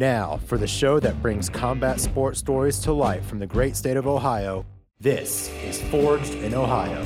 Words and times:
Now, 0.00 0.40
for 0.46 0.56
the 0.56 0.66
show 0.66 0.98
that 0.98 1.20
brings 1.20 1.50
combat 1.50 2.00
sports 2.00 2.38
stories 2.38 2.78
to 2.78 2.92
life 2.94 3.26
from 3.26 3.38
the 3.38 3.46
great 3.46 3.76
state 3.76 3.98
of 3.98 4.06
Ohio, 4.06 4.64
this 4.98 5.50
is 5.62 5.82
Forged 5.90 6.32
in 6.36 6.54
Ohio. 6.54 7.04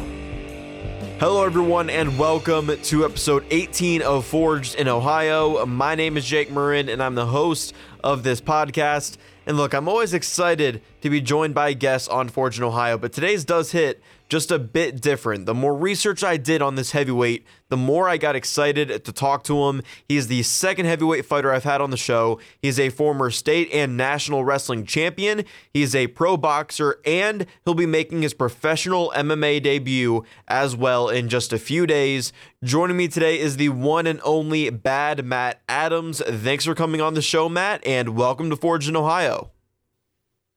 Hello, 1.18 1.44
everyone, 1.44 1.90
and 1.90 2.16
welcome 2.16 2.70
to 2.80 3.04
episode 3.04 3.44
18 3.50 4.00
of 4.00 4.24
Forged 4.24 4.76
in 4.76 4.86
Ohio. 4.86 5.66
My 5.66 5.96
name 5.96 6.16
is 6.16 6.24
Jake 6.24 6.50
Murren, 6.50 6.88
and 6.88 7.02
I'm 7.02 7.16
the 7.16 7.26
host 7.26 7.74
of 8.04 8.22
this 8.22 8.40
podcast. 8.40 9.16
And 9.44 9.56
look, 9.56 9.74
I'm 9.74 9.88
always 9.88 10.14
excited 10.14 10.80
to 11.00 11.10
be 11.10 11.20
joined 11.20 11.52
by 11.52 11.72
guests 11.72 12.06
on 12.06 12.28
Forged 12.28 12.58
in 12.58 12.64
Ohio, 12.64 12.96
but 12.96 13.12
today's 13.12 13.44
does 13.44 13.72
hit 13.72 14.04
just 14.28 14.50
a 14.50 14.58
bit 14.58 15.00
different. 15.00 15.46
The 15.46 15.54
more 15.54 15.74
research 15.74 16.24
I 16.24 16.36
did 16.36 16.62
on 16.62 16.74
this 16.74 16.92
heavyweight, 16.92 17.46
the 17.68 17.76
more 17.76 18.08
I 18.08 18.16
got 18.16 18.36
excited 18.36 19.04
to 19.04 19.12
talk 19.12 19.44
to 19.44 19.64
him. 19.68 19.82
He's 20.08 20.28
the 20.28 20.42
second 20.42 20.86
heavyweight 20.86 21.24
fighter 21.24 21.52
I've 21.52 21.64
had 21.64 21.80
on 21.80 21.90
the 21.90 21.96
show. 21.96 22.40
He's 22.60 22.78
a 22.78 22.90
former 22.90 23.30
state 23.30 23.68
and 23.72 23.96
national 23.96 24.44
wrestling 24.44 24.86
champion. 24.86 25.44
He's 25.72 25.94
a 25.94 26.06
pro 26.08 26.36
boxer, 26.36 27.00
and 27.04 27.46
he'll 27.64 27.74
be 27.74 27.86
making 27.86 28.22
his 28.22 28.34
professional 28.34 29.12
MMA 29.14 29.62
debut 29.62 30.24
as 30.48 30.76
well 30.76 31.08
in 31.08 31.28
just 31.28 31.52
a 31.52 31.58
few 31.58 31.86
days. 31.86 32.32
Joining 32.62 32.96
me 32.96 33.08
today 33.08 33.38
is 33.38 33.56
the 33.56 33.68
one 33.70 34.06
and 34.06 34.20
only 34.24 34.70
Bad 34.70 35.24
Matt 35.24 35.60
Adams. 35.68 36.22
Thanks 36.26 36.64
for 36.64 36.74
coming 36.74 37.00
on 37.00 37.14
the 37.14 37.22
show, 37.22 37.48
Matt, 37.48 37.86
and 37.86 38.10
welcome 38.10 38.50
to 38.50 38.56
Forged 38.56 38.88
in 38.88 38.96
Ohio. 38.96 39.50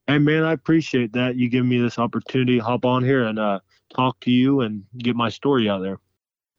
Hey 0.07 0.19
man, 0.19 0.43
I 0.43 0.53
appreciate 0.53 1.11
that 1.13 1.35
you 1.35 1.49
give 1.49 1.65
me 1.65 1.81
this 1.81 1.99
opportunity 1.99 2.59
to 2.59 2.63
hop 2.63 2.85
on 2.85 3.03
here 3.03 3.25
and 3.25 3.37
uh, 3.37 3.59
talk 3.93 4.17
to 4.21 4.31
you 4.31 4.61
and 4.61 4.83
get 4.97 5.17
my 5.17 5.27
story 5.27 5.67
out 5.67 5.81
there. 5.81 5.99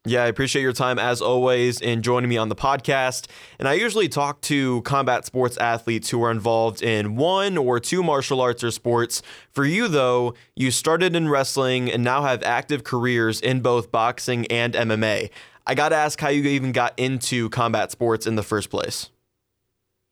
Yeah, 0.04 0.24
I 0.24 0.26
appreciate 0.26 0.62
your 0.62 0.72
time 0.72 0.98
as 0.98 1.20
always 1.20 1.80
in 1.80 2.02
joining 2.02 2.28
me 2.28 2.36
on 2.36 2.48
the 2.48 2.54
podcast. 2.54 3.26
And 3.58 3.66
I 3.66 3.74
usually 3.74 4.08
talk 4.08 4.40
to 4.42 4.82
combat 4.82 5.26
sports 5.26 5.56
athletes 5.56 6.10
who 6.10 6.22
are 6.22 6.30
involved 6.30 6.82
in 6.82 7.16
one 7.16 7.58
or 7.58 7.80
two 7.80 8.02
martial 8.02 8.40
arts 8.40 8.62
or 8.62 8.70
sports. 8.70 9.22
For 9.50 9.64
you, 9.64 9.88
though, 9.88 10.34
you 10.54 10.70
started 10.70 11.16
in 11.16 11.28
wrestling 11.28 11.90
and 11.90 12.04
now 12.04 12.22
have 12.22 12.42
active 12.42 12.84
careers 12.84 13.40
in 13.40 13.60
both 13.60 13.90
boxing 13.90 14.46
and 14.46 14.74
MMA. 14.74 15.30
I 15.66 15.74
got 15.74 15.90
to 15.90 15.96
ask 15.96 16.20
how 16.20 16.28
you 16.28 16.42
even 16.44 16.72
got 16.72 16.98
into 16.98 17.50
combat 17.50 17.90
sports 17.90 18.26
in 18.26 18.36
the 18.36 18.42
first 18.42 18.70
place. 18.70 19.10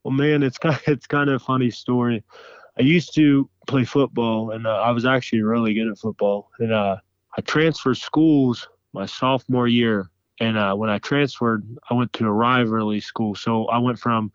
Well, 0.04 0.12
man, 0.12 0.42
it's 0.42 0.58
kind 0.58 0.74
of, 0.74 0.82
it's 0.86 1.06
kind 1.06 1.30
of 1.30 1.36
a 1.36 1.44
funny 1.44 1.70
story. 1.70 2.22
I 2.78 2.82
used 2.82 3.14
to 3.14 3.48
play 3.66 3.84
football, 3.84 4.50
and 4.50 4.66
uh, 4.66 4.80
I 4.80 4.90
was 4.90 5.04
actually 5.06 5.42
really 5.42 5.74
good 5.74 5.88
at 5.88 5.98
football. 5.98 6.50
And 6.58 6.72
uh, 6.72 6.96
I 7.36 7.40
transferred 7.42 7.96
schools 7.96 8.68
my 8.92 9.06
sophomore 9.06 9.68
year, 9.68 10.10
and 10.40 10.58
uh, 10.58 10.74
when 10.74 10.90
I 10.90 10.98
transferred, 10.98 11.66
I 11.90 11.94
went 11.94 12.12
to 12.14 12.26
a 12.26 12.32
rivalry 12.32 13.00
school. 13.00 13.34
So 13.34 13.66
I 13.66 13.78
went 13.78 13.98
from 13.98 14.30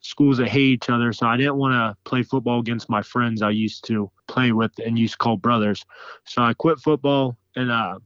schools 0.00 0.38
that 0.38 0.48
hate 0.48 0.72
each 0.72 0.90
other. 0.90 1.12
So 1.12 1.26
I 1.26 1.36
didn't 1.36 1.56
want 1.56 1.72
to 1.72 1.96
play 2.08 2.22
football 2.22 2.60
against 2.60 2.88
my 2.88 3.02
friends 3.02 3.42
I 3.42 3.50
used 3.50 3.84
to 3.86 4.10
play 4.28 4.52
with 4.52 4.72
and 4.84 4.98
used 4.98 5.14
to 5.14 5.18
call 5.18 5.36
brothers. 5.36 5.84
So 6.24 6.42
I 6.42 6.54
quit 6.54 6.78
football, 6.78 7.36
and 7.56 7.70
uh, 7.70 7.98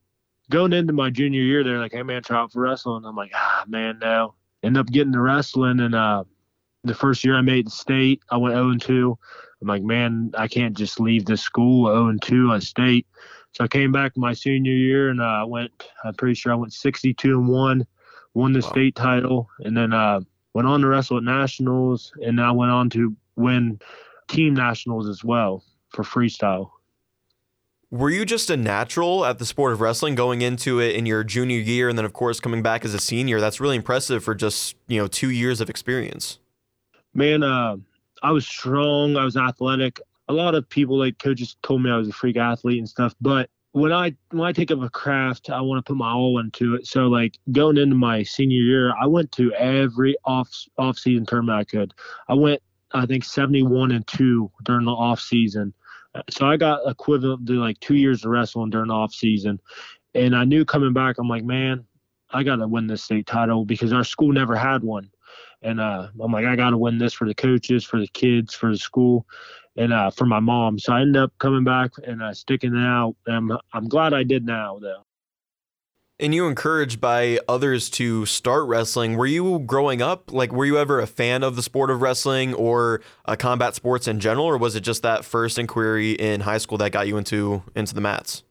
going 0.50 0.72
into 0.72 0.92
my 0.92 1.10
junior 1.10 1.42
year, 1.42 1.64
they're 1.64 1.78
like, 1.78 1.92
"Hey 1.92 2.02
man, 2.02 2.22
try 2.22 2.38
out 2.38 2.52
for 2.52 2.60
wrestling." 2.60 3.04
I'm 3.04 3.16
like, 3.16 3.32
"Ah 3.34 3.64
man, 3.66 3.98
no." 4.00 4.34
End 4.62 4.76
up 4.76 4.86
getting 4.88 5.12
to 5.14 5.20
wrestling, 5.20 5.80
and 5.80 5.94
uh, 5.94 6.24
the 6.84 6.94
first 6.94 7.24
year 7.24 7.36
I 7.36 7.42
made 7.42 7.66
the 7.66 7.70
state, 7.70 8.22
I 8.30 8.36
went 8.36 8.54
0 8.54 8.76
2. 8.76 9.18
I'm 9.60 9.68
like, 9.68 9.82
man, 9.82 10.32
I 10.36 10.48
can't 10.48 10.76
just 10.76 11.00
leave 11.00 11.26
this 11.26 11.42
school 11.42 11.86
0 11.86 12.16
2 12.20 12.54
at 12.54 12.62
state. 12.62 13.06
So 13.52 13.64
I 13.64 13.68
came 13.68 13.92
back 13.92 14.16
my 14.16 14.32
senior 14.32 14.72
year 14.72 15.10
and 15.10 15.20
uh, 15.20 15.24
I 15.24 15.42
uh, 15.42 15.46
went, 15.46 15.72
I'm 16.04 16.14
pretty 16.14 16.34
sure 16.34 16.52
I 16.52 16.56
went 16.56 16.72
62 16.72 17.38
and 17.38 17.48
1, 17.48 17.86
won 18.34 18.52
the 18.52 18.60
wow. 18.60 18.68
state 18.68 18.94
title, 18.94 19.48
and 19.60 19.76
then 19.76 19.92
uh, 19.92 20.20
went 20.54 20.68
on 20.68 20.80
to 20.80 20.86
wrestle 20.86 21.18
at 21.18 21.24
nationals. 21.24 22.12
And 22.22 22.40
I 22.40 22.52
went 22.52 22.70
on 22.70 22.88
to 22.90 23.14
win 23.36 23.80
team 24.28 24.54
nationals 24.54 25.08
as 25.08 25.24
well 25.24 25.64
for 25.90 26.04
freestyle. 26.04 26.70
Were 27.90 28.10
you 28.10 28.24
just 28.24 28.48
a 28.50 28.56
natural 28.56 29.24
at 29.24 29.40
the 29.40 29.46
sport 29.46 29.72
of 29.72 29.80
wrestling 29.80 30.14
going 30.14 30.42
into 30.42 30.78
it 30.78 30.94
in 30.94 31.06
your 31.06 31.24
junior 31.24 31.58
year 31.58 31.88
and 31.88 31.98
then 31.98 32.04
of 32.04 32.12
course 32.12 32.38
coming 32.38 32.62
back 32.62 32.84
as 32.84 32.94
a 32.94 33.00
senior? 33.00 33.40
That's 33.40 33.58
really 33.58 33.74
impressive 33.74 34.22
for 34.22 34.32
just, 34.32 34.76
you 34.86 35.00
know, 35.00 35.08
2 35.08 35.28
years 35.28 35.60
of 35.60 35.68
experience. 35.68 36.38
Man, 37.14 37.42
uh, 37.42 37.76
I 38.22 38.32
was 38.32 38.46
strong. 38.46 39.16
I 39.16 39.24
was 39.24 39.36
athletic. 39.36 40.00
A 40.28 40.32
lot 40.32 40.54
of 40.54 40.68
people, 40.68 40.98
like 40.98 41.18
coaches, 41.18 41.56
told 41.62 41.82
me 41.82 41.90
I 41.90 41.96
was 41.96 42.08
a 42.08 42.12
freak 42.12 42.36
athlete 42.36 42.78
and 42.78 42.88
stuff. 42.88 43.14
But 43.20 43.50
when 43.72 43.92
I 43.92 44.14
when 44.30 44.48
I 44.48 44.52
take 44.52 44.70
up 44.70 44.80
a 44.82 44.90
craft, 44.90 45.50
I 45.50 45.60
want 45.60 45.84
to 45.84 45.88
put 45.88 45.96
my 45.96 46.10
all 46.10 46.38
into 46.38 46.74
it. 46.74 46.86
So 46.86 47.06
like 47.06 47.38
going 47.52 47.78
into 47.78 47.94
my 47.94 48.22
senior 48.22 48.62
year, 48.62 48.94
I 49.00 49.06
went 49.06 49.32
to 49.32 49.52
every 49.54 50.16
off 50.24 50.50
off 50.78 50.98
season 50.98 51.26
tournament 51.26 51.58
I 51.58 51.64
could. 51.64 51.94
I 52.28 52.34
went, 52.34 52.62
I 52.92 53.06
think, 53.06 53.24
seventy 53.24 53.62
one 53.62 53.90
and 53.92 54.06
two 54.06 54.50
during 54.64 54.84
the 54.86 54.92
off 54.92 55.20
season. 55.20 55.72
So 56.28 56.46
I 56.46 56.56
got 56.56 56.80
equivalent 56.88 57.46
to 57.46 57.52
like 57.54 57.78
two 57.80 57.94
years 57.94 58.24
of 58.24 58.32
wrestling 58.32 58.70
during 58.70 58.88
the 58.88 58.94
off 58.94 59.12
season. 59.12 59.60
And 60.14 60.34
I 60.34 60.44
knew 60.44 60.64
coming 60.64 60.92
back, 60.92 61.18
I'm 61.18 61.28
like, 61.28 61.44
man, 61.44 61.84
I 62.30 62.42
got 62.42 62.56
to 62.56 62.66
win 62.66 62.88
this 62.88 63.04
state 63.04 63.26
title 63.26 63.64
because 63.64 63.92
our 63.92 64.02
school 64.02 64.32
never 64.32 64.56
had 64.56 64.82
one. 64.82 65.10
And 65.62 65.80
uh, 65.80 66.08
I'm 66.20 66.32
like, 66.32 66.46
I 66.46 66.56
got 66.56 66.70
to 66.70 66.78
win 66.78 66.98
this 66.98 67.12
for 67.12 67.26
the 67.26 67.34
coaches, 67.34 67.84
for 67.84 68.00
the 68.00 68.08
kids, 68.08 68.54
for 68.54 68.70
the 68.70 68.78
school, 68.78 69.26
and 69.76 69.92
uh, 69.92 70.10
for 70.10 70.26
my 70.26 70.40
mom. 70.40 70.78
So 70.78 70.92
I 70.92 71.02
ended 71.02 71.22
up 71.22 71.32
coming 71.38 71.64
back 71.64 71.92
and 72.04 72.22
uh, 72.22 72.32
sticking 72.32 72.74
it 72.74 72.80
out. 72.80 73.14
I'm, 73.28 73.52
I'm 73.72 73.88
glad 73.88 74.14
I 74.14 74.22
did 74.22 74.46
now, 74.46 74.78
though. 74.80 75.04
And 76.18 76.34
you 76.34 76.46
encouraged 76.46 77.00
by 77.00 77.38
others 77.48 77.88
to 77.90 78.26
start 78.26 78.68
wrestling. 78.68 79.16
Were 79.16 79.24
you 79.24 79.58
growing 79.60 80.02
up 80.02 80.30
like 80.30 80.52
were 80.52 80.66
you 80.66 80.76
ever 80.76 81.00
a 81.00 81.06
fan 81.06 81.42
of 81.42 81.56
the 81.56 81.62
sport 81.62 81.90
of 81.90 82.02
wrestling 82.02 82.52
or 82.52 83.00
uh, 83.24 83.36
combat 83.36 83.74
sports 83.74 84.06
in 84.06 84.20
general, 84.20 84.44
or 84.44 84.58
was 84.58 84.76
it 84.76 84.80
just 84.80 85.02
that 85.02 85.24
first 85.24 85.58
inquiry 85.58 86.12
in 86.12 86.42
high 86.42 86.58
school 86.58 86.76
that 86.76 86.92
got 86.92 87.08
you 87.08 87.16
into 87.16 87.62
into 87.74 87.94
the 87.94 88.02
mats? 88.02 88.42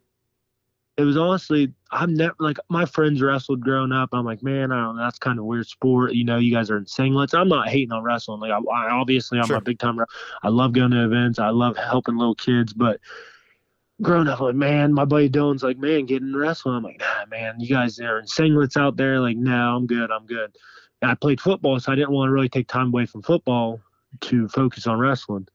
It 1.00 1.06
was 1.06 1.16
honestly 1.16 1.74
I'm 1.92 2.14
never 2.14 2.36
like 2.40 2.58
my 2.70 2.86
friends 2.86 3.22
wrestled 3.22 3.62
growing 3.62 3.94
up. 3.94 4.10
I'm 4.12 4.26
like, 4.26 4.44
man, 4.44 4.74
I 4.74 4.84
don't 4.84 4.98
know, 4.98 5.04
that's 5.04 5.18
kind 5.18 5.40
of 5.40 5.46
weird 5.46 5.66
sport. 5.66 6.14
You 6.14 6.26
know, 6.26 6.38
you 6.38 6.54
guys 6.54 6.70
are 6.70 6.78
in 6.78 6.84
singlets. 6.84 7.34
I'm 7.34 7.48
not 7.48 7.70
hating 7.70 7.94
on 7.94 8.04
wrestling. 8.04 8.42
Like, 8.42 8.52
I, 8.52 8.58
I 8.58 8.90
obviously 8.92 9.40
I'm 9.40 9.48
sure. 9.48 9.56
a 9.56 9.62
big 9.62 9.80
time. 9.80 9.98
I 10.44 10.50
love 10.50 10.74
going 10.74 10.92
to 10.92 11.06
events. 11.06 11.40
I 11.40 11.50
love 11.50 11.78
helping 11.78 12.18
little 12.18 12.36
kids, 12.36 12.74
but 12.74 13.00
growing 14.02 14.28
up, 14.28 14.42
like, 14.42 14.56
man, 14.56 14.94
my 14.94 15.06
buddy 15.06 15.30
Dylan's 15.30 15.64
like, 15.64 15.78
man, 15.78 16.06
get 16.06 16.22
in 16.22 16.36
wrestling. 16.36 16.76
I'm 16.76 16.84
like, 16.84 17.00
nah, 17.00 17.26
man, 17.30 17.56
you 17.60 17.70
guys 17.70 17.98
are 18.02 18.20
in 18.20 18.26
singlets 18.26 18.76
out 18.76 18.98
there. 18.98 19.22
Like, 19.22 19.38
no, 19.38 19.78
I'm 19.78 19.88
good. 19.88 20.12
I'm 20.12 20.26
good. 20.26 20.54
And 21.02 21.10
I 21.10 21.16
played 21.16 21.40
football, 21.40 21.80
so 21.80 21.94
I 21.94 21.96
didn't 21.96 22.12
want 22.12 22.28
to 22.28 22.34
really 22.34 22.50
take 22.50 22.68
time 22.68 22.88
away 22.88 23.06
from 23.06 23.22
football 23.22 23.80
to 24.22 24.50
focus 24.50 24.86
on 24.86 25.00
wrestling. 25.00 25.48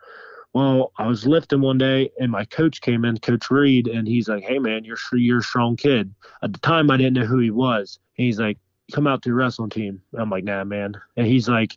Well, 0.55 0.93
I 0.99 1.07
was 1.09 1.27
lifting 1.27 1.61
one 1.61 1.79
day 1.79 2.11
and 2.21 2.31
my 2.31 2.45
coach 2.45 2.81
came 2.81 3.05
in, 3.05 3.19
Coach 3.19 3.51
Reed, 3.51 3.89
and 3.89 4.07
he's 4.07 4.29
like, 4.29 4.45
Hey 4.45 4.59
man, 4.59 4.85
you're 4.85 4.97
you're 5.13 5.39
a 5.39 5.43
strong 5.43 5.77
kid. 5.77 6.15
At 6.43 6.53
the 6.53 6.61
time 6.61 6.91
I 6.91 6.97
didn't 6.97 7.15
know 7.15 7.27
who 7.27 7.41
he 7.41 7.51
was. 7.51 7.99
And 8.17 8.25
he's 8.25 8.39
like, 8.39 8.59
Come 8.93 9.07
out 9.07 9.23
to 9.23 9.31
the 9.31 9.35
wrestling 9.35 9.71
team. 9.71 10.01
I'm 10.17 10.31
like, 10.31 10.45
nah, 10.45 10.63
man. 10.65 10.95
And 11.17 11.27
he's 11.27 11.49
like, 11.49 11.77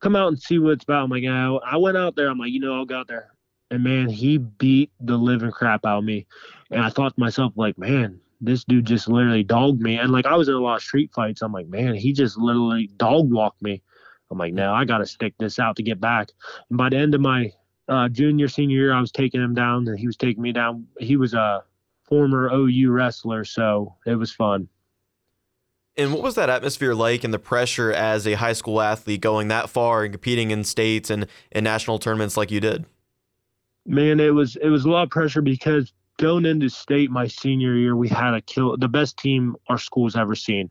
Come 0.00 0.16
out 0.16 0.28
and 0.28 0.40
see 0.40 0.58
what 0.58 0.74
it's 0.74 0.84
about. 0.84 1.04
I'm 1.04 1.10
like, 1.10 1.22
yeah. 1.22 1.56
I 1.64 1.78
went 1.78 1.96
out 1.96 2.14
there, 2.14 2.28
I'm 2.28 2.38
like, 2.38 2.52
you 2.52 2.60
know, 2.60 2.74
I'll 2.74 2.84
go 2.84 3.00
out 3.00 3.08
there. 3.08 3.32
And 3.70 3.82
man, 3.82 4.10
he 4.10 4.36
beat 4.36 4.92
the 5.00 5.16
living 5.16 5.50
crap 5.50 5.86
out 5.86 5.98
of 5.98 6.04
me. 6.04 6.26
And 6.70 6.82
I 6.82 6.90
thought 6.90 7.14
to 7.14 7.20
myself, 7.20 7.54
like, 7.56 7.78
man, 7.78 8.20
this 8.42 8.64
dude 8.64 8.84
just 8.84 9.08
literally 9.08 9.42
dogged 9.42 9.80
me. 9.80 9.98
And 9.98 10.12
like 10.12 10.26
I 10.26 10.36
was 10.36 10.48
in 10.48 10.54
a 10.54 10.60
lot 10.60 10.76
of 10.76 10.82
street 10.82 11.10
fights. 11.14 11.40
I'm 11.40 11.52
like, 11.52 11.68
man, 11.68 11.94
he 11.94 12.12
just 12.12 12.36
literally 12.36 12.90
dog 12.98 13.32
walked 13.32 13.62
me. 13.62 13.82
I'm 14.30 14.36
like, 14.36 14.52
no, 14.52 14.74
I 14.74 14.84
gotta 14.84 15.06
stick 15.06 15.34
this 15.38 15.58
out 15.58 15.76
to 15.76 15.82
get 15.82 16.00
back. 16.00 16.28
And 16.68 16.76
by 16.76 16.90
the 16.90 16.98
end 16.98 17.14
of 17.14 17.22
my 17.22 17.50
uh, 17.88 18.08
junior, 18.08 18.48
senior 18.48 18.76
year, 18.76 18.92
I 18.92 19.00
was 19.00 19.12
taking 19.12 19.42
him 19.42 19.54
down, 19.54 19.86
and 19.88 19.98
he 19.98 20.06
was 20.06 20.16
taking 20.16 20.42
me 20.42 20.52
down. 20.52 20.86
He 20.98 21.16
was 21.16 21.34
a 21.34 21.64
former 22.04 22.50
OU 22.52 22.90
wrestler, 22.90 23.44
so 23.44 23.94
it 24.06 24.14
was 24.14 24.32
fun. 24.32 24.68
And 25.96 26.12
what 26.12 26.22
was 26.22 26.34
that 26.34 26.50
atmosphere 26.50 26.94
like 26.94 27.22
and 27.22 27.32
the 27.32 27.38
pressure 27.38 27.92
as 27.92 28.26
a 28.26 28.34
high 28.34 28.52
school 28.52 28.80
athlete 28.80 29.20
going 29.20 29.48
that 29.48 29.70
far 29.70 30.02
and 30.02 30.12
competing 30.12 30.50
in 30.50 30.64
states 30.64 31.08
and, 31.08 31.28
and 31.52 31.62
national 31.62 31.98
tournaments 31.98 32.36
like 32.36 32.50
you 32.50 32.58
did? 32.58 32.84
Man, 33.86 34.18
it 34.18 34.34
was 34.34 34.56
it 34.56 34.70
was 34.70 34.84
a 34.84 34.90
lot 34.90 35.04
of 35.04 35.10
pressure 35.10 35.42
because 35.42 35.92
going 36.18 36.46
into 36.46 36.68
state 36.68 37.10
my 37.10 37.26
senior 37.26 37.74
year, 37.74 37.94
we 37.94 38.08
had 38.08 38.34
a 38.34 38.40
kill 38.40 38.76
the 38.76 38.88
best 38.88 39.18
team 39.18 39.56
our 39.68 39.78
school's 39.78 40.16
ever 40.16 40.34
seen. 40.34 40.70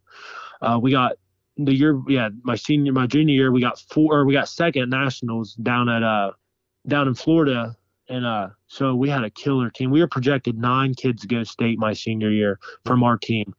Uh, 0.61 0.79
we 0.81 0.91
got 0.91 1.13
the 1.57 1.73
year, 1.73 2.01
yeah, 2.07 2.29
my 2.43 2.55
senior, 2.55 2.91
my 2.91 3.05
junior 3.05 3.35
year, 3.35 3.51
we 3.51 3.61
got 3.61 3.79
four, 3.79 4.17
or 4.17 4.25
we 4.25 4.33
got 4.33 4.49
second 4.49 4.89
nationals 4.89 5.53
down 5.55 5.87
at 5.87 6.03
uh 6.03 6.31
down 6.87 7.07
in 7.07 7.15
Florida, 7.15 7.75
and 8.09 8.25
uh, 8.25 8.49
so 8.67 8.95
we 8.95 9.09
had 9.09 9.23
a 9.23 9.29
killer 9.29 9.69
team. 9.69 9.91
We 9.91 10.01
were 10.01 10.07
projected 10.07 10.57
nine 10.57 10.93
kids 10.93 11.21
to 11.21 11.27
go 11.27 11.43
state 11.43 11.79
my 11.79 11.93
senior 11.93 12.29
year 12.29 12.59
from 12.85 13.03
our 13.03 13.17
team. 13.17 13.53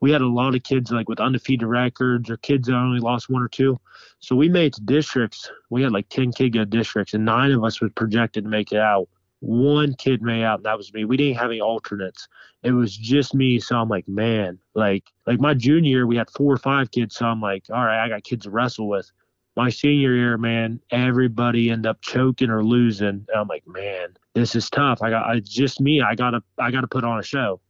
We 0.00 0.12
had 0.12 0.22
a 0.22 0.28
lot 0.28 0.54
of 0.54 0.62
kids 0.62 0.92
like 0.92 1.08
with 1.08 1.18
undefeated 1.18 1.66
records 1.66 2.30
or 2.30 2.36
kids 2.36 2.68
that 2.68 2.74
only 2.74 3.00
lost 3.00 3.28
one 3.28 3.42
or 3.42 3.48
two. 3.48 3.80
So 4.20 4.36
we 4.36 4.48
made 4.48 4.74
districts. 4.84 5.50
We 5.70 5.82
had 5.82 5.92
like 5.92 6.08
10 6.08 6.32
kid 6.32 6.50
go 6.50 6.64
districts, 6.64 7.14
and 7.14 7.24
nine 7.24 7.50
of 7.50 7.64
us 7.64 7.80
was 7.80 7.90
projected 7.96 8.44
to 8.44 8.50
make 8.50 8.70
it 8.70 8.78
out. 8.78 9.08
One 9.40 9.94
kid 9.94 10.22
made 10.22 10.44
out, 10.44 10.60
and 10.60 10.66
that 10.66 10.76
was 10.76 10.92
me. 10.92 11.04
We 11.04 11.16
didn't 11.16 11.38
have 11.38 11.50
any 11.50 11.60
alternates. 11.60 12.28
It 12.62 12.72
was 12.72 12.96
just 12.96 13.34
me. 13.34 13.60
So 13.60 13.76
I'm 13.76 13.88
like, 13.88 14.08
man, 14.08 14.58
like 14.74 15.04
like 15.26 15.40
my 15.40 15.54
junior, 15.54 15.90
year, 15.90 16.06
we 16.06 16.16
had 16.16 16.30
four 16.30 16.52
or 16.52 16.58
five 16.58 16.90
kids. 16.90 17.16
So 17.16 17.26
I'm 17.26 17.40
like, 17.40 17.64
all 17.70 17.84
right, 17.84 18.04
I 18.04 18.08
got 18.08 18.24
kids 18.24 18.44
to 18.44 18.50
wrestle 18.50 18.88
with 18.88 19.10
my 19.58 19.70
senior 19.70 20.14
year, 20.14 20.38
man, 20.38 20.80
everybody 20.92 21.68
end 21.68 21.84
up 21.84 22.00
choking 22.00 22.48
or 22.48 22.62
losing. 22.62 23.08
And 23.08 23.28
I'm 23.34 23.48
like, 23.48 23.66
man, 23.66 24.16
this 24.32 24.54
is 24.54 24.70
tough. 24.70 25.02
I 25.02 25.10
got, 25.10 25.36
it's 25.36 25.50
just 25.50 25.80
me. 25.80 26.00
I 26.00 26.14
gotta, 26.14 26.40
I 26.58 26.70
gotta 26.70 26.86
put 26.86 27.02
on 27.02 27.18
a 27.18 27.24
show. 27.24 27.60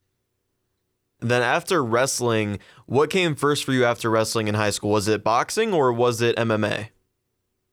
Then 1.20 1.42
after 1.42 1.82
wrestling, 1.82 2.58
what 2.84 3.08
came 3.08 3.34
first 3.34 3.64
for 3.64 3.72
you 3.72 3.86
after 3.86 4.10
wrestling 4.10 4.48
in 4.48 4.54
high 4.54 4.68
school? 4.68 4.90
Was 4.90 5.08
it 5.08 5.24
boxing 5.24 5.72
or 5.72 5.90
was 5.90 6.20
it 6.20 6.36
MMA? 6.36 6.90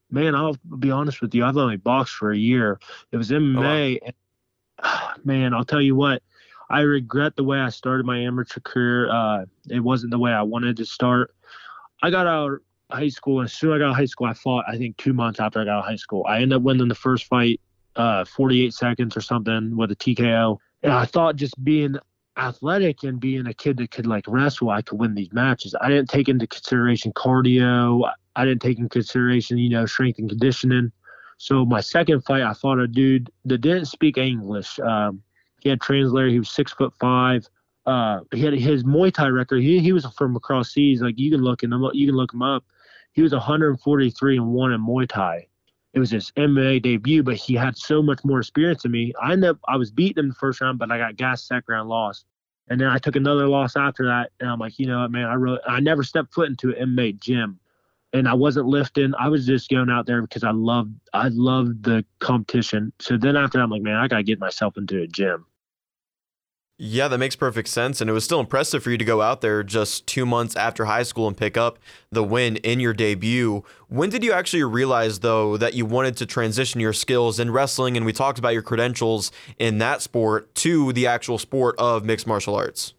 Man, 0.09 0.33
I'll 0.33 0.56
be 0.79 0.91
honest 0.91 1.19
with 1.21 1.35
you. 1.35 1.44
I've 1.44 1.57
only 1.57 1.75
boxed 1.75 2.15
for 2.15 2.31
a 2.31 2.38
year. 2.38 2.79
It 3.11 3.18
was 3.18 3.31
MMA. 3.31 4.00
Oh, 4.01 4.06
wow. 4.85 5.11
and, 5.18 5.25
man, 5.25 5.53
I'll 5.53 5.65
tell 5.65 5.81
you 5.81 5.94
what. 5.94 6.23
I 6.69 6.79
regret 6.79 7.35
the 7.35 7.44
way 7.44 7.59
I 7.59 7.68
started 7.68 8.06
my 8.06 8.19
amateur 8.19 8.61
career. 8.61 9.11
Uh, 9.11 9.45
it 9.69 9.81
wasn't 9.81 10.11
the 10.11 10.19
way 10.19 10.31
I 10.31 10.41
wanted 10.41 10.77
to 10.77 10.85
start. 10.85 11.35
I 12.01 12.09
got 12.09 12.27
out 12.27 12.61
high 12.91 13.09
school. 13.09 13.41
As 13.41 13.53
soon 13.53 13.71
as 13.71 13.75
I 13.75 13.79
got 13.79 13.85
out 13.85 13.91
of 13.91 13.97
high 13.97 14.05
school, 14.05 14.27
I 14.27 14.33
fought. 14.33 14.65
I 14.67 14.77
think 14.77 14.97
two 14.97 15.13
months 15.13 15.39
after 15.39 15.61
I 15.61 15.65
got 15.65 15.71
out 15.71 15.79
of 15.79 15.85
high 15.85 15.95
school, 15.95 16.25
I 16.27 16.37
ended 16.37 16.53
up 16.53 16.61
winning 16.61 16.87
the 16.87 16.95
first 16.95 17.25
fight, 17.25 17.59
uh, 17.95 18.25
48 18.25 18.73
seconds 18.73 19.17
or 19.17 19.21
something 19.21 19.75
with 19.75 19.91
a 19.91 19.95
TKO. 19.95 20.57
And 20.83 20.93
I 20.93 21.05
thought 21.05 21.35
just 21.35 21.61
being 21.63 21.95
athletic 22.37 23.03
and 23.03 23.19
being 23.19 23.47
a 23.47 23.53
kid 23.53 23.77
that 23.77 23.91
could 23.91 24.05
like 24.05 24.25
wrestle, 24.27 24.69
I 24.69 24.81
could 24.81 24.99
win 24.99 25.15
these 25.15 25.31
matches. 25.31 25.75
I 25.79 25.89
didn't 25.89 26.09
take 26.09 26.29
into 26.29 26.47
consideration 26.47 27.11
cardio. 27.13 28.09
I 28.35 28.45
didn't 28.45 28.61
take 28.61 28.77
into 28.77 28.89
consideration, 28.89 29.57
you 29.57 29.69
know, 29.69 29.85
strength 29.85 30.19
and 30.19 30.29
conditioning. 30.29 30.91
So 31.37 31.65
my 31.65 31.81
second 31.81 32.21
fight, 32.21 32.43
I 32.43 32.53
fought 32.53 32.79
a 32.79 32.87
dude 32.87 33.29
that 33.45 33.59
didn't 33.59 33.85
speak 33.85 34.17
English. 34.17 34.79
Um, 34.79 35.21
he 35.61 35.69
had 35.69 35.81
translator. 35.81 36.27
He 36.27 36.39
was 36.39 36.49
six 36.49 36.71
foot 36.73 36.93
five 36.99 37.47
uh, 37.85 38.21
he 38.31 38.41
had 38.41 38.53
his 38.53 38.83
Muay 38.83 39.13
Thai 39.13 39.27
record. 39.27 39.61
He 39.61 39.79
he 39.79 39.93
was 39.93 40.05
from 40.17 40.35
across 40.35 40.71
seas. 40.71 41.01
Like 41.01 41.19
you 41.19 41.31
can 41.31 41.41
look 41.41 41.63
up. 41.63 41.69
You 41.93 42.07
can 42.07 42.15
look 42.15 42.33
him 42.33 42.41
up. 42.41 42.63
He 43.15 43.21
was 43.21 43.31
143 43.31 44.38
and 44.38 44.47
one 44.47 44.73
in 44.73 44.85
Muay 44.85 45.07
Thai. 45.07 45.47
It 45.94 46.00
was 46.00 46.12
his 46.12 46.31
MMA 46.31 46.81
debut, 46.81 47.23
but 47.23 47.38
he 47.38 47.53
had 47.53 47.77
so 47.77 48.01
much 48.01 48.19
more 48.25 48.39
experience 48.39 48.83
than 48.83 48.91
me. 48.91 49.13
I 49.21 49.31
ended 49.31 49.51
up 49.51 49.59
I 49.69 49.77
was 49.77 49.89
beaten 49.89 50.25
in 50.25 50.29
the 50.29 50.35
first 50.35 50.59
round, 50.59 50.79
but 50.79 50.91
I 50.91 50.97
got 50.97 51.15
gas 51.15 51.47
second 51.47 51.63
round 51.73 51.88
lost. 51.88 52.25
And 52.67 52.81
then 52.81 52.89
I 52.89 52.97
took 52.97 53.15
another 53.15 53.47
loss 53.47 53.77
after 53.77 54.06
that, 54.07 54.31
and 54.41 54.50
I'm 54.50 54.59
like, 54.59 54.77
you 54.77 54.88
know 54.88 55.00
what, 55.00 55.12
man, 55.12 55.27
I 55.27 55.35
really 55.35 55.59
I 55.65 55.79
never 55.79 56.03
stepped 56.03 56.33
foot 56.33 56.50
into 56.50 56.75
an 56.75 56.89
MMA 56.89 57.17
gym, 57.21 57.57
and 58.12 58.27
I 58.27 58.33
wasn't 58.33 58.65
lifting. 58.65 59.13
I 59.18 59.29
was 59.29 59.45
just 59.45 59.69
going 59.69 59.89
out 59.89 60.07
there 60.07 60.21
because 60.21 60.44
I 60.44 60.51
loved 60.51 60.94
I 61.13 61.29
loved 61.29 61.83
the 61.83 62.03
competition. 62.19 62.91
So 63.00 63.15
then 63.15 63.38
after 63.38 63.59
that, 63.59 63.63
I'm 63.63 63.69
like, 63.69 63.81
man, 63.81 63.95
I 63.95 64.09
gotta 64.09 64.23
get 64.23 64.39
myself 64.39 64.75
into 64.75 65.01
a 65.01 65.07
gym. 65.07 65.45
Yeah, 66.77 67.07
that 67.07 67.19
makes 67.19 67.38
perfect 67.38 67.69
sense. 67.69 68.01
And 68.01 68.10
it 68.10 68.13
was 68.13 68.25
still 68.25 68.42
impressive 68.42 68.83
for 68.83 68.92
you 68.92 68.98
to 68.98 69.06
go 69.06 69.22
out 69.22 69.39
there 69.39 69.63
just 69.63 70.06
two 70.07 70.25
months 70.25 70.57
after 70.57 70.83
high 70.83 71.04
school 71.04 71.25
and 71.25 71.38
pick 71.38 71.56
up 71.56 71.80
the 72.12 72.22
win 72.22 72.57
in 72.57 72.81
your 72.81 72.94
debut. 72.94 73.63
When 73.88 74.10
did 74.10 74.25
you 74.25 74.33
actually 74.33 74.63
realize, 74.63 75.19
though, 75.19 75.56
that 75.56 75.74
you 75.74 75.86
wanted 75.86 76.18
to 76.18 76.25
transition 76.25 76.81
your 76.81 76.92
skills 76.92 77.39
in 77.39 77.51
wrestling? 77.51 77.95
And 77.95 78.06
we 78.06 78.12
talked 78.12 78.39
about 78.39 78.50
your 78.50 78.62
credentials 78.62 79.31
in 79.57 79.77
that 79.77 80.01
sport 80.01 80.54
to 80.56 80.92
the 80.92 81.07
actual 81.07 81.38
sport 81.38 81.75
of 81.80 82.04
mixed 82.04 82.27
martial 82.27 82.56
arts. 82.56 82.94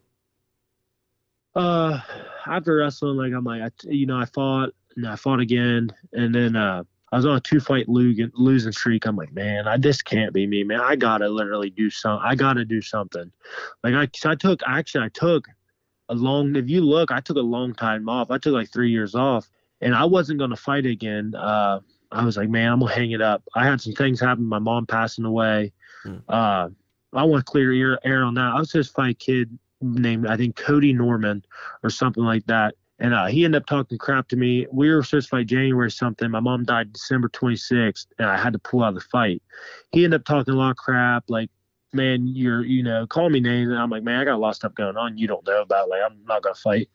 Uh, 1.54 2.00
after 2.46 2.76
wrestling, 2.76 3.18
like 3.18 3.34
I'm 3.34 3.44
like, 3.44 3.60
I, 3.60 3.70
you 3.82 4.06
know, 4.06 4.18
I 4.18 4.24
fought 4.24 4.70
and 4.96 5.06
I 5.06 5.16
fought 5.16 5.40
again. 5.40 5.90
And 6.14 6.34
then, 6.34 6.56
uh, 6.56 6.84
I 7.12 7.16
was 7.16 7.26
on 7.26 7.36
a 7.36 7.40
two 7.40 7.60
fight 7.60 7.88
losing 7.88 8.72
streak. 8.72 9.06
I'm 9.06 9.16
like, 9.16 9.32
man, 9.32 9.68
I 9.68 9.76
this 9.76 10.02
can't 10.02 10.32
be 10.32 10.46
me, 10.46 10.64
man. 10.64 10.80
I 10.80 10.96
gotta 10.96 11.28
literally 11.28 11.70
do 11.70 11.88
some. 11.88 12.18
I 12.22 12.34
gotta 12.34 12.64
do 12.64 12.82
something. 12.82 13.30
Like 13.84 13.94
I, 13.94 14.30
I 14.30 14.34
took 14.34 14.60
actually 14.66 15.04
I 15.04 15.08
took 15.10 15.46
a 16.08 16.14
long. 16.14 16.56
If 16.56 16.68
you 16.68 16.80
look, 16.80 17.12
I 17.12 17.20
took 17.20 17.36
a 17.36 17.40
long 17.40 17.74
time 17.74 18.08
off. 18.08 18.30
I 18.30 18.38
took 18.38 18.54
like 18.54 18.72
three 18.72 18.90
years 18.90 19.14
off, 19.14 19.48
and 19.80 19.94
I 19.94 20.04
wasn't 20.04 20.40
gonna 20.40 20.56
fight 20.56 20.84
again. 20.84 21.34
Uh, 21.36 21.80
I 22.10 22.24
was 22.24 22.36
like, 22.36 22.48
man, 22.48 22.72
I'm 22.72 22.80
gonna 22.80 22.92
hang 22.92 23.12
it 23.12 23.22
up. 23.22 23.44
I 23.54 23.64
had 23.64 23.80
some 23.80 23.92
things 23.92 24.20
happen. 24.20 24.44
My 24.44 24.58
mom 24.58 24.86
passing 24.86 25.24
away. 25.24 25.72
Mm. 26.04 26.22
Uh, 26.28 26.70
I 27.12 27.22
want 27.22 27.46
to 27.46 27.50
clear 27.50 27.72
air, 27.72 27.98
air 28.04 28.24
on 28.24 28.34
that. 28.34 28.52
I 28.54 28.58
was 28.58 28.70
just 28.70 28.94
fight 28.94 29.18
kid 29.18 29.56
named 29.80 30.26
I 30.26 30.36
think 30.36 30.56
Cody 30.56 30.92
Norman 30.92 31.44
or 31.82 31.90
something 31.90 32.24
like 32.24 32.46
that 32.46 32.74
and 32.98 33.12
uh, 33.12 33.26
he 33.26 33.44
ended 33.44 33.62
up 33.62 33.66
talking 33.66 33.98
crap 33.98 34.28
to 34.28 34.36
me. 34.36 34.66
We 34.72 34.90
were 34.90 35.02
supposed 35.02 35.28
to 35.28 35.36
fight 35.36 35.46
January 35.46 35.90
something. 35.90 36.30
My 36.30 36.40
mom 36.40 36.64
died 36.64 36.92
December 36.92 37.28
26th, 37.28 38.06
and 38.18 38.28
I 38.28 38.38
had 38.38 38.54
to 38.54 38.58
pull 38.58 38.82
out 38.82 38.90
of 38.90 38.94
the 38.94 39.00
fight. 39.02 39.42
He 39.92 40.04
ended 40.04 40.20
up 40.20 40.24
talking 40.24 40.54
a 40.54 40.56
lot 40.56 40.70
of 40.70 40.76
crap, 40.76 41.24
like, 41.28 41.50
man, 41.92 42.26
you're, 42.26 42.64
you 42.64 42.82
know, 42.82 43.06
call 43.06 43.28
me 43.28 43.40
names. 43.40 43.70
And 43.70 43.78
I'm 43.78 43.90
like, 43.90 44.02
man, 44.02 44.20
I 44.20 44.24
got 44.24 44.34
a 44.34 44.38
lot 44.38 44.50
of 44.50 44.56
stuff 44.56 44.74
going 44.74 44.96
on 44.96 45.18
you 45.18 45.26
don't 45.26 45.46
know 45.46 45.62
about. 45.62 45.88
Like, 45.88 46.00
I'm 46.04 46.18
not 46.26 46.42
going 46.42 46.54
to 46.54 46.60
fight. 46.60 46.88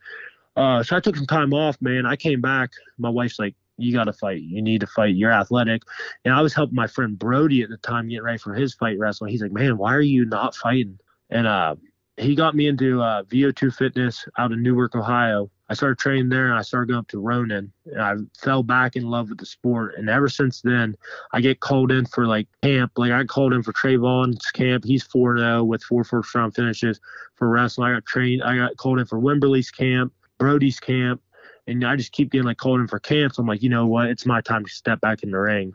Uh, 0.56 0.82
so 0.82 0.96
I 0.96 1.00
took 1.00 1.16
some 1.16 1.26
time 1.26 1.54
off, 1.54 1.80
man. 1.80 2.04
I 2.04 2.16
came 2.16 2.40
back. 2.40 2.70
My 2.98 3.08
wife's 3.08 3.38
like, 3.38 3.54
you 3.78 3.92
got 3.92 4.04
to 4.04 4.12
fight. 4.12 4.42
You 4.42 4.60
need 4.60 4.80
to 4.80 4.86
fight. 4.86 5.14
You're 5.14 5.32
athletic. 5.32 5.82
And 6.24 6.34
I 6.34 6.42
was 6.42 6.52
helping 6.52 6.74
my 6.74 6.86
friend 6.86 7.18
Brody 7.18 7.62
at 7.62 7.70
the 7.70 7.78
time 7.78 8.08
get 8.08 8.22
ready 8.22 8.38
for 8.38 8.54
his 8.54 8.74
fight 8.74 8.98
wrestling. 8.98 9.30
He's 9.30 9.42
like, 9.42 9.52
man, 9.52 9.78
why 9.78 9.94
are 9.94 10.00
you 10.00 10.24
not 10.24 10.54
fighting? 10.54 10.98
And 11.30 11.46
uh, 11.46 11.76
he 12.16 12.34
got 12.34 12.54
me 12.54 12.66
into 12.66 13.00
uh, 13.00 13.22
VO2 13.24 13.74
fitness 13.74 14.26
out 14.38 14.52
in 14.52 14.62
Newark, 14.62 14.94
Ohio. 14.94 15.50
I 15.68 15.74
started 15.74 15.98
training 15.98 16.28
there 16.28 16.48
and 16.48 16.58
I 16.58 16.62
started 16.62 16.88
going 16.88 16.98
up 16.98 17.08
to 17.08 17.18
Ronin. 17.18 17.72
And 17.86 18.02
I 18.02 18.14
fell 18.38 18.62
back 18.62 18.96
in 18.96 19.04
love 19.04 19.30
with 19.30 19.38
the 19.38 19.46
sport. 19.46 19.94
And 19.96 20.10
ever 20.10 20.28
since 20.28 20.60
then, 20.60 20.94
I 21.32 21.40
get 21.40 21.60
called 21.60 21.90
in 21.90 22.04
for 22.04 22.26
like 22.26 22.46
camp. 22.62 22.92
Like 22.96 23.12
I 23.12 23.24
called 23.24 23.54
in 23.54 23.62
for 23.62 23.72
Trayvon's 23.72 24.44
camp. 24.50 24.84
He's 24.84 25.04
4 25.04 25.38
0 25.38 25.64
with 25.64 25.82
four 25.82 26.04
first 26.04 26.34
round 26.34 26.54
finishes 26.54 27.00
for 27.36 27.48
wrestling. 27.48 27.90
I 27.90 27.94
got 27.94 28.04
trained. 28.04 28.42
I 28.42 28.56
got 28.56 28.76
called 28.76 28.98
in 28.98 29.06
for 29.06 29.18
Wimberly's 29.18 29.70
camp, 29.70 30.12
Brody's 30.38 30.78
camp. 30.78 31.22
And 31.66 31.84
I 31.86 31.96
just 31.96 32.12
keep 32.12 32.32
getting 32.32 32.46
like 32.46 32.58
called 32.58 32.80
in 32.80 32.88
for 32.88 32.98
camps. 32.98 33.38
I'm 33.38 33.46
like, 33.46 33.62
you 33.62 33.70
know 33.70 33.86
what? 33.86 34.08
It's 34.08 34.26
my 34.26 34.42
time 34.42 34.64
to 34.66 34.70
step 34.70 35.00
back 35.00 35.22
in 35.22 35.30
the 35.30 35.38
ring. 35.38 35.72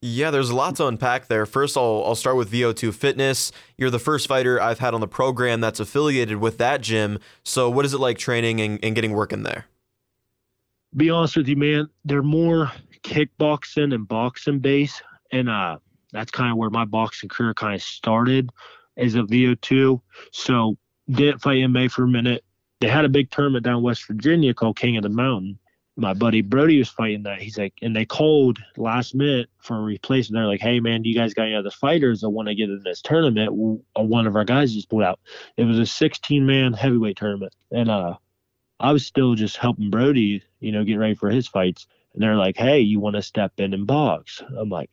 Yeah, 0.00 0.30
there's 0.30 0.50
a 0.50 0.54
lot 0.54 0.76
to 0.76 0.86
unpack 0.86 1.26
there. 1.26 1.44
First, 1.44 1.76
I'll, 1.76 2.04
I'll 2.06 2.14
start 2.14 2.36
with 2.36 2.52
VO2 2.52 2.94
Fitness. 2.94 3.50
You're 3.76 3.90
the 3.90 3.98
first 3.98 4.28
fighter 4.28 4.60
I've 4.60 4.78
had 4.78 4.94
on 4.94 5.00
the 5.00 5.08
program 5.08 5.60
that's 5.60 5.80
affiliated 5.80 6.36
with 6.36 6.58
that 6.58 6.82
gym. 6.82 7.18
So, 7.42 7.68
what 7.68 7.84
is 7.84 7.94
it 7.94 7.98
like 7.98 8.16
training 8.16 8.60
and, 8.60 8.78
and 8.84 8.94
getting 8.94 9.12
work 9.12 9.32
in 9.32 9.42
there? 9.42 9.66
Be 10.96 11.10
honest 11.10 11.36
with 11.36 11.48
you, 11.48 11.56
man. 11.56 11.88
They're 12.04 12.22
more 12.22 12.70
kickboxing 13.02 13.92
and 13.92 14.06
boxing 14.06 14.60
base, 14.60 15.02
and 15.32 15.48
uh, 15.48 15.78
that's 16.12 16.30
kind 16.30 16.52
of 16.52 16.58
where 16.58 16.70
my 16.70 16.84
boxing 16.84 17.28
career 17.28 17.52
kind 17.52 17.74
of 17.74 17.82
started 17.82 18.50
as 18.96 19.16
a 19.16 19.22
VO2. 19.22 20.00
So, 20.30 20.76
didn't 21.10 21.40
fight 21.40 21.56
MMA 21.56 21.90
for 21.90 22.04
a 22.04 22.08
minute. 22.08 22.44
They 22.80 22.86
had 22.86 23.04
a 23.04 23.08
big 23.08 23.32
tournament 23.32 23.64
down 23.64 23.82
West 23.82 24.06
Virginia 24.06 24.54
called 24.54 24.76
King 24.76 24.96
of 24.96 25.02
the 25.02 25.08
Mountain 25.08 25.58
my 25.98 26.14
buddy 26.14 26.42
Brody 26.42 26.78
was 26.78 26.88
fighting 26.88 27.24
that. 27.24 27.42
He's 27.42 27.58
like, 27.58 27.74
and 27.82 27.94
they 27.94 28.04
called 28.04 28.60
last 28.76 29.16
minute 29.16 29.48
for 29.58 29.76
a 29.76 29.82
replacement. 29.82 30.38
They're 30.38 30.46
like, 30.46 30.60
hey 30.60 30.78
man, 30.78 31.02
do 31.02 31.08
you 31.08 31.14
guys 31.14 31.34
got 31.34 31.46
any 31.46 31.56
other 31.56 31.72
fighters 31.72 32.20
that 32.20 32.30
want 32.30 32.46
to 32.48 32.54
get 32.54 32.70
in 32.70 32.80
this 32.84 33.02
tournament? 33.02 33.52
One 33.52 34.26
of 34.26 34.36
our 34.36 34.44
guys 34.44 34.72
just 34.72 34.88
pulled 34.88 35.02
out. 35.02 35.18
It 35.56 35.64
was 35.64 35.78
a 35.78 35.86
16 35.86 36.46
man 36.46 36.72
heavyweight 36.72 37.16
tournament, 37.16 37.52
and 37.72 37.90
uh, 37.90 38.14
I 38.78 38.92
was 38.92 39.04
still 39.04 39.34
just 39.34 39.56
helping 39.56 39.90
Brody, 39.90 40.42
you 40.60 40.70
know, 40.70 40.84
get 40.84 40.96
ready 40.96 41.14
for 41.14 41.30
his 41.30 41.48
fights. 41.48 41.88
And 42.14 42.22
they're 42.22 42.36
like, 42.36 42.56
hey, 42.56 42.78
you 42.78 43.00
want 43.00 43.16
to 43.16 43.22
step 43.22 43.52
in 43.58 43.74
and 43.74 43.86
box? 43.86 44.40
I'm 44.56 44.70
like, 44.70 44.90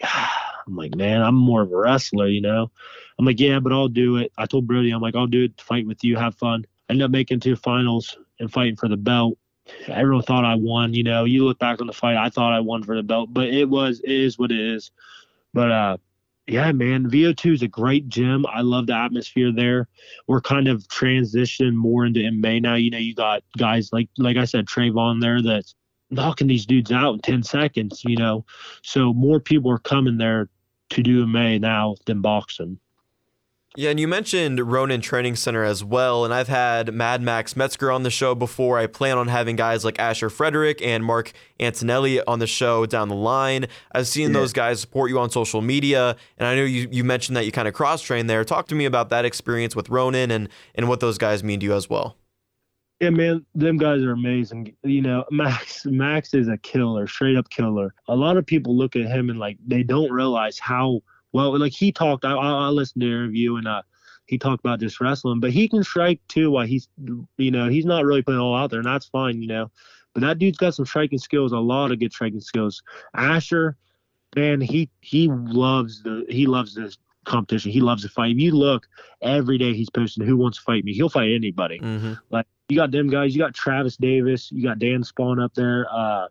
I'm 0.68 0.76
like, 0.76 0.96
man, 0.96 1.22
I'm 1.22 1.36
more 1.36 1.62
of 1.62 1.72
a 1.72 1.78
wrestler, 1.78 2.28
you 2.28 2.42
know. 2.42 2.72
I'm 3.20 3.26
like, 3.26 3.40
yeah, 3.40 3.60
but 3.60 3.72
I'll 3.72 3.88
do 3.88 4.18
it. 4.18 4.32
I 4.38 4.48
told 4.48 4.68
Brody, 4.68 4.92
I'm 4.92 5.02
like, 5.02 5.16
I'll 5.16 5.28
do 5.28 5.44
it. 5.44 5.62
Fight 5.62 5.86
with 5.86 6.04
you, 6.04 6.18
have 6.18 6.36
fun. 6.36 6.66
I 6.90 7.00
up 7.00 7.12
making 7.12 7.40
two 7.40 7.56
finals 7.56 8.18
and 8.40 8.52
fighting 8.52 8.76
for 8.76 8.88
the 8.88 8.98
belt 8.98 9.38
everyone 9.88 10.24
thought 10.24 10.46
I 10.46 10.56
won. 10.56 10.94
You 10.94 11.04
know, 11.04 11.26
you 11.26 11.46
look 11.46 11.60
back 11.60 11.82
on 11.82 11.88
the 11.88 11.94
fight, 11.94 12.18
I 12.18 12.30
thought 12.30 12.54
I 12.54 12.60
won 12.60 12.84
for 12.84 12.96
the 12.96 13.04
belt, 13.04 13.30
but 13.34 13.48
it 13.48 13.70
was 13.70 14.00
it 14.02 14.12
is 14.12 14.38
what 14.38 14.52
it 14.52 14.60
is. 14.60 14.92
But 15.54 15.72
uh, 15.72 15.98
yeah, 16.48 16.72
man, 16.72 17.10
VO2 17.10 17.54
is 17.54 17.62
a 17.64 17.68
great 17.68 18.08
gym. 18.08 18.46
I 18.46 18.62
love 18.62 18.88
the 18.88 18.96
atmosphere 18.96 19.52
there. 19.52 19.88
We're 20.28 20.42
kind 20.42 20.68
of 20.68 20.84
transitioning 20.88 21.74
more 21.74 22.06
into 22.06 22.20
MMA 22.20 22.62
now. 22.62 22.76
You 22.76 22.92
know, 22.92 22.98
you 22.98 23.16
got 23.16 23.44
guys 23.58 23.92
like 23.92 24.10
like 24.18 24.38
I 24.38 24.46
said, 24.46 24.66
Trayvon 24.66 25.22
there 25.22 25.42
that's 25.42 25.76
knocking 26.12 26.48
these 26.48 26.66
dudes 26.66 26.92
out 26.92 27.16
in 27.16 27.20
10 27.22 27.44
seconds, 27.44 28.04
you 28.06 28.16
know. 28.16 28.46
So 28.84 29.14
more 29.14 29.40
people 29.40 29.72
are 29.72 29.80
coming 29.80 30.18
there 30.18 30.50
to 30.92 31.02
do 31.02 31.26
MMA 31.26 31.60
now 31.62 31.96
than 32.06 32.22
boxing. 32.22 32.80
Yeah, 33.78 33.90
and 33.90 34.00
you 34.00 34.08
mentioned 34.08 34.72
Ronin 34.72 35.02
Training 35.02 35.36
Center 35.36 35.66
as 35.66 35.84
well, 35.84 36.24
and 36.24 36.34
I've 36.34 36.48
had 36.48 36.94
Mad 36.94 37.22
Max 37.22 37.58
Metzger 37.58 37.92
on 37.92 38.04
the 38.04 38.10
show 38.10 38.34
before. 38.34 38.80
I 38.80 38.88
plan 38.88 39.18
on 39.18 39.28
having 39.28 39.58
guys 39.58 39.84
like 39.84 40.00
Asher 40.00 40.30
Frederick 40.30 40.82
and 40.82 41.04
Mark 41.04 41.34
Antonelli 41.60 42.24
on 42.24 42.40
the 42.40 42.48
show 42.48 42.86
down 42.86 43.10
the 43.10 43.16
line. 43.16 43.66
I've 43.92 44.08
seen 44.08 44.30
yeah. 44.30 44.40
those 44.40 44.54
guys 44.54 44.80
support 44.80 45.10
you 45.10 45.20
on 45.20 45.30
social 45.30 45.62
media, 45.62 46.16
and 46.38 46.48
I 46.48 46.56
know 46.56 46.64
you, 46.64 46.88
you 46.90 47.04
mentioned 47.04 47.36
that 47.36 47.46
you 47.46 47.52
kind 47.52 47.68
of 47.68 47.74
cross 47.74 48.02
train 48.02 48.28
there. 48.28 48.46
Talk 48.46 48.68
to 48.68 48.76
me 48.76 48.86
about 48.86 49.10
that 49.10 49.26
experience 49.26 49.76
with 49.76 49.90
Ronin 49.90 50.32
and, 50.32 50.48
and 50.76 50.88
what 50.88 51.02
those 51.02 51.18
guys 51.18 51.44
mean 51.44 51.60
to 51.60 51.66
you 51.66 51.74
as 51.74 51.90
well. 51.90 52.16
Yeah, 53.02 53.10
man, 53.10 53.46
them 53.56 53.78
guys 53.78 54.04
are 54.04 54.14
amazing. 54.14 54.74
You 54.84 55.02
know, 55.02 55.26
Max 55.32 55.86
Max 55.86 56.34
is 56.34 56.48
a 56.48 56.58
killer, 56.60 57.08
straight 57.08 57.36
up 57.36 57.50
killer. 57.50 57.94
A 58.08 58.16
lot 58.16 58.38
of 58.38 58.46
people 58.46 58.78
look 58.78 58.96
at 58.96 59.06
him 59.08 59.30
and 59.30 59.38
like 59.38 59.58
they 59.68 59.84
don't 59.84 60.12
realize 60.12 60.58
how– 60.60 61.02
well, 61.36 61.60
like 61.60 61.74
he 61.74 61.92
talked, 61.92 62.24
I, 62.24 62.32
I, 62.32 62.70
listened 62.70 63.02
to 63.02 63.08
the 63.08 63.14
interview 63.14 63.58
and 63.58 63.68
uh, 63.68 63.82
he 64.26 64.38
talked 64.38 64.62
about 64.62 64.80
just 64.80 65.02
wrestling, 65.02 65.42
but 65.42 65.52
he 65.52 65.68
can 65.68 65.84
strike 65.84 66.22
too. 66.30 66.50
While 66.50 66.66
he's, 66.66 66.88
you 67.36 67.52
know, 67.52 67.68
he's 67.68 67.84
not 67.84 68.06
really 68.06 68.22
putting 68.22 68.40
all 68.40 68.56
out 68.56 68.70
there, 68.70 68.80
and 68.80 68.88
that's 68.88 69.08
fine, 69.08 69.42
you 69.42 69.48
know. 69.50 69.70
But 70.14 70.22
that 70.22 70.40
dude's 70.40 70.58
got 70.58 70.76
some 70.76 70.86
striking 70.86 71.20
skills, 71.20 71.52
a 71.52 71.58
lot 71.58 71.92
of 71.92 72.00
good 72.00 72.14
striking 72.14 72.40
skills. 72.40 72.82
Asher, 73.14 73.76
man, 74.34 74.62
he 74.62 74.90
he 75.02 75.28
loves 75.28 76.04
the 76.04 76.26
he 76.30 76.46
loves 76.46 76.74
this 76.74 76.98
competition. 77.26 77.70
He 77.70 77.82
loves 77.82 78.04
to 78.04 78.10
fight. 78.10 78.32
If 78.32 78.40
you 78.40 78.54
look 78.54 78.88
every 79.22 79.58
day, 79.58 79.74
he's 79.74 79.90
posting 79.90 80.26
who 80.26 80.38
wants 80.38 80.60
to 80.60 80.64
fight 80.64 80.86
me. 80.86 80.94
He'll 80.94 81.10
fight 81.10 81.34
anybody. 81.34 81.80
Mm-hmm. 81.80 82.14
Like 82.30 82.46
you 82.70 82.78
got 82.78 82.92
them 82.92 83.10
guys. 83.10 83.36
You 83.36 83.42
got 83.42 83.54
Travis 83.54 83.98
Davis. 83.98 84.54
You 84.54 84.64
got 84.64 84.80
Dan 84.80 85.04
Spawn 85.04 85.42
up 85.42 85.54
there. 85.54 85.86
Uh, 85.92 86.28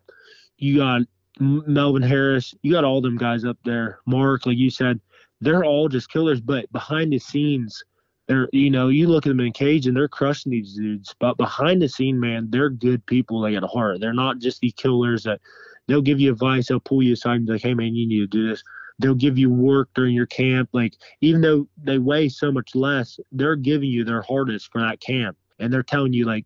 you 0.57 0.77
got 0.77 1.01
Melvin 1.39 2.01
Harris. 2.01 2.53
You 2.61 2.71
got 2.71 2.83
all 2.83 3.01
them 3.01 3.17
guys 3.17 3.45
up 3.45 3.57
there. 3.65 3.99
Mark, 4.05 4.45
like 4.45 4.57
you 4.57 4.69
said, 4.69 4.99
they're 5.41 5.63
all 5.63 5.89
just 5.89 6.09
killers. 6.09 6.41
But 6.41 6.71
behind 6.71 7.11
the 7.11 7.19
scenes, 7.19 7.83
they're 8.27 8.49
you 8.51 8.69
know 8.69 8.87
you 8.87 9.07
look 9.07 9.25
at 9.25 9.29
them 9.29 9.39
in 9.39 9.51
cage 9.51 9.87
and 9.87 9.95
they're 9.95 10.07
crushing 10.07 10.51
these 10.51 10.75
dudes. 10.75 11.15
But 11.19 11.37
behind 11.37 11.81
the 11.81 11.89
scene, 11.89 12.19
man, 12.19 12.47
they're 12.49 12.69
good 12.69 13.05
people. 13.05 13.41
They 13.41 13.53
got 13.53 13.63
a 13.63 13.67
heart. 13.67 13.99
They're 13.99 14.13
not 14.13 14.39
just 14.39 14.61
these 14.61 14.73
killers 14.73 15.23
that 15.23 15.41
they'll 15.87 16.01
give 16.01 16.19
you 16.19 16.31
advice. 16.31 16.67
They'll 16.67 16.79
pull 16.79 17.03
you 17.03 17.13
aside 17.13 17.37
and 17.37 17.45
be 17.45 17.53
like, 17.53 17.61
hey 17.61 17.73
man, 17.73 17.95
you 17.95 18.07
need 18.07 18.19
to 18.19 18.27
do 18.27 18.49
this. 18.49 18.63
They'll 18.97 19.13
give 19.13 19.37
you 19.37 19.49
work 19.49 19.89
during 19.93 20.15
your 20.15 20.25
camp. 20.25 20.69
Like 20.73 20.93
even 21.21 21.41
though 21.41 21.67
they 21.83 21.97
weigh 21.97 22.29
so 22.29 22.51
much 22.51 22.75
less, 22.75 23.19
they're 23.31 23.55
giving 23.55 23.89
you 23.89 24.03
their 24.03 24.21
hardest 24.21 24.71
for 24.71 24.81
that 24.81 25.01
camp, 25.01 25.37
and 25.59 25.71
they're 25.71 25.83
telling 25.83 26.13
you 26.13 26.25
like 26.25 26.45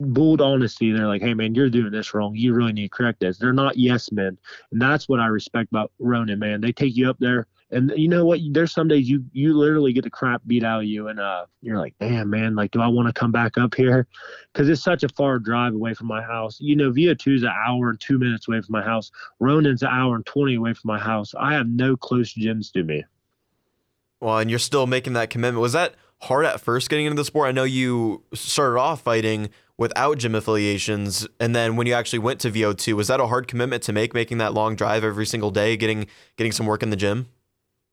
bold 0.00 0.40
honesty. 0.40 0.92
They're 0.92 1.06
like, 1.06 1.22
hey 1.22 1.34
man, 1.34 1.54
you're 1.54 1.70
doing 1.70 1.92
this 1.92 2.14
wrong. 2.14 2.34
You 2.34 2.54
really 2.54 2.72
need 2.72 2.90
to 2.90 2.96
correct 2.96 3.20
this. 3.20 3.38
They're 3.38 3.52
not 3.52 3.76
yes 3.76 4.10
men, 4.12 4.38
and 4.72 4.80
that's 4.80 5.08
what 5.08 5.20
I 5.20 5.26
respect 5.26 5.70
about 5.70 5.92
Ronin, 5.98 6.38
Man, 6.38 6.60
they 6.60 6.72
take 6.72 6.96
you 6.96 7.08
up 7.08 7.18
there 7.18 7.46
and 7.70 7.92
you 7.96 8.08
know 8.08 8.24
what? 8.24 8.40
There's 8.50 8.72
some 8.72 8.88
days 8.88 9.08
you 9.10 9.24
you 9.32 9.54
literally 9.54 9.92
get 9.92 10.04
the 10.04 10.10
crap 10.10 10.40
beat 10.46 10.64
out 10.64 10.80
of 10.80 10.86
you, 10.86 11.08
and 11.08 11.20
uh, 11.20 11.44
you're 11.60 11.78
like, 11.78 11.94
damn, 12.00 12.30
man, 12.30 12.54
like, 12.54 12.70
do 12.70 12.80
I 12.80 12.86
want 12.86 13.08
to 13.08 13.12
come 13.12 13.30
back 13.30 13.58
up 13.58 13.74
here? 13.74 14.06
Because 14.52 14.68
it's 14.68 14.82
such 14.82 15.02
a 15.02 15.08
far 15.10 15.38
drive 15.38 15.74
away 15.74 15.92
from 15.92 16.06
my 16.06 16.22
house. 16.22 16.56
You 16.60 16.76
know, 16.76 16.90
VO2 16.90 17.36
is 17.36 17.42
an 17.42 17.50
hour 17.50 17.90
and 17.90 18.00
two 18.00 18.18
minutes 18.18 18.48
away 18.48 18.62
from 18.62 18.72
my 18.72 18.82
house. 18.82 19.10
Ronin's 19.38 19.82
an 19.82 19.90
hour 19.90 20.16
and 20.16 20.24
twenty 20.24 20.54
away 20.54 20.72
from 20.72 20.88
my 20.88 20.98
house. 20.98 21.34
I 21.38 21.52
have 21.52 21.68
no 21.68 21.96
close 21.96 22.32
gyms 22.32 22.72
to 22.72 22.82
me. 22.82 23.04
Well, 24.20 24.38
and 24.38 24.48
you're 24.48 24.58
still 24.58 24.86
making 24.86 25.12
that 25.12 25.28
commitment. 25.28 25.60
Was 25.60 25.74
that 25.74 25.94
hard 26.22 26.44
at 26.44 26.60
first 26.60 26.90
getting 26.90 27.06
into 27.06 27.16
the 27.16 27.24
sport? 27.24 27.48
I 27.48 27.52
know 27.52 27.64
you 27.64 28.22
started 28.34 28.78
off 28.78 29.02
fighting 29.02 29.50
without 29.76 30.18
gym 30.18 30.34
affiliations, 30.34 31.26
and 31.38 31.54
then 31.54 31.76
when 31.76 31.86
you 31.86 31.94
actually 31.94 32.18
went 32.18 32.40
to 32.40 32.50
VO2, 32.50 32.94
was 32.94 33.08
that 33.08 33.20
a 33.20 33.26
hard 33.26 33.46
commitment 33.46 33.82
to 33.84 33.92
make, 33.92 34.12
making 34.14 34.38
that 34.38 34.52
long 34.52 34.74
drive 34.74 35.04
every 35.04 35.26
single 35.26 35.50
day, 35.50 35.76
getting 35.76 36.06
getting 36.36 36.52
some 36.52 36.66
work 36.66 36.82
in 36.82 36.90
the 36.90 36.96
gym? 36.96 37.28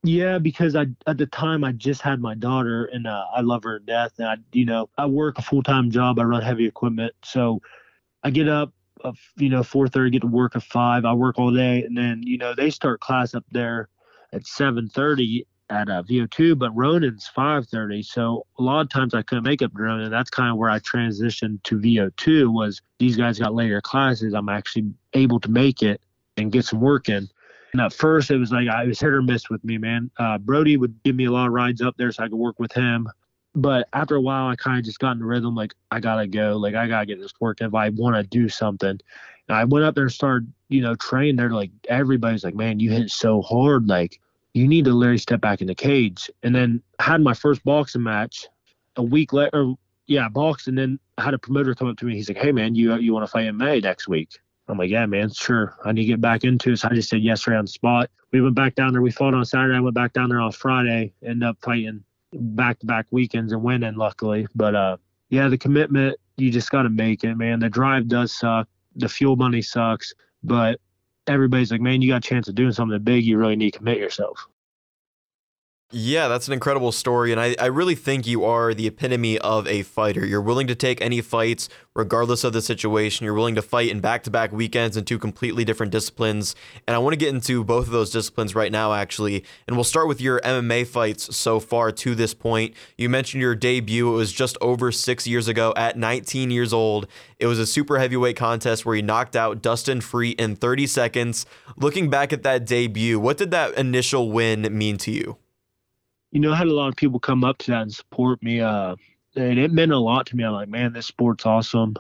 Yeah, 0.04 0.38
because 0.38 0.76
I 0.76 0.86
at 1.08 1.18
the 1.18 1.26
time 1.26 1.64
I 1.64 1.72
just 1.72 2.02
had 2.02 2.20
my 2.20 2.36
daughter 2.36 2.86
and 2.86 3.08
uh, 3.08 3.26
I 3.36 3.42
love 3.42 3.64
her 3.64 3.80
to 3.80 3.86
death. 3.86 4.14
And 4.20 4.28
I, 4.28 4.36
you 4.52 4.66
know, 4.66 4.88
I 4.98 5.08
work 5.08 5.40
a 5.40 5.42
full 5.42 5.64
time 5.64 5.90
job. 5.90 6.20
I 6.20 6.24
run 6.24 6.44
heavy 6.44 6.68
equipment, 6.68 7.14
so 7.24 7.60
I 8.24 8.30
get 8.30 8.48
up, 8.48 8.72
uh, 9.04 9.14
you 9.36 9.50
know, 9.50 9.64
four 9.64 9.88
thirty, 9.88 10.12
get 10.12 10.22
to 10.22 10.28
work 10.28 10.56
at 10.56 10.64
five. 10.64 11.06
I 11.06 11.14
work 11.14 11.40
all 11.40 11.52
day, 11.52 11.84
and 11.84 11.98
then 11.98 12.22
you 12.24 12.38
know 12.38 12.54
they 12.54 12.70
start 12.70 13.00
class 13.00 13.34
up 13.34 13.46
there 13.52 13.90
at 14.32 14.46
seven 14.46 14.90
thirty 14.90 15.48
at 15.70 15.90
uh, 15.90 16.04
VO2, 16.04 16.58
but 16.58 16.76
Ronin's 16.76 17.28
five 17.28 17.68
thirty. 17.68 18.04
So 18.04 18.46
a 18.60 18.64
lot 18.64 18.82
of 18.82 18.90
times 18.90 19.14
I 19.14 19.22
couldn't 19.22 19.44
make 19.44 19.62
up 19.62 19.72
Ronin. 19.74 20.12
That's 20.12 20.30
kind 20.30 20.52
of 20.52 20.58
where 20.58 20.70
I 20.70 20.80
transitioned 20.80 21.64
to 21.64 21.80
VO2. 21.80 22.54
Was 22.54 22.82
these 23.00 23.18
guys 23.18 23.40
got 23.40 23.54
later 23.54 23.82
classes, 23.82 24.34
I'm 24.34 24.50
actually 24.50 24.94
able 25.14 25.40
to 25.40 25.50
make 25.50 25.82
it 25.82 26.02
and 26.38 26.52
get 26.52 26.66
some 26.66 26.82
work 26.82 27.10
in. 27.10 27.30
And 27.74 27.82
at 27.82 27.94
first, 27.94 28.32
it 28.32 28.38
was 28.38 28.52
like 28.52 28.70
I 28.70 28.86
was 28.86 29.00
hit 29.00 29.10
or 29.10 29.22
miss 29.22 29.50
with 29.50 29.64
me, 29.64 29.78
man. 29.78 30.10
Uh, 30.18 30.38
Brody 30.38 30.78
would 30.78 31.02
give 31.04 31.16
me 31.16 31.26
a 31.26 31.32
lot 31.32 31.48
of 31.48 31.54
rides 31.54 31.82
up 31.82 31.96
there 31.98 32.12
so 32.12 32.24
I 32.24 32.30
could 32.30 32.38
work 32.38 32.60
with 32.60 32.72
him. 32.72 33.10
But 33.54 33.88
after 33.94 34.16
a 34.16 34.22
while, 34.22 34.48
I 34.48 34.56
kind 34.56 34.80
of 34.80 34.86
just 34.86 35.00
got 35.00 35.12
in 35.12 35.20
the 35.20 35.26
rhythm. 35.26 35.56
Like 35.56 35.74
I 35.92 36.00
gotta 36.00 36.28
go. 36.28 36.58
Like 36.58 36.76
I 36.76 36.88
gotta 36.88 37.06
get 37.06 37.20
this 37.20 37.34
work 37.40 37.62
if 37.62 37.74
I 37.74 37.90
want 37.90 38.16
to 38.16 38.24
do 38.24 38.50
something. 38.50 38.90
And 38.90 39.58
I 39.58 39.64
went 39.64 39.86
up 39.86 39.96
there 39.96 40.06
and 40.06 40.12
started, 40.12 40.52
you 40.70 40.82
know, 40.82 40.96
training. 40.96 41.36
They're 41.38 41.50
like 41.50 41.72
everybody's 41.90 42.44
like, 42.44 42.56
man, 42.56 42.80
you 42.80 42.92
hit 42.92 43.10
so 43.10 43.42
hard. 43.42 43.88
Like 43.88 44.20
you 44.56 44.68
need 44.68 44.86
to 44.86 44.94
literally 44.94 45.18
step 45.18 45.42
back 45.42 45.62
in 45.62 45.68
the 45.68 45.76
cage. 45.76 46.30
And 46.42 46.56
then 46.56 46.82
had 47.00 47.22
my 47.22 47.34
first 47.34 47.64
boxing 47.64 48.04
match 48.04 48.48
a 48.96 49.04
week 49.04 49.34
later. 49.34 49.74
Yeah, 50.08 50.30
boxed, 50.30 50.68
and 50.68 50.78
then 50.78 51.00
had 51.18 51.34
a 51.34 51.40
promoter 51.40 51.76
come 51.76 51.90
up 51.90 51.98
to 51.98 52.06
me. 52.06 52.16
He's 52.16 52.30
like, 52.30 52.38
"Hey, 52.38 52.52
man, 52.52 52.76
you 52.76 52.96
you 52.96 53.14
want 53.14 53.26
to 53.26 53.32
fight 53.32 53.48
in 53.48 53.58
May 53.58 53.80
next 53.80 54.08
week?" 54.08 54.30
I'm 54.68 54.78
like, 54.78 54.90
yeah, 54.90 55.06
man, 55.06 55.30
sure. 55.32 55.78
I 55.86 55.92
need 55.92 56.02
to 56.02 56.08
get 56.08 56.22
back 56.22 56.44
into 56.44 56.72
it. 56.72 56.78
So 56.78 56.88
I 56.90 56.96
just 56.96 57.10
said 57.10 57.22
yes 57.22 57.46
right 57.48 57.58
on 57.58 57.66
the 57.66 57.72
spot. 57.72 58.10
We 58.32 58.42
went 58.42 58.56
back 58.56 58.76
down 58.76 58.94
there. 58.94 59.02
We 59.02 59.12
fought 59.12 59.34
on 59.34 59.46
Saturday. 59.46 59.76
I 59.76 59.80
went 59.80 59.96
back 59.96 60.14
down 60.14 60.30
there 60.30 60.42
on 60.42 60.52
Friday. 60.52 61.14
End 61.24 61.44
up 61.44 61.58
fighting 61.62 62.04
back 62.34 62.80
to 62.80 62.86
back 62.86 63.06
weekends 63.12 63.52
and 63.54 63.64
winning, 63.64 63.96
luckily. 63.96 64.48
But 64.56 64.76
uh, 64.76 64.98
yeah, 65.30 65.48
the 65.48 65.58
commitment, 65.58 66.18
you 66.38 66.52
just 66.52 66.72
got 66.72 66.84
to 66.84 66.90
make 66.90 67.24
it, 67.24 67.36
man. 67.36 67.60
The 67.60 67.70
drive 67.70 68.08
does 68.08 68.34
suck. 68.34 68.68
The 68.96 69.08
fuel 69.08 69.36
money 69.36 69.62
sucks. 69.62 70.14
But 70.44 70.80
everybody's 71.28 71.72
like, 71.72 71.82
man, 71.82 72.02
you 72.02 72.10
got 72.10 72.26
a 72.26 72.28
chance 72.28 72.48
of 72.48 72.56
doing 72.56 72.72
something 72.72 73.02
big. 73.02 73.26
You 73.26 73.38
really 73.38 73.56
need 73.56 73.72
to 73.72 73.78
commit 73.80 73.98
yourself. 73.98 74.48
Yeah, 75.92 76.28
that's 76.28 76.48
an 76.48 76.54
incredible 76.54 76.92
story. 76.92 77.32
And 77.32 77.40
I, 77.40 77.56
I 77.60 77.68
really 77.68 77.94
think 77.94 78.26
you 78.26 78.44
are 78.44 78.74
the 78.74 78.88
epitome 78.88 79.38
of 79.38 79.68
a 79.68 79.84
fighter. 79.84 80.26
You're 80.26 80.42
willing 80.42 80.66
to 80.66 80.74
take 80.74 81.00
any 81.00 81.22
fights, 81.22 81.70
regardless 81.94 82.44
of 82.44 82.54
the 82.54 82.62
situation. 82.62 83.24
You're 83.24 83.36
willing 83.36 83.54
to 83.54 83.62
fight 83.62 83.92
in 83.92 84.00
back 84.00 84.24
to 84.24 84.32
back 84.32 84.52
weekends 84.52 84.98
in 84.98 85.06
two 85.06 85.20
completely 85.20 85.64
different 85.64 85.92
disciplines. 85.92 86.56
And 86.88 86.96
I 86.96 86.98
want 86.98 87.14
to 87.14 87.18
get 87.18 87.30
into 87.34 87.64
both 87.64 87.86
of 87.86 87.92
those 87.92 88.10
disciplines 88.10 88.56
right 88.56 88.72
now, 88.72 88.94
actually. 88.94 89.46
And 89.68 89.78
we'll 89.78 89.84
start 89.84 90.08
with 90.08 90.20
your 90.20 90.42
MMA 90.42 90.88
fights 90.88 91.36
so 91.38 91.60
far 91.60 91.92
to 91.92 92.16
this 92.16 92.34
point. 92.34 92.74
You 92.98 93.08
mentioned 93.08 93.42
your 93.42 93.56
debut. 93.56 94.12
It 94.12 94.18
was 94.18 94.34
just 94.34 94.58
over 94.62 94.92
six 94.92 95.28
years 95.28 95.48
ago 95.48 95.72
at 95.78 96.00
19 96.00 96.50
years 96.50 96.74
old. 96.74 97.08
It 97.38 97.46
was 97.46 97.60
a 97.60 97.66
super 97.66 98.00
heavyweight 98.00 98.38
contest 98.38 98.88
where 98.88 98.96
you 98.96 99.04
knocked 99.04 99.36
out 99.36 99.62
Dustin 99.62 100.02
Free 100.02 100.32
in 100.32 100.56
30 100.56 100.88
seconds. 100.88 101.46
Looking 101.78 102.10
back 102.10 102.34
at 102.34 102.42
that 102.42 102.66
debut, 102.66 103.20
what 103.20 103.38
did 103.38 103.52
that 103.52 103.76
initial 103.76 104.32
win 104.32 104.64
mean 104.76 104.98
to 104.98 105.12
you? 105.12 105.38
You 106.32 106.40
know, 106.40 106.52
I 106.52 106.56
had 106.56 106.68
a 106.68 106.74
lot 106.74 106.90
of 106.90 106.96
people 106.96 107.20
come 107.20 107.44
up 107.44 107.58
to 107.60 107.72
that 107.72 107.84
and 107.84 107.94
support 107.94 108.42
me. 108.44 108.60
Uh, 108.62 108.96
and 109.36 109.60
it 109.60 109.72
meant 109.72 109.92
a 109.92 110.00
lot 110.00 110.26
to 110.28 110.36
me. 110.36 110.44
I'm 110.44 110.54
like, 110.54 110.70
man, 110.70 110.94
this 110.94 111.08
sport's 111.08 111.46
awesome. 111.46 111.96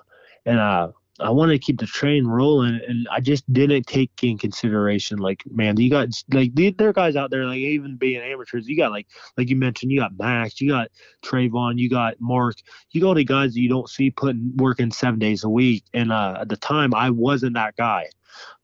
And 0.46 0.60
uh, 0.60 0.90
I 1.20 1.30
wanted 1.30 1.54
to 1.54 1.60
keep 1.60 1.80
the 1.80 1.86
train 1.86 2.28
rolling, 2.28 2.82
and 2.86 3.08
I 3.10 3.22
just 3.22 3.52
didn't 3.52 3.88
take 3.88 4.12
in 4.22 4.38
consideration, 4.38 5.18
like, 5.18 5.44
man, 5.50 5.78
you 5.78 5.90
got 5.90 6.10
like 6.34 6.54
there 6.54 6.90
are 6.90 6.94
guys 6.94 7.16
out 7.16 7.32
there, 7.32 7.46
like 7.46 7.58
even 7.58 7.96
being 7.96 8.22
amateurs, 8.22 8.68
you 8.68 8.76
got 8.76 8.92
like 8.92 9.08
like 9.38 9.50
you 9.50 9.56
mentioned, 9.56 9.94
you 9.94 10.00
got 10.00 10.18
Max, 10.18 10.60
you 10.60 10.70
got 10.70 10.90
Trayvon, 11.24 11.80
you 11.80 11.90
got 11.90 12.20
Mark, 12.20 12.58
you 12.92 13.00
got 13.00 13.14
the 13.14 13.24
guys 13.24 13.54
that 13.54 13.62
you 13.62 13.70
don't 13.70 13.90
see 13.90 14.12
putting 14.12 14.52
working 14.58 14.92
seven 14.92 15.18
days 15.18 15.46
a 15.46 15.50
week. 15.50 15.86
And 15.94 16.12
uh, 16.12 16.40
at 16.42 16.50
the 16.50 16.58
time, 16.58 16.94
I 16.94 17.10
wasn't 17.10 17.54
that 17.54 17.78
guy. 17.78 18.08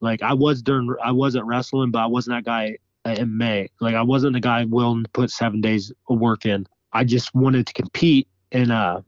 Like 0.01 0.21
I 0.21 0.33
was 0.33 0.61
during, 0.61 0.93
I 1.01 1.13
wasn't 1.13 1.45
wrestling, 1.45 1.91
but 1.91 1.99
I 1.99 2.07
wasn't 2.07 2.35
that 2.35 2.43
guy 2.43 2.77
in 3.05 3.37
May. 3.37 3.69
Like 3.79 3.95
I 3.95 4.01
wasn't 4.01 4.33
the 4.33 4.39
guy 4.39 4.65
willing 4.65 5.03
to 5.03 5.09
put 5.09 5.31
seven 5.31 5.61
days 5.61 5.91
of 6.09 6.19
work 6.19 6.45
in. 6.45 6.67
I 6.93 7.03
just 7.03 7.33
wanted 7.33 7.67
to 7.67 7.73
compete, 7.73 8.27
and 8.51 8.71
uh, 8.71 9.01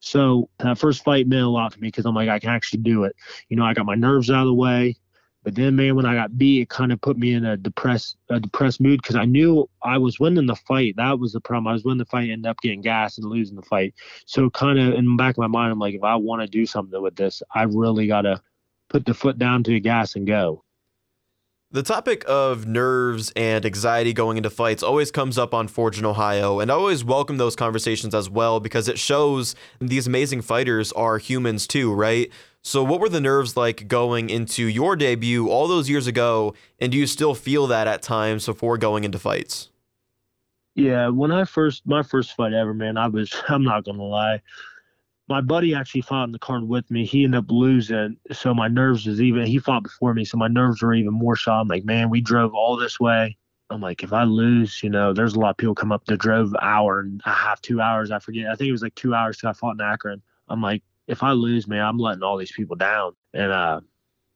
so 0.00 0.48
that 0.58 0.78
first 0.78 1.04
fight 1.04 1.26
meant 1.26 1.44
a 1.44 1.48
lot 1.48 1.72
to 1.72 1.80
me 1.80 1.88
because 1.88 2.06
I'm 2.06 2.14
like 2.14 2.28
I 2.28 2.38
can 2.38 2.50
actually 2.50 2.80
do 2.80 3.04
it. 3.04 3.14
You 3.48 3.56
know, 3.56 3.64
I 3.64 3.74
got 3.74 3.86
my 3.86 3.94
nerves 3.94 4.30
out 4.30 4.42
of 4.42 4.48
the 4.48 4.54
way. 4.54 4.96
But 5.44 5.54
then, 5.54 5.76
man, 5.76 5.94
when 5.94 6.04
I 6.04 6.14
got 6.14 6.36
beat, 6.36 6.62
it 6.62 6.68
kind 6.68 6.92
of 6.92 7.00
put 7.00 7.16
me 7.16 7.32
in 7.32 7.46
a 7.46 7.56
depressed, 7.56 8.16
a 8.28 8.40
depressed 8.40 8.80
mood 8.80 9.00
because 9.00 9.16
I 9.16 9.24
knew 9.24 9.66
I 9.82 9.96
was 9.96 10.18
winning 10.18 10.46
the 10.46 10.56
fight. 10.56 10.96
That 10.96 11.18
was 11.18 11.32
the 11.32 11.40
problem. 11.40 11.68
I 11.68 11.72
was 11.72 11.84
winning 11.84 11.98
the 11.98 12.04
fight, 12.06 12.28
ended 12.28 12.46
up 12.46 12.60
getting 12.60 12.82
gas 12.82 13.16
and 13.18 13.26
losing 13.26 13.56
the 13.56 13.62
fight. 13.62 13.94
So, 14.26 14.50
kind 14.50 14.78
of 14.78 14.94
in 14.94 15.06
the 15.06 15.16
back 15.16 15.36
of 15.36 15.38
my 15.38 15.46
mind, 15.46 15.72
I'm 15.72 15.78
like, 15.78 15.94
if 15.94 16.02
I 16.02 16.16
want 16.16 16.42
to 16.42 16.48
do 16.48 16.66
something 16.66 17.00
with 17.00 17.16
this, 17.16 17.42
I 17.54 17.62
really 17.62 18.08
got 18.08 18.22
to 18.22 18.42
put 18.88 19.06
the 19.06 19.14
foot 19.14 19.38
down 19.38 19.62
to 19.62 19.70
the 19.70 19.80
gas 19.80 20.16
and 20.16 20.26
go. 20.26 20.64
The 21.70 21.82
topic 21.82 22.24
of 22.26 22.66
nerves 22.66 23.30
and 23.36 23.66
anxiety 23.66 24.14
going 24.14 24.38
into 24.38 24.48
fights 24.48 24.82
always 24.82 25.10
comes 25.10 25.36
up 25.36 25.52
on 25.52 25.68
Forged 25.68 25.98
in 25.98 26.06
Ohio, 26.06 26.60
and 26.60 26.70
I 26.70 26.74
always 26.74 27.04
welcome 27.04 27.36
those 27.36 27.54
conversations 27.54 28.14
as 28.14 28.30
well 28.30 28.58
because 28.58 28.88
it 28.88 28.98
shows 28.98 29.54
these 29.78 30.06
amazing 30.06 30.40
fighters 30.40 30.92
are 30.92 31.18
humans 31.18 31.66
too, 31.66 31.92
right? 31.92 32.32
So, 32.62 32.82
what 32.82 33.00
were 33.00 33.10
the 33.10 33.20
nerves 33.20 33.54
like 33.54 33.86
going 33.86 34.30
into 34.30 34.64
your 34.64 34.96
debut 34.96 35.50
all 35.50 35.68
those 35.68 35.90
years 35.90 36.06
ago, 36.06 36.54
and 36.78 36.90
do 36.90 36.96
you 36.96 37.06
still 37.06 37.34
feel 37.34 37.66
that 37.66 37.86
at 37.86 38.00
times 38.00 38.46
before 38.46 38.78
going 38.78 39.04
into 39.04 39.18
fights? 39.18 39.68
Yeah, 40.74 41.08
when 41.08 41.32
I 41.32 41.44
first, 41.44 41.86
my 41.86 42.02
first 42.02 42.34
fight 42.34 42.54
ever, 42.54 42.72
man, 42.72 42.96
I 42.96 43.08
was, 43.08 43.30
I'm 43.50 43.62
not 43.62 43.84
gonna 43.84 44.02
lie, 44.02 44.40
my 45.28 45.40
buddy 45.40 45.74
actually 45.74 46.00
fought 46.00 46.24
in 46.24 46.32
the 46.32 46.38
card 46.38 46.66
with 46.66 46.90
me. 46.90 47.04
He 47.04 47.24
ended 47.24 47.38
up 47.38 47.50
losing, 47.50 48.16
so 48.32 48.54
my 48.54 48.68
nerves 48.68 49.06
was 49.06 49.20
even. 49.20 49.46
He 49.46 49.58
fought 49.58 49.82
before 49.82 50.14
me, 50.14 50.24
so 50.24 50.38
my 50.38 50.48
nerves 50.48 50.82
were 50.82 50.94
even 50.94 51.12
more 51.12 51.36
shot. 51.36 51.60
I'm 51.60 51.68
like, 51.68 51.84
man, 51.84 52.10
we 52.10 52.20
drove 52.20 52.54
all 52.54 52.76
this 52.76 52.98
way. 52.98 53.36
I'm 53.70 53.82
like, 53.82 54.02
if 54.02 54.12
I 54.14 54.24
lose, 54.24 54.82
you 54.82 54.88
know, 54.88 55.12
there's 55.12 55.34
a 55.34 55.40
lot 55.40 55.50
of 55.50 55.56
people 55.58 55.74
come 55.74 55.92
up 55.92 56.06
that 56.06 56.16
drove 56.16 56.48
an 56.52 56.60
hour 56.62 57.00
and 57.00 57.20
a 57.26 57.32
half, 57.32 57.60
two 57.60 57.80
hours. 57.80 58.10
I 58.10 58.18
forget. 58.18 58.46
I 58.46 58.54
think 58.54 58.68
it 58.68 58.72
was 58.72 58.82
like 58.82 58.94
two 58.94 59.14
hours 59.14 59.36
till 59.36 59.50
I 59.50 59.52
fought 59.52 59.74
in 59.74 59.80
Akron. 59.80 60.22
I'm 60.48 60.62
like, 60.62 60.82
if 61.06 61.22
I 61.22 61.32
lose, 61.32 61.68
man, 61.68 61.84
I'm 61.84 61.98
letting 61.98 62.22
all 62.22 62.38
these 62.38 62.52
people 62.52 62.76
down. 62.76 63.12
And 63.34 63.52
uh, 63.52 63.80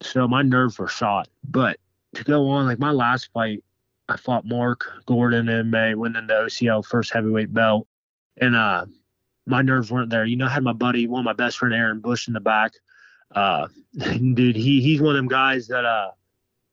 so 0.03 0.29
my 0.29 0.43
nerves 0.43 0.79
were 0.79 0.89
shot. 0.89 1.29
But 1.49 1.79
to 2.15 2.25
go 2.25 2.49
on, 2.51 2.67
like 2.67 2.79
my 2.79 2.91
last 2.91 3.31
fight, 3.33 3.65
I 4.09 4.17
fought 4.19 4.45
Mark 4.45 4.87
Gordon 5.07 5.49
in 5.49 5.71
May, 5.71 5.95
winning 5.95 6.27
the 6.27 6.35
OCL 6.35 6.85
first 6.85 7.13
heavyweight 7.13 7.55
belt. 7.55 7.87
And 8.39 8.55
uh, 8.55 8.87
my 9.47 9.63
nerves 9.63 9.91
weren't 9.91 10.11
there. 10.11 10.25
You 10.25 10.37
know, 10.37 10.47
I 10.47 10.51
had 10.51 10.63
my 10.63 10.73
buddy, 10.73 11.07
one 11.07 11.21
of 11.21 11.25
my 11.25 11.33
best 11.33 11.59
friend, 11.59 11.75
Aaron 11.75 12.01
Bush, 12.01 12.29
in 12.29 12.35
the 12.35 12.41
back. 12.41 12.73
Uh, 13.35 13.69
dude, 13.99 14.57
he 14.57 14.81
he's 14.83 15.01
one 15.01 15.11
of 15.11 15.17
them 15.17 15.29
guys 15.29 15.67
that 15.69 15.85
uh 15.85 16.11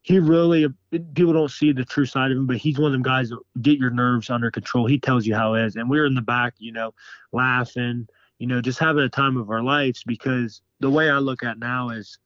he 0.01 0.19
really 0.19 0.67
people 0.91 1.33
don't 1.33 1.51
see 1.51 1.71
the 1.71 1.85
true 1.85 2.05
side 2.05 2.31
of 2.31 2.37
him, 2.37 2.47
but 2.47 2.57
he's 2.57 2.79
one 2.79 2.87
of 2.87 2.93
them 2.93 3.01
guys 3.01 3.29
that 3.29 3.39
get 3.61 3.79
your 3.79 3.91
nerves 3.91 4.29
under 4.29 4.49
control. 4.49 4.87
He 4.87 4.99
tells 4.99 5.25
you 5.25 5.35
how 5.35 5.55
it 5.55 5.65
is, 5.65 5.75
and 5.75 5.89
we're 5.89 6.05
in 6.05 6.15
the 6.15 6.21
back, 6.21 6.53
you 6.57 6.71
know, 6.71 6.93
laughing, 7.31 8.07
you 8.39 8.47
know, 8.47 8.61
just 8.61 8.79
having 8.79 9.03
a 9.03 9.09
time 9.09 9.37
of 9.37 9.49
our 9.49 9.61
lives. 9.61 10.03
Because 10.05 10.61
the 10.79 10.89
way 10.89 11.09
I 11.09 11.17
look 11.17 11.43
at 11.43 11.59
now 11.59 11.89
is, 11.89 12.17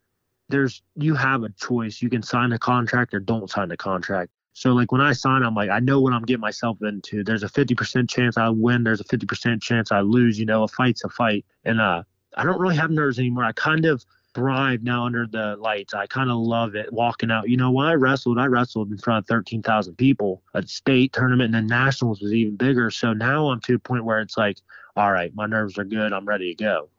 there's 0.49 0.81
you 0.95 1.15
have 1.15 1.43
a 1.43 1.49
choice. 1.49 2.01
You 2.01 2.09
can 2.09 2.21
sign 2.21 2.53
a 2.53 2.59
contract 2.59 3.13
or 3.13 3.19
don't 3.19 3.49
sign 3.49 3.71
a 3.71 3.77
contract. 3.77 4.31
So 4.53 4.71
like 4.71 4.91
when 4.91 5.01
I 5.01 5.13
sign, 5.13 5.43
I'm 5.43 5.55
like 5.55 5.69
I 5.69 5.79
know 5.79 5.99
what 5.99 6.13
I'm 6.13 6.23
getting 6.23 6.41
myself 6.41 6.77
into. 6.81 7.23
There's 7.23 7.43
a 7.43 7.49
50% 7.49 8.09
chance 8.09 8.37
I 8.37 8.49
win. 8.49 8.83
There's 8.83 9.01
a 9.01 9.05
50% 9.05 9.61
chance 9.61 9.91
I 9.91 10.01
lose. 10.01 10.39
You 10.39 10.45
know, 10.45 10.63
a 10.63 10.67
fight's 10.67 11.03
a 11.03 11.09
fight, 11.09 11.45
and 11.65 11.81
uh, 11.81 12.03
I 12.37 12.43
don't 12.43 12.59
really 12.59 12.75
have 12.75 12.91
nerves 12.91 13.19
anymore. 13.19 13.43
I 13.43 13.51
kind 13.53 13.85
of 13.85 14.05
thrive 14.33 14.83
now 14.83 15.05
under 15.05 15.27
the 15.27 15.55
lights. 15.57 15.93
I 15.93 16.07
kind 16.07 16.29
of 16.29 16.37
love 16.37 16.75
it 16.75 16.91
walking 16.91 17.31
out. 17.31 17.49
You 17.49 17.57
know, 17.57 17.71
when 17.71 17.85
I 17.85 17.93
wrestled, 17.93 18.39
I 18.39 18.45
wrestled 18.45 18.91
in 18.91 18.97
front 18.97 19.23
of 19.23 19.27
13,000 19.27 19.95
people 19.95 20.41
at 20.55 20.69
state 20.69 21.13
tournament 21.13 21.53
and 21.53 21.55
then 21.55 21.67
nationals 21.67 22.21
was 22.21 22.33
even 22.33 22.55
bigger. 22.55 22.89
So 22.89 23.13
now 23.13 23.49
I'm 23.49 23.59
to 23.61 23.75
a 23.75 23.79
point 23.79 24.05
where 24.05 24.19
it's 24.19 24.37
like, 24.37 24.57
all 24.95 25.11
right, 25.11 25.33
my 25.35 25.45
nerves 25.45 25.77
are 25.77 25.83
good. 25.83 26.13
I'm 26.13 26.25
ready 26.25 26.55
to 26.55 26.63
go. 26.63 26.89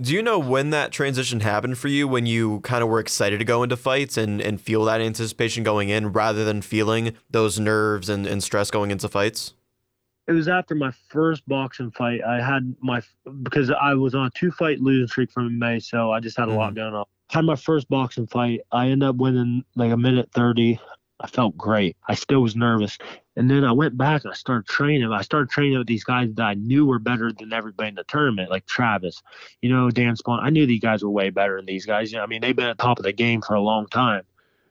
Do 0.00 0.14
you 0.14 0.22
know 0.22 0.38
when 0.38 0.70
that 0.70 0.90
transition 0.90 1.40
happened 1.40 1.76
for 1.76 1.88
you 1.88 2.08
when 2.08 2.24
you 2.24 2.60
kind 2.60 2.82
of 2.82 2.88
were 2.88 2.98
excited 2.98 3.38
to 3.38 3.44
go 3.44 3.62
into 3.62 3.76
fights 3.76 4.16
and, 4.16 4.40
and 4.40 4.60
feel 4.60 4.84
that 4.86 5.02
anticipation 5.02 5.62
going 5.64 5.90
in 5.90 6.12
rather 6.12 6.44
than 6.44 6.62
feeling 6.62 7.14
those 7.30 7.58
nerves 7.58 8.08
and, 8.08 8.26
and 8.26 8.42
stress 8.42 8.70
going 8.70 8.90
into 8.90 9.08
fights? 9.08 9.52
it 10.28 10.32
was 10.32 10.48
after 10.48 10.74
my 10.74 10.90
first 11.08 11.46
boxing 11.48 11.90
fight. 11.90 12.22
I 12.22 12.40
had 12.40 12.74
my 12.80 13.02
because 13.42 13.70
I 13.70 13.94
was 13.94 14.14
on 14.14 14.26
a 14.26 14.30
two 14.30 14.50
fight 14.50 14.80
losing 14.80 15.06
streak 15.06 15.30
from 15.30 15.58
May, 15.58 15.80
so 15.80 16.12
I 16.12 16.20
just 16.20 16.36
had 16.36 16.48
a 16.48 16.52
mm-hmm. 16.52 16.58
lot 16.58 16.74
going 16.74 16.94
on. 16.94 17.04
Had 17.30 17.44
my 17.44 17.56
first 17.56 17.88
boxing 17.88 18.26
fight. 18.26 18.60
I 18.70 18.88
ended 18.88 19.08
up 19.08 19.16
winning 19.16 19.64
like 19.74 19.92
a 19.92 19.96
minute 19.96 20.30
thirty. 20.32 20.78
I 21.22 21.28
felt 21.28 21.56
great. 21.56 21.96
I 22.08 22.14
still 22.14 22.40
was 22.40 22.56
nervous. 22.56 22.98
And 23.36 23.48
then 23.48 23.64
I 23.64 23.70
went 23.72 23.96
back 23.96 24.24
and 24.24 24.32
I 24.32 24.34
started 24.34 24.66
training. 24.66 25.10
I 25.12 25.22
started 25.22 25.50
training 25.50 25.78
with 25.78 25.86
these 25.86 26.04
guys 26.04 26.28
that 26.34 26.42
I 26.42 26.54
knew 26.54 26.84
were 26.84 26.98
better 26.98 27.32
than 27.32 27.52
everybody 27.52 27.90
in 27.90 27.94
the 27.94 28.04
tournament, 28.04 28.50
like 28.50 28.66
Travis, 28.66 29.22
you 29.62 29.70
know, 29.70 29.88
Dan 29.90 30.16
Spawn. 30.16 30.40
I 30.42 30.50
knew 30.50 30.66
these 30.66 30.80
guys 30.80 31.04
were 31.04 31.10
way 31.10 31.30
better 31.30 31.56
than 31.56 31.66
these 31.66 31.86
guys. 31.86 32.10
You 32.10 32.18
know, 32.18 32.24
I 32.24 32.26
mean, 32.26 32.40
they've 32.40 32.56
been 32.56 32.66
at 32.68 32.76
the 32.76 32.82
top 32.82 32.98
of 32.98 33.04
the 33.04 33.12
game 33.12 33.40
for 33.40 33.54
a 33.54 33.60
long 33.60 33.86
time. 33.86 34.24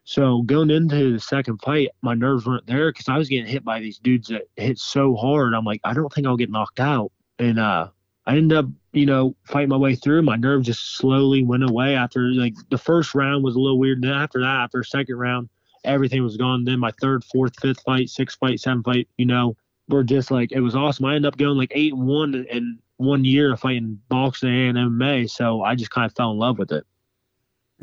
So 0.04 0.42
going 0.42 0.70
into 0.70 1.12
the 1.12 1.20
second 1.20 1.58
fight, 1.62 1.88
my 2.02 2.14
nerves 2.14 2.44
weren't 2.44 2.66
there 2.66 2.90
because 2.90 3.08
I 3.08 3.16
was 3.16 3.28
getting 3.28 3.46
hit 3.46 3.64
by 3.64 3.80
these 3.80 3.98
dudes 3.98 4.28
that 4.28 4.42
hit 4.56 4.78
so 4.78 5.16
hard. 5.16 5.54
I'm 5.54 5.64
like, 5.64 5.80
I 5.84 5.94
don't 5.94 6.12
think 6.12 6.26
I'll 6.26 6.36
get 6.36 6.50
knocked 6.50 6.80
out. 6.80 7.12
And 7.38 7.58
uh, 7.58 7.88
I 8.26 8.36
ended 8.36 8.58
up, 8.58 8.66
you 8.92 9.06
know, 9.06 9.34
fighting 9.44 9.70
my 9.70 9.76
way 9.76 9.94
through. 9.94 10.22
My 10.22 10.36
nerves 10.36 10.66
just 10.66 10.96
slowly 10.96 11.44
went 11.44 11.68
away 11.68 11.94
after 11.94 12.20
like 12.32 12.54
the 12.70 12.78
first 12.78 13.14
round 13.14 13.42
was 13.42 13.54
a 13.54 13.60
little 13.60 13.78
weird. 13.78 14.02
Then 14.02 14.12
after 14.12 14.40
that, 14.40 14.64
after 14.64 14.82
second 14.84 15.16
round, 15.16 15.48
everything 15.84 16.22
was 16.22 16.36
gone. 16.36 16.64
Then 16.64 16.78
my 16.78 16.92
third, 17.00 17.24
fourth, 17.24 17.58
fifth 17.60 17.82
fight, 17.82 18.08
sixth 18.08 18.38
fight, 18.38 18.60
seventh 18.60 18.84
fight, 18.84 19.08
you 19.16 19.26
know, 19.26 19.56
were 19.88 20.04
just 20.04 20.30
like 20.30 20.52
it 20.52 20.60
was 20.60 20.74
awesome. 20.74 21.06
I 21.06 21.16
ended 21.16 21.32
up 21.32 21.38
going 21.38 21.58
like 21.58 21.72
eight 21.74 21.92
and 21.92 22.06
one 22.06 22.46
in 22.50 22.78
one 22.96 23.24
year 23.24 23.52
of 23.52 23.60
fighting 23.60 24.00
boxing 24.08 24.68
and 24.68 24.78
MMA. 24.78 25.28
So 25.28 25.62
I 25.62 25.74
just 25.74 25.90
kind 25.90 26.06
of 26.06 26.14
fell 26.14 26.30
in 26.30 26.38
love 26.38 26.58
with 26.58 26.72
it. 26.72 26.86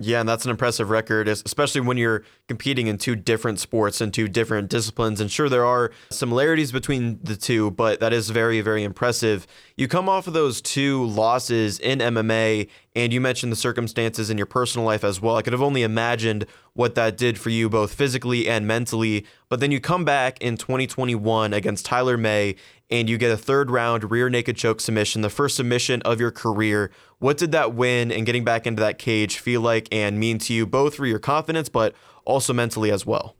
Yeah, 0.02 0.22
and 0.22 0.30
that's 0.30 0.46
an 0.46 0.52
impressive 0.52 0.90
record, 0.90 1.28
especially 1.28 1.82
when 1.82 1.98
you're 1.98 2.24
competing 2.48 2.88
in 2.88 2.98
two 2.98 3.18
different 3.18 3.60
sports 3.60 4.00
and 4.00 4.14
two 4.14 4.30
different 4.30 4.70
disciplines. 4.70 5.20
And 5.20 5.30
sure, 5.30 5.50
there 5.50 5.66
are 5.66 5.92
similarities 6.10 6.72
between 6.72 7.20
the 7.22 7.36
two, 7.36 7.72
but 7.72 8.00
that 8.00 8.14
is 8.14 8.30
very, 8.30 8.62
very 8.62 8.86
impressive. 8.86 9.46
You 9.76 9.90
come 9.90 10.08
off 10.08 10.26
of 10.26 10.34
those 10.34 10.62
two 10.62 11.04
losses 11.04 11.80
in 11.80 12.00
MMA, 12.00 12.70
and 12.96 13.12
you 13.12 13.20
mentioned 13.20 13.52
the 13.52 13.58
circumstances 13.58 14.30
in 14.30 14.38
your 14.38 14.46
personal 14.46 14.86
life 14.86 15.04
as 15.04 15.20
well. 15.20 15.36
I 15.36 15.42
could 15.42 15.52
have 15.52 15.62
only 15.62 15.84
imagined 15.84 16.46
what 16.74 16.96
that 16.96 17.18
did 17.18 17.38
for 17.38 17.50
you, 17.50 17.68
both 17.70 17.94
physically 17.94 18.48
and 18.48 18.66
mentally. 18.66 19.26
But 19.50 19.60
then 19.60 19.70
you 19.70 19.82
come 19.82 20.06
back 20.06 20.42
in 20.42 20.56
2021 20.56 21.54
against 21.54 21.86
Tyler 21.86 22.16
May, 22.16 22.56
and 22.90 23.10
you 23.10 23.18
get 23.18 23.32
a 23.32 23.38
third 23.38 23.70
round 23.70 24.10
rear 24.12 24.30
naked 24.30 24.58
choke 24.58 24.82
submission, 24.82 25.22
the 25.22 25.30
first 25.30 25.56
submission 25.56 26.02
of 26.04 26.20
your 26.20 26.32
career. 26.32 26.92
What 27.20 27.38
did 27.38 27.52
that 27.52 27.74
win 27.74 28.12
and 28.12 28.26
getting 28.26 28.44
back 28.44 28.66
into 28.66 28.82
that 28.82 28.98
cage 28.98 29.38
feel 29.38 29.62
like 29.62 29.88
and 29.92 30.20
mean 30.20 30.40
to 30.40 30.54
you, 30.54 30.66
both 30.66 30.96
for 30.96 31.06
your 31.06 31.20
confidence, 31.20 31.70
but 31.70 31.94
also 32.26 32.54
mentally 32.54 32.92
as 32.92 33.06
well? 33.06 33.36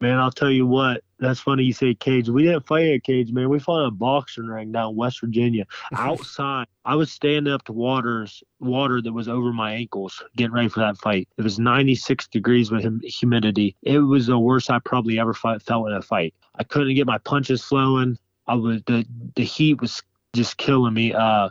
Man, 0.00 0.18
I'll 0.18 0.30
tell 0.30 0.50
you 0.50 0.66
what. 0.66 1.02
That's 1.18 1.40
funny 1.40 1.64
you 1.64 1.72
say 1.72 1.92
cage. 1.92 2.28
We 2.28 2.44
didn't 2.44 2.68
fight 2.68 2.86
a 2.86 3.00
cage, 3.00 3.32
man. 3.32 3.48
We 3.48 3.58
fought 3.58 3.84
a 3.84 3.90
boxing 3.90 4.46
ring 4.46 4.70
down 4.70 4.94
West 4.94 5.20
Virginia. 5.20 5.64
Outside, 5.92 6.66
I 6.84 6.94
was 6.94 7.10
standing 7.10 7.52
up 7.52 7.64
to 7.64 7.72
waters, 7.72 8.44
water 8.60 9.02
that 9.02 9.12
was 9.12 9.28
over 9.28 9.52
my 9.52 9.72
ankles, 9.72 10.22
getting 10.36 10.52
ready 10.52 10.68
for 10.68 10.78
that 10.78 10.96
fight. 10.98 11.28
It 11.36 11.42
was 11.42 11.58
96 11.58 12.28
degrees 12.28 12.70
with 12.70 13.02
humidity. 13.02 13.74
It 13.82 13.98
was 13.98 14.28
the 14.28 14.38
worst 14.38 14.70
I 14.70 14.78
probably 14.78 15.18
ever 15.18 15.34
felt 15.34 15.88
in 15.88 15.92
a 15.92 16.02
fight. 16.02 16.32
I 16.54 16.62
couldn't 16.62 16.94
get 16.94 17.06
my 17.08 17.18
punches 17.18 17.64
flowing. 17.64 18.16
I 18.48 18.54
was 18.54 18.82
the 18.86 19.06
the 19.36 19.44
heat 19.44 19.80
was 19.80 20.02
just 20.34 20.56
killing 20.56 20.94
me. 20.94 21.12
Uh, 21.12 21.50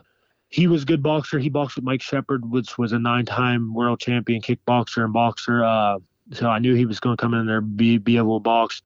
he 0.50 0.68
was 0.68 0.84
a 0.84 0.86
good 0.86 1.04
boxer. 1.04 1.40
He 1.40 1.50
boxed 1.50 1.76
with 1.76 1.86
Mike 1.86 2.02
Shepard, 2.02 2.50
which 2.50 2.78
was 2.78 2.94
a 2.94 3.00
nine-time 3.00 3.74
world 3.74 4.00
champion 4.00 4.42
kickboxer 4.42 5.04
and 5.04 5.14
boxer. 5.14 5.64
Uh, 5.64 6.00
so 6.32 6.50
I 6.50 6.60
knew 6.60 6.74
he 6.74 6.86
was 6.86 7.00
going 7.00 7.18
to 7.18 7.22
come 7.22 7.34
in 7.34 7.46
there 7.46 7.62
be 7.62 7.98
be 7.98 8.18
able 8.18 8.40
to 8.40 8.44
box. 8.44 8.82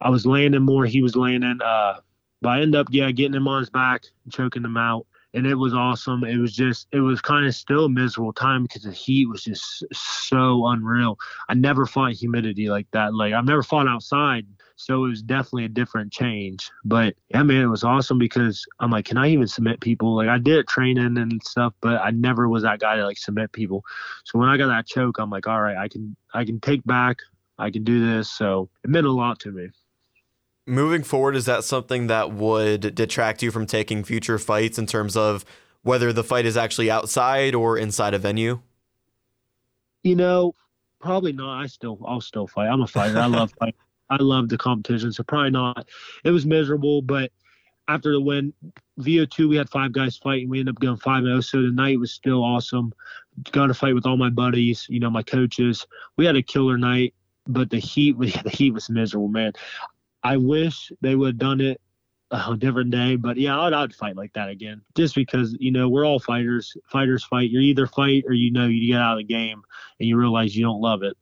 I 0.00 0.10
was 0.10 0.26
landing 0.26 0.62
more. 0.62 0.84
He 0.84 1.02
was 1.02 1.16
landing. 1.16 1.60
Uh, 1.62 2.00
but 2.40 2.48
I 2.48 2.60
ended 2.60 2.76
up 2.76 2.88
yeah 2.90 3.10
getting 3.10 3.34
him 3.34 3.48
on 3.48 3.60
his 3.60 3.70
back, 3.70 4.02
choking 4.30 4.64
him 4.64 4.76
out 4.76 5.06
and 5.34 5.46
it 5.46 5.54
was 5.54 5.74
awesome. 5.74 6.24
It 6.24 6.36
was 6.36 6.54
just, 6.54 6.88
it 6.92 7.00
was 7.00 7.20
kind 7.20 7.46
of 7.46 7.54
still 7.54 7.86
a 7.86 7.88
miserable 7.88 8.32
time 8.32 8.64
because 8.64 8.82
the 8.82 8.92
heat 8.92 9.26
was 9.28 9.44
just 9.44 9.84
so 9.92 10.66
unreal. 10.66 11.18
I 11.48 11.54
never 11.54 11.86
fought 11.86 12.12
humidity 12.12 12.68
like 12.68 12.86
that. 12.92 13.14
Like 13.14 13.32
I've 13.32 13.46
never 13.46 13.62
fought 13.62 13.88
outside, 13.88 14.46
so 14.82 15.04
it 15.04 15.08
was 15.10 15.22
definitely 15.22 15.64
a 15.64 15.68
different 15.68 16.12
change. 16.12 16.68
But 16.84 17.14
yeah, 17.28 17.44
man, 17.44 17.62
it 17.62 17.68
was 17.68 17.84
awesome 17.84 18.18
because 18.18 18.66
I'm 18.80 18.90
like, 18.90 19.04
can 19.04 19.16
I 19.16 19.28
even 19.28 19.46
submit 19.46 19.80
people? 19.80 20.16
Like 20.16 20.28
I 20.28 20.38
did 20.38 20.66
training 20.66 21.18
and 21.18 21.40
stuff, 21.44 21.72
but 21.80 22.00
I 22.00 22.10
never 22.10 22.48
was 22.48 22.64
that 22.64 22.80
guy 22.80 22.96
to 22.96 23.04
like 23.06 23.16
submit 23.16 23.52
people. 23.52 23.84
So 24.24 24.40
when 24.40 24.48
I 24.48 24.56
got 24.56 24.66
that 24.66 24.88
choke, 24.88 25.18
I'm 25.18 25.30
like, 25.30 25.46
all 25.46 25.60
right, 25.60 25.76
I 25.76 25.86
can, 25.86 26.16
I 26.34 26.44
can 26.44 26.58
take 26.58 26.84
back. 26.84 27.18
I 27.58 27.70
can 27.70 27.84
do 27.84 28.04
this. 28.04 28.28
So 28.28 28.70
it 28.82 28.90
meant 28.90 29.06
a 29.06 29.12
lot 29.12 29.38
to 29.40 29.52
me. 29.52 29.68
Moving 30.66 31.04
forward, 31.04 31.36
is 31.36 31.44
that 31.44 31.62
something 31.62 32.08
that 32.08 32.32
would 32.32 32.96
detract 32.96 33.40
you 33.40 33.52
from 33.52 33.66
taking 33.66 34.02
future 34.02 34.38
fights 34.38 34.78
in 34.78 34.86
terms 34.86 35.16
of 35.16 35.44
whether 35.82 36.12
the 36.12 36.24
fight 36.24 36.44
is 36.44 36.56
actually 36.56 36.90
outside 36.90 37.54
or 37.54 37.78
inside 37.78 38.14
a 38.14 38.18
venue? 38.18 38.62
You 40.02 40.16
know, 40.16 40.56
probably 41.00 41.32
not. 41.32 41.62
I 41.62 41.66
still, 41.66 42.00
I'll 42.04 42.20
still 42.20 42.48
fight. 42.48 42.66
I'm 42.66 42.82
a 42.82 42.88
fighter. 42.88 43.18
I 43.18 43.26
love 43.26 43.52
fight. 43.60 43.76
I 44.12 44.22
love 44.22 44.50
the 44.50 44.58
competition, 44.58 45.10
so 45.10 45.22
probably 45.22 45.50
not. 45.50 45.88
It 46.22 46.30
was 46.30 46.44
miserable, 46.44 47.00
but 47.00 47.32
after 47.88 48.12
the 48.12 48.20
win, 48.20 48.52
VO2, 49.00 49.48
we 49.48 49.56
had 49.56 49.70
five 49.70 49.92
guys 49.92 50.18
fighting. 50.18 50.50
We 50.50 50.60
ended 50.60 50.76
up 50.76 50.80
going 50.82 50.98
5 50.98 51.24
0. 51.24 51.40
So 51.40 51.62
the 51.62 51.70
night 51.70 51.98
was 51.98 52.12
still 52.12 52.44
awesome. 52.44 52.92
Got 53.52 53.68
to 53.68 53.74
fight 53.74 53.94
with 53.94 54.04
all 54.04 54.18
my 54.18 54.28
buddies, 54.28 54.86
you 54.90 55.00
know, 55.00 55.08
my 55.08 55.22
coaches. 55.22 55.86
We 56.18 56.26
had 56.26 56.36
a 56.36 56.42
killer 56.42 56.76
night, 56.76 57.14
but 57.46 57.70
the 57.70 57.78
heat, 57.78 58.18
the 58.18 58.50
heat 58.50 58.72
was 58.72 58.90
miserable, 58.90 59.28
man. 59.28 59.52
I 60.22 60.36
wish 60.36 60.92
they 61.00 61.14
would 61.14 61.28
have 61.28 61.38
done 61.38 61.60
it 61.62 61.80
a 62.30 62.56
different 62.56 62.90
day, 62.90 63.16
but 63.16 63.38
yeah, 63.38 63.58
I'd, 63.58 63.72
I'd 63.72 63.94
fight 63.94 64.16
like 64.16 64.32
that 64.34 64.48
again, 64.48 64.82
just 64.94 65.14
because 65.14 65.54
you 65.58 65.70
know 65.70 65.88
we're 65.88 66.06
all 66.06 66.18
fighters. 66.18 66.76
Fighters 66.90 67.24
fight. 67.24 67.50
You 67.50 67.60
either 67.60 67.86
fight 67.86 68.24
or 68.26 68.32
you 68.32 68.50
know 68.50 68.66
you 68.66 68.92
get 68.92 69.00
out 69.00 69.12
of 69.12 69.18
the 69.18 69.24
game 69.24 69.62
and 69.98 70.08
you 70.08 70.16
realize 70.16 70.56
you 70.56 70.64
don't 70.64 70.80
love 70.80 71.02
it. 71.02 71.16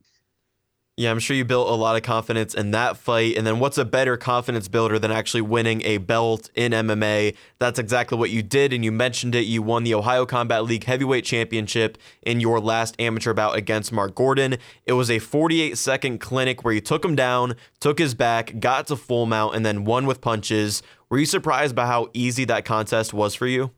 Yeah, 1.01 1.11
I'm 1.11 1.19
sure 1.19 1.35
you 1.35 1.47
built 1.47 1.71
a 1.71 1.75
lot 1.75 1.97
of 1.97 2.03
confidence 2.03 2.53
in 2.53 2.73
that 2.73 2.95
fight. 2.95 3.39
And 3.39 3.47
then 3.47 3.59
what's 3.59 3.79
a 3.79 3.87
better 3.87 4.19
confidence 4.19 4.69
builder 4.69 4.99
than 4.99 5.11
actually 5.11 5.41
winning 5.41 5.81
a 5.87 5.97
belt 5.97 6.51
in 6.55 6.73
MMA? 6.73 7.35
That's 7.59 7.79
exactly 7.79 8.19
what 8.19 8.29
you 8.29 8.43
did. 8.43 8.75
And 8.75 8.85
you 8.85 8.93
mentioned 8.93 9.35
it. 9.35 9.47
You 9.47 9.63
won 9.63 9.85
the 9.85 9.95
Ohio 9.95 10.27
Combat 10.27 10.63
League 10.63 10.85
Heavyweight 10.85 11.25
Championship 11.25 11.97
in 12.21 12.39
your 12.39 12.61
last 12.61 12.97
amateur 13.01 13.33
bout 13.33 13.57
against 13.57 13.93
Mark 13.93 14.15
Gordon. 14.15 14.59
It 14.85 14.93
was 14.93 15.11
a 15.11 15.21
48 15.21 15.79
second 15.79 16.19
clinic 16.21 16.67
where 16.67 16.75
you 16.75 16.83
took 16.83 17.03
him 17.03 17.17
down, 17.17 17.55
took 17.81 17.99
his 17.99 18.15
back, 18.15 18.61
got 18.61 18.87
to 18.89 18.97
full 18.97 19.25
mount, 19.25 19.57
and 19.57 19.65
then 19.65 19.87
won 19.87 20.05
with 20.05 20.21
punches. 20.21 20.83
Were 21.09 21.17
you 21.17 21.25
surprised 21.25 21.75
by 21.75 21.87
how 21.87 22.11
easy 22.13 22.45
that 22.45 22.67
contest 22.67 23.15
was 23.15 23.35
for 23.35 23.47
you? 23.47 23.71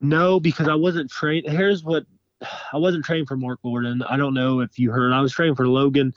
No, 0.00 0.40
because 0.40 0.66
I 0.66 0.74
wasn't 0.74 1.08
trained. 1.08 1.48
Here's 1.48 1.84
what 1.84 2.04
I 2.72 2.76
wasn't 2.76 3.04
training 3.04 3.26
for 3.26 3.36
Mark 3.36 3.60
Gordon. 3.62 4.02
I 4.02 4.16
don't 4.16 4.34
know 4.34 4.60
if 4.60 4.78
you 4.78 4.90
heard. 4.90 5.12
I 5.12 5.20
was 5.20 5.32
training 5.32 5.54
for 5.54 5.68
Logan. 5.68 6.12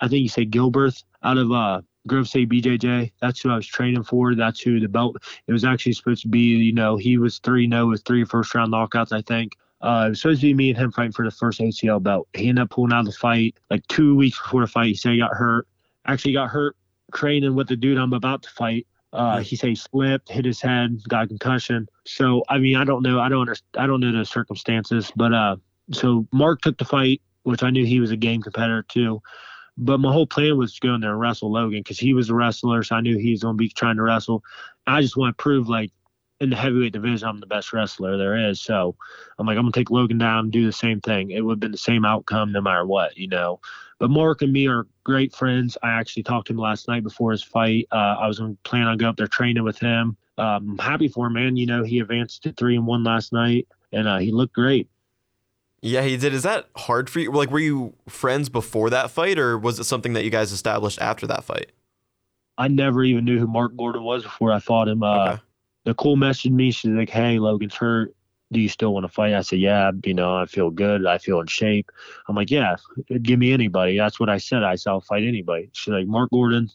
I 0.00 0.08
think 0.08 0.22
you 0.22 0.28
say 0.28 0.44
Gilbert 0.44 1.02
out 1.22 1.38
of 1.38 1.50
uh, 1.50 1.80
Grove 2.06 2.28
State 2.28 2.48
BJJ. 2.50 3.12
That's 3.20 3.40
who 3.40 3.50
I 3.50 3.56
was 3.56 3.66
training 3.66 4.02
for. 4.02 4.34
That's 4.34 4.60
who 4.60 4.80
the 4.80 4.88
belt. 4.88 5.16
It 5.46 5.52
was 5.52 5.64
actually 5.64 5.92
supposed 5.92 6.22
to 6.22 6.28
be. 6.28 6.40
You 6.40 6.74
know, 6.74 6.96
he 6.96 7.18
was 7.18 7.38
three 7.38 7.66
no 7.66 7.86
with 7.86 8.02
three 8.04 8.24
first 8.24 8.54
round 8.54 8.72
knockouts. 8.72 9.12
I 9.12 9.22
think. 9.22 9.52
Uh, 9.80 10.04
it 10.06 10.08
was 10.10 10.20
supposed 10.22 10.40
to 10.40 10.46
be 10.46 10.54
me 10.54 10.70
and 10.70 10.78
him 10.78 10.92
fighting 10.92 11.12
for 11.12 11.26
the 11.26 11.30
first 11.30 11.60
OCL 11.60 12.02
belt. 12.02 12.26
He 12.32 12.48
ended 12.48 12.62
up 12.62 12.70
pulling 12.70 12.92
out 12.92 13.00
of 13.00 13.06
the 13.06 13.12
fight 13.12 13.56
like 13.70 13.86
two 13.88 14.14
weeks 14.14 14.40
before 14.40 14.62
the 14.62 14.66
fight. 14.66 14.86
He 14.86 14.94
said 14.94 15.12
he 15.12 15.18
got 15.18 15.34
hurt. 15.34 15.66
Actually, 16.06 16.32
got 16.32 16.48
hurt 16.48 16.76
training 17.12 17.54
with 17.54 17.68
the 17.68 17.76
dude 17.76 17.98
I'm 17.98 18.12
about 18.12 18.42
to 18.42 18.50
fight. 18.50 18.86
Uh, 19.14 19.38
he 19.38 19.54
said 19.54 19.68
he 19.68 19.76
slipped, 19.76 20.28
hit 20.28 20.44
his 20.44 20.60
head, 20.60 21.00
got 21.08 21.24
a 21.24 21.28
concussion. 21.28 21.88
So 22.04 22.42
I 22.48 22.58
mean, 22.58 22.76
I 22.76 22.84
don't 22.84 23.02
know. 23.02 23.20
I 23.20 23.28
don't 23.28 23.42
understand. 23.42 23.82
I 23.82 23.86
don't 23.86 24.00
know 24.00 24.12
the 24.12 24.24
circumstances, 24.24 25.12
but 25.14 25.32
uh, 25.32 25.56
so 25.92 26.26
Mark 26.32 26.60
took 26.62 26.78
the 26.78 26.84
fight, 26.84 27.22
which 27.44 27.62
I 27.62 27.70
knew 27.70 27.86
he 27.86 28.00
was 28.00 28.10
a 28.10 28.16
game 28.16 28.42
competitor 28.42 28.84
too. 28.88 29.22
But 29.76 29.98
my 29.98 30.12
whole 30.12 30.26
plan 30.26 30.58
was 30.58 30.74
to 30.74 30.80
go 30.80 30.94
in 30.94 31.00
there 31.00 31.12
and 31.12 31.20
wrestle 31.20 31.50
Logan 31.50 31.80
because 31.80 31.98
he 31.98 32.12
was 32.12 32.28
a 32.28 32.34
wrestler, 32.34 32.82
so 32.82 32.96
I 32.96 33.00
knew 33.00 33.16
he 33.16 33.30
was 33.30 33.42
going 33.42 33.54
to 33.54 33.58
be 33.58 33.68
trying 33.68 33.96
to 33.96 34.02
wrestle. 34.02 34.42
I 34.86 35.00
just 35.00 35.16
want 35.16 35.36
to 35.36 35.42
prove 35.42 35.68
like 35.68 35.90
in 36.40 36.50
the 36.50 36.56
heavyweight 36.56 36.92
division, 36.92 37.28
I'm 37.28 37.40
the 37.40 37.46
best 37.46 37.72
wrestler 37.72 38.16
there 38.16 38.36
is. 38.36 38.60
So 38.60 38.96
I'm 39.38 39.46
like, 39.46 39.56
I'm 39.56 39.64
gonna 39.64 39.72
take 39.72 39.90
Logan 39.90 40.18
down, 40.18 40.50
do 40.50 40.66
the 40.66 40.72
same 40.72 41.00
thing. 41.00 41.30
It 41.30 41.42
would 41.42 41.54
have 41.54 41.60
been 41.60 41.72
the 41.72 41.78
same 41.78 42.04
outcome 42.04 42.52
no 42.52 42.60
matter 42.60 42.86
what, 42.86 43.16
you 43.16 43.28
know. 43.28 43.60
But 43.98 44.10
Mark 44.10 44.42
and 44.42 44.52
me 44.52 44.66
are 44.68 44.86
great 45.04 45.34
friends. 45.34 45.78
I 45.82 45.90
actually 45.90 46.24
talked 46.24 46.48
to 46.48 46.52
him 46.52 46.58
last 46.58 46.88
night 46.88 47.04
before 47.04 47.30
his 47.30 47.42
fight. 47.42 47.86
Uh, 47.92 48.16
I 48.18 48.26
was 48.26 48.38
going 48.38 48.56
to 48.56 48.62
plan 48.68 48.86
on 48.86 48.98
go 48.98 49.08
up 49.08 49.16
there 49.16 49.26
training 49.26 49.62
with 49.62 49.78
him. 49.78 50.16
Um, 50.36 50.70
I'm 50.70 50.78
happy 50.78 51.08
for 51.08 51.28
him, 51.28 51.34
man. 51.34 51.56
You 51.56 51.66
know, 51.66 51.84
he 51.84 52.00
advanced 52.00 52.42
to 52.42 52.52
three 52.52 52.76
and 52.76 52.86
one 52.86 53.04
last 53.04 53.32
night, 53.32 53.68
and 53.92 54.08
uh, 54.08 54.18
he 54.18 54.32
looked 54.32 54.54
great. 54.54 54.88
Yeah, 55.80 56.02
he 56.02 56.16
did. 56.16 56.34
Is 56.34 56.42
that 56.42 56.66
hard 56.76 57.08
for 57.08 57.20
you? 57.20 57.30
Like, 57.30 57.50
were 57.50 57.60
you 57.60 57.94
friends 58.08 58.48
before 58.48 58.90
that 58.90 59.10
fight, 59.10 59.38
or 59.38 59.56
was 59.56 59.78
it 59.78 59.84
something 59.84 60.14
that 60.14 60.24
you 60.24 60.30
guys 60.30 60.50
established 60.50 61.00
after 61.00 61.26
that 61.28 61.44
fight? 61.44 61.72
I 62.58 62.68
never 62.68 63.04
even 63.04 63.24
knew 63.24 63.38
who 63.38 63.46
Mark 63.46 63.76
Gordon 63.76 64.02
was 64.02 64.22
before 64.22 64.52
I 64.52 64.60
fought 64.60 64.88
him. 64.88 65.02
Uh, 65.02 65.32
okay. 65.32 65.42
Nicole 65.86 66.16
messaged 66.16 66.52
me. 66.52 66.70
She's 66.70 66.90
like, 66.90 67.10
"Hey, 67.10 67.38
Logan's 67.38 67.74
hurt. 67.74 68.14
Do 68.52 68.60
you 68.60 68.68
still 68.68 68.94
want 68.94 69.04
to 69.04 69.08
fight?" 69.12 69.34
I 69.34 69.42
said, 69.42 69.58
"Yeah. 69.58 69.90
You 70.04 70.14
know, 70.14 70.36
I 70.36 70.46
feel 70.46 70.70
good. 70.70 71.06
I 71.06 71.18
feel 71.18 71.40
in 71.40 71.46
shape." 71.46 71.90
I'm 72.28 72.36
like, 72.36 72.50
"Yeah, 72.50 72.76
give 73.22 73.38
me 73.38 73.52
anybody." 73.52 73.96
That's 73.96 74.18
what 74.20 74.30
I 74.30 74.38
said. 74.38 74.62
I 74.62 74.76
said, 74.76 74.90
"I'll 74.90 75.00
fight 75.00 75.24
anybody." 75.24 75.70
She's 75.72 75.92
like, 75.92 76.06
"Mark 76.06 76.30
Gordon, 76.30 76.70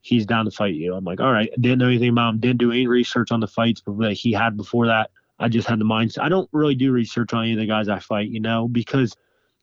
he's 0.00 0.26
down 0.26 0.44
to 0.44 0.50
fight 0.50 0.74
you." 0.74 0.94
I'm 0.94 1.04
like, 1.04 1.20
"All 1.20 1.32
right." 1.32 1.50
Didn't 1.60 1.78
know 1.78 1.88
anything 1.88 2.10
about 2.10 2.34
him. 2.34 2.40
Didn't 2.40 2.58
do 2.58 2.72
any 2.72 2.86
research 2.86 3.30
on 3.30 3.40
the 3.40 3.46
fights 3.46 3.82
that 3.86 4.12
he 4.12 4.32
had 4.32 4.56
before 4.56 4.86
that. 4.86 5.10
I 5.38 5.48
just 5.48 5.68
had 5.68 5.78
the 5.78 5.84
mindset. 5.84 6.22
I 6.22 6.28
don't 6.28 6.48
really 6.52 6.74
do 6.74 6.90
research 6.90 7.32
on 7.32 7.44
any 7.44 7.52
of 7.52 7.58
the 7.58 7.66
guys 7.66 7.88
I 7.88 8.00
fight, 8.00 8.28
you 8.28 8.40
know, 8.40 8.66
because 8.66 9.14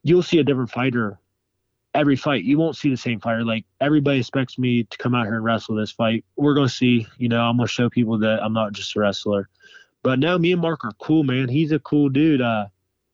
you'll 0.02 0.22
see 0.22 0.38
a 0.38 0.44
different 0.44 0.70
fighter 0.70 1.18
every 1.96 2.16
fight. 2.16 2.44
You 2.44 2.58
won't 2.58 2.76
see 2.76 2.90
the 2.90 2.96
same 2.96 3.20
fighter. 3.20 3.44
Like 3.44 3.64
everybody 3.80 4.18
expects 4.18 4.58
me 4.58 4.84
to 4.84 4.98
come 4.98 5.14
out 5.14 5.24
here 5.26 5.34
and 5.34 5.44
wrestle 5.44 5.74
this 5.74 5.90
fight. 5.90 6.24
We're 6.36 6.54
gonna 6.54 6.68
see. 6.68 7.06
You 7.18 7.28
know, 7.28 7.40
I'm 7.40 7.56
gonna 7.56 7.68
show 7.68 7.88
people 7.90 8.18
that 8.18 8.42
I'm 8.42 8.52
not 8.52 8.72
just 8.72 8.94
a 8.96 9.00
wrestler. 9.00 9.48
But 10.02 10.18
now 10.18 10.38
me 10.38 10.52
and 10.52 10.62
Mark 10.62 10.84
are 10.84 10.92
cool, 11.00 11.24
man. 11.24 11.48
He's 11.48 11.72
a 11.72 11.80
cool 11.80 12.08
dude. 12.08 12.40
Uh, 12.40 12.66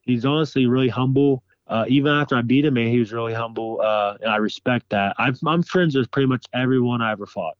he's 0.02 0.24
honestly 0.24 0.66
really 0.66 0.88
humble. 0.88 1.42
Uh, 1.68 1.86
even 1.88 2.12
after 2.12 2.36
I 2.36 2.42
beat 2.42 2.66
him, 2.66 2.74
man, 2.74 2.88
he 2.88 2.98
was 2.98 3.12
really 3.12 3.32
humble, 3.32 3.80
uh, 3.80 4.18
and 4.20 4.30
I 4.30 4.36
respect 4.36 4.90
that. 4.90 5.14
i 5.18 5.32
am 5.46 5.62
friends 5.62 5.94
with 5.94 6.10
pretty 6.10 6.26
much 6.26 6.44
everyone 6.52 7.00
I 7.00 7.12
ever 7.12 7.24
fought. 7.24 7.56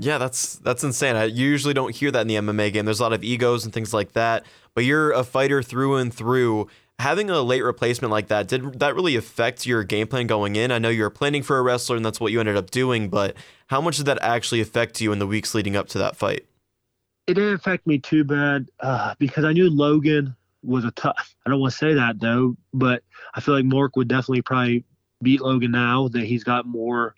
Yeah, 0.00 0.18
that's 0.18 0.56
that's 0.56 0.84
insane. 0.84 1.16
I 1.16 1.24
usually 1.24 1.74
don't 1.74 1.92
hear 1.92 2.12
that 2.12 2.20
in 2.20 2.28
the 2.28 2.36
MMA 2.36 2.72
game. 2.72 2.84
There's 2.84 3.00
a 3.00 3.02
lot 3.02 3.12
of 3.12 3.24
egos 3.24 3.64
and 3.64 3.74
things 3.74 3.92
like 3.92 4.12
that, 4.12 4.46
but 4.74 4.84
you're 4.84 5.10
a 5.10 5.24
fighter 5.24 5.60
through 5.60 5.96
and 5.96 6.14
through 6.14 6.68
having 6.98 7.30
a 7.30 7.40
late 7.42 7.62
replacement 7.62 8.10
like 8.10 8.28
that 8.28 8.48
did 8.48 8.80
that 8.80 8.94
really 8.94 9.16
affect 9.16 9.66
your 9.66 9.84
game 9.84 10.06
plan 10.06 10.26
going 10.26 10.56
in? 10.56 10.72
I 10.72 10.78
know 10.78 10.88
you 10.88 11.02
were 11.02 11.10
planning 11.10 11.42
for 11.42 11.58
a 11.58 11.62
wrestler 11.62 11.96
and 11.96 12.04
that's 12.04 12.20
what 12.20 12.32
you 12.32 12.40
ended 12.40 12.56
up 12.56 12.70
doing 12.70 13.08
but 13.08 13.36
how 13.68 13.80
much 13.80 13.98
did 13.98 14.06
that 14.06 14.18
actually 14.22 14.60
affect 14.60 15.00
you 15.00 15.12
in 15.12 15.18
the 15.18 15.26
weeks 15.26 15.54
leading 15.54 15.76
up 15.76 15.88
to 15.88 15.98
that 15.98 16.16
fight? 16.16 16.46
It 17.26 17.34
didn't 17.34 17.54
affect 17.54 17.86
me 17.86 17.98
too 17.98 18.24
bad 18.24 18.68
uh, 18.80 19.14
because 19.18 19.44
i 19.44 19.52
knew 19.52 19.70
logan 19.70 20.34
was 20.62 20.84
a 20.84 20.90
tough 20.92 21.34
i 21.46 21.50
don't 21.50 21.60
want 21.60 21.72
to 21.72 21.78
say 21.78 21.94
that 21.94 22.18
though 22.18 22.56
but 22.72 23.02
i 23.34 23.40
feel 23.40 23.54
like 23.54 23.64
mark 23.64 23.96
would 23.96 24.08
definitely 24.08 24.42
probably 24.42 24.84
beat 25.22 25.40
logan 25.40 25.70
now 25.70 26.08
that 26.08 26.24
he's 26.24 26.42
got 26.42 26.66
more 26.66 27.14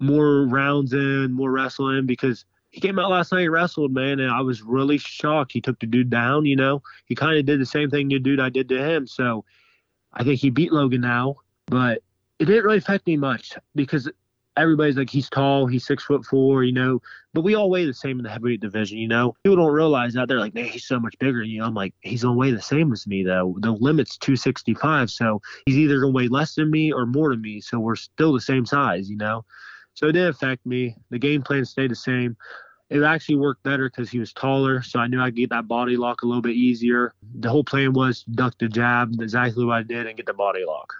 more 0.00 0.46
rounds 0.46 0.92
in 0.92 1.32
more 1.32 1.50
wrestling 1.50 2.06
because 2.06 2.44
he 2.70 2.80
came 2.80 2.98
out 2.98 3.10
last 3.10 3.32
night 3.32 3.42
and 3.42 3.52
wrestled, 3.52 3.92
man, 3.92 4.20
and 4.20 4.30
I 4.30 4.40
was 4.42 4.62
really 4.62 4.98
shocked. 4.98 5.52
He 5.52 5.60
took 5.60 5.78
the 5.80 5.86
dude 5.86 6.10
down, 6.10 6.44
you 6.44 6.56
know. 6.56 6.82
He 7.06 7.14
kind 7.14 7.38
of 7.38 7.46
did 7.46 7.60
the 7.60 7.66
same 7.66 7.90
thing 7.90 8.08
the 8.08 8.18
dude 8.18 8.40
I 8.40 8.50
did 8.50 8.68
to 8.68 8.82
him. 8.82 9.06
So 9.06 9.44
I 10.12 10.24
think 10.24 10.40
he 10.40 10.50
beat 10.50 10.72
Logan 10.72 11.00
now, 11.00 11.36
but 11.66 12.02
it 12.38 12.44
didn't 12.44 12.64
really 12.64 12.78
affect 12.78 13.06
me 13.06 13.16
much 13.16 13.54
because 13.74 14.08
everybody's 14.56 14.96
like 14.96 15.08
he's 15.08 15.30
tall, 15.30 15.66
he's 15.66 15.86
six 15.86 16.04
foot 16.04 16.24
four, 16.24 16.64
you 16.64 16.72
know. 16.72 17.00
But 17.32 17.42
we 17.42 17.54
all 17.54 17.70
weigh 17.70 17.84
the 17.84 17.94
same 17.94 18.18
in 18.18 18.24
the 18.24 18.30
heavyweight 18.30 18.60
division, 18.60 18.98
you 18.98 19.08
know. 19.08 19.34
People 19.42 19.56
don't 19.56 19.72
realize 19.72 20.14
that 20.14 20.28
they're 20.28 20.40
like, 20.40 20.54
man, 20.54 20.66
he's 20.66 20.86
so 20.86 20.98
much 20.98 21.18
bigger. 21.18 21.42
You 21.42 21.60
know, 21.60 21.66
I'm 21.66 21.74
like, 21.74 21.94
he's 22.00 22.22
gonna 22.22 22.34
weigh 22.34 22.50
the 22.50 22.60
same 22.60 22.92
as 22.92 23.06
me 23.06 23.22
though. 23.22 23.56
The 23.60 23.72
limit's 23.72 24.18
265, 24.18 25.10
so 25.10 25.40
he's 25.64 25.78
either 25.78 26.00
gonna 26.00 26.12
weigh 26.12 26.28
less 26.28 26.54
than 26.54 26.70
me 26.70 26.92
or 26.92 27.06
more 27.06 27.30
than 27.30 27.40
me. 27.40 27.60
So 27.60 27.78
we're 27.78 27.96
still 27.96 28.32
the 28.32 28.40
same 28.40 28.66
size, 28.66 29.08
you 29.08 29.16
know. 29.16 29.44
So 29.98 30.06
it 30.06 30.12
didn't 30.12 30.28
affect 30.28 30.64
me. 30.64 30.94
The 31.10 31.18
game 31.18 31.42
plan 31.42 31.64
stayed 31.64 31.90
the 31.90 31.96
same. 31.96 32.36
It 32.88 33.02
actually 33.02 33.34
worked 33.34 33.64
better 33.64 33.90
because 33.90 34.08
he 34.08 34.20
was 34.20 34.32
taller, 34.32 34.80
so 34.80 35.00
I 35.00 35.08
knew 35.08 35.20
I'd 35.20 35.34
get 35.34 35.50
that 35.50 35.66
body 35.66 35.96
lock 35.96 36.22
a 36.22 36.26
little 36.26 36.40
bit 36.40 36.54
easier. 36.54 37.14
The 37.40 37.50
whole 37.50 37.64
plan 37.64 37.94
was 37.94 38.22
duck 38.22 38.54
the 38.60 38.68
jab, 38.68 39.20
exactly 39.20 39.64
what 39.64 39.74
I 39.74 39.82
did, 39.82 40.06
and 40.06 40.16
get 40.16 40.26
the 40.26 40.34
body 40.34 40.64
lock. 40.64 40.94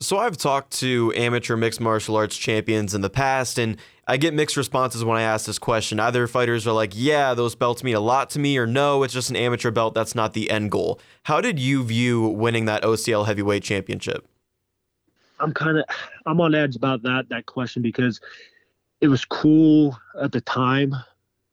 So 0.00 0.16
I've 0.16 0.38
talked 0.38 0.72
to 0.78 1.12
amateur 1.14 1.56
mixed 1.56 1.78
martial 1.78 2.16
arts 2.16 2.38
champions 2.38 2.94
in 2.94 3.02
the 3.02 3.10
past, 3.10 3.58
and 3.58 3.76
I 4.08 4.16
get 4.16 4.32
mixed 4.32 4.56
responses 4.56 5.04
when 5.04 5.18
I 5.18 5.22
ask 5.22 5.44
this 5.44 5.58
question. 5.58 6.00
Either 6.00 6.26
fighters 6.26 6.66
are 6.66 6.72
like, 6.72 6.92
"Yeah, 6.94 7.34
those 7.34 7.54
belts 7.54 7.84
mean 7.84 7.96
a 7.96 8.00
lot 8.00 8.30
to 8.30 8.38
me," 8.38 8.56
or 8.56 8.66
"No, 8.66 9.02
it's 9.02 9.12
just 9.12 9.28
an 9.28 9.36
amateur 9.36 9.70
belt. 9.70 9.92
That's 9.92 10.14
not 10.14 10.32
the 10.32 10.50
end 10.50 10.70
goal." 10.70 10.98
How 11.24 11.42
did 11.42 11.58
you 11.58 11.84
view 11.84 12.28
winning 12.28 12.64
that 12.64 12.82
OCL 12.82 13.24
heavyweight 13.24 13.62
championship? 13.62 14.26
I'm 15.40 15.52
kind 15.52 15.78
of 15.78 15.84
I'm 16.26 16.40
on 16.40 16.54
edge 16.54 16.76
about 16.76 17.02
that 17.02 17.28
that 17.30 17.46
question 17.46 17.82
because 17.82 18.20
it 19.00 19.08
was 19.08 19.24
cool 19.24 19.98
at 20.20 20.32
the 20.32 20.40
time. 20.40 20.94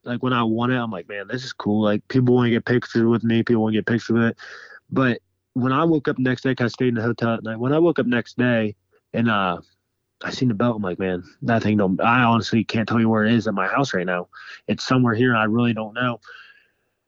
Like 0.04 0.23
when 0.23 0.34
I 0.34 0.43
won 0.43 0.71
it, 0.71 0.78
I'm 0.78 0.91
like, 0.91 1.10
man, 1.10 1.28
this 1.28 1.43
is 1.43 1.54
cool. 1.54 1.84
Like 1.84 2.08
people 2.08 2.36
want 2.36 2.47
to 2.47 2.52
get 2.52 2.65
pictures 2.65 3.04
with 3.04 3.23
me, 3.23 3.43
people 3.43 3.63
want 3.63 3.73
to 3.73 3.80
get 3.80 3.86
pictures 3.86 4.13
with 4.13 4.23
it. 4.23 4.38
But 4.89 5.19
when 5.54 5.71
I 5.73 5.84
woke 5.84 6.08
up 6.08 6.19
next 6.19 6.43
day, 6.43 6.56
I 6.58 6.67
stayed 6.67 6.89
in 6.89 6.95
the 6.95 7.02
hotel 7.02 7.34
at 7.34 7.43
night. 7.43 7.60
When 7.60 7.73
I 7.73 7.80
woke 7.80 8.00
up 8.00 8.06
next 8.06 8.38
day 8.38 8.76
and 9.13 9.30
uh 9.30 9.60
I 10.23 10.32
seen 10.32 10.47
the 10.47 10.56
belt, 10.56 10.78
I'm 10.78 10.82
like, 10.82 10.97
man, 11.00 11.23
that 11.43 11.63
thing 11.63 11.78
don't 11.78 12.02
I 12.02 12.23
honestly 12.23 12.63
can't 12.63 12.88
tell 12.88 13.00
you 13.00 13.10
where 13.10 13.26
it 13.26 13.34
is 13.34 13.47
at 13.47 13.54
my 13.54 13.67
house 13.67 13.93
right 13.93 14.06
now. 14.06 14.30
It's 14.67 14.86
somewhere 14.86 15.13
here 15.13 15.30
and 15.30 15.39
I 15.39 15.45
really 15.45 15.73
don't 15.73 15.93
know. 15.93 16.19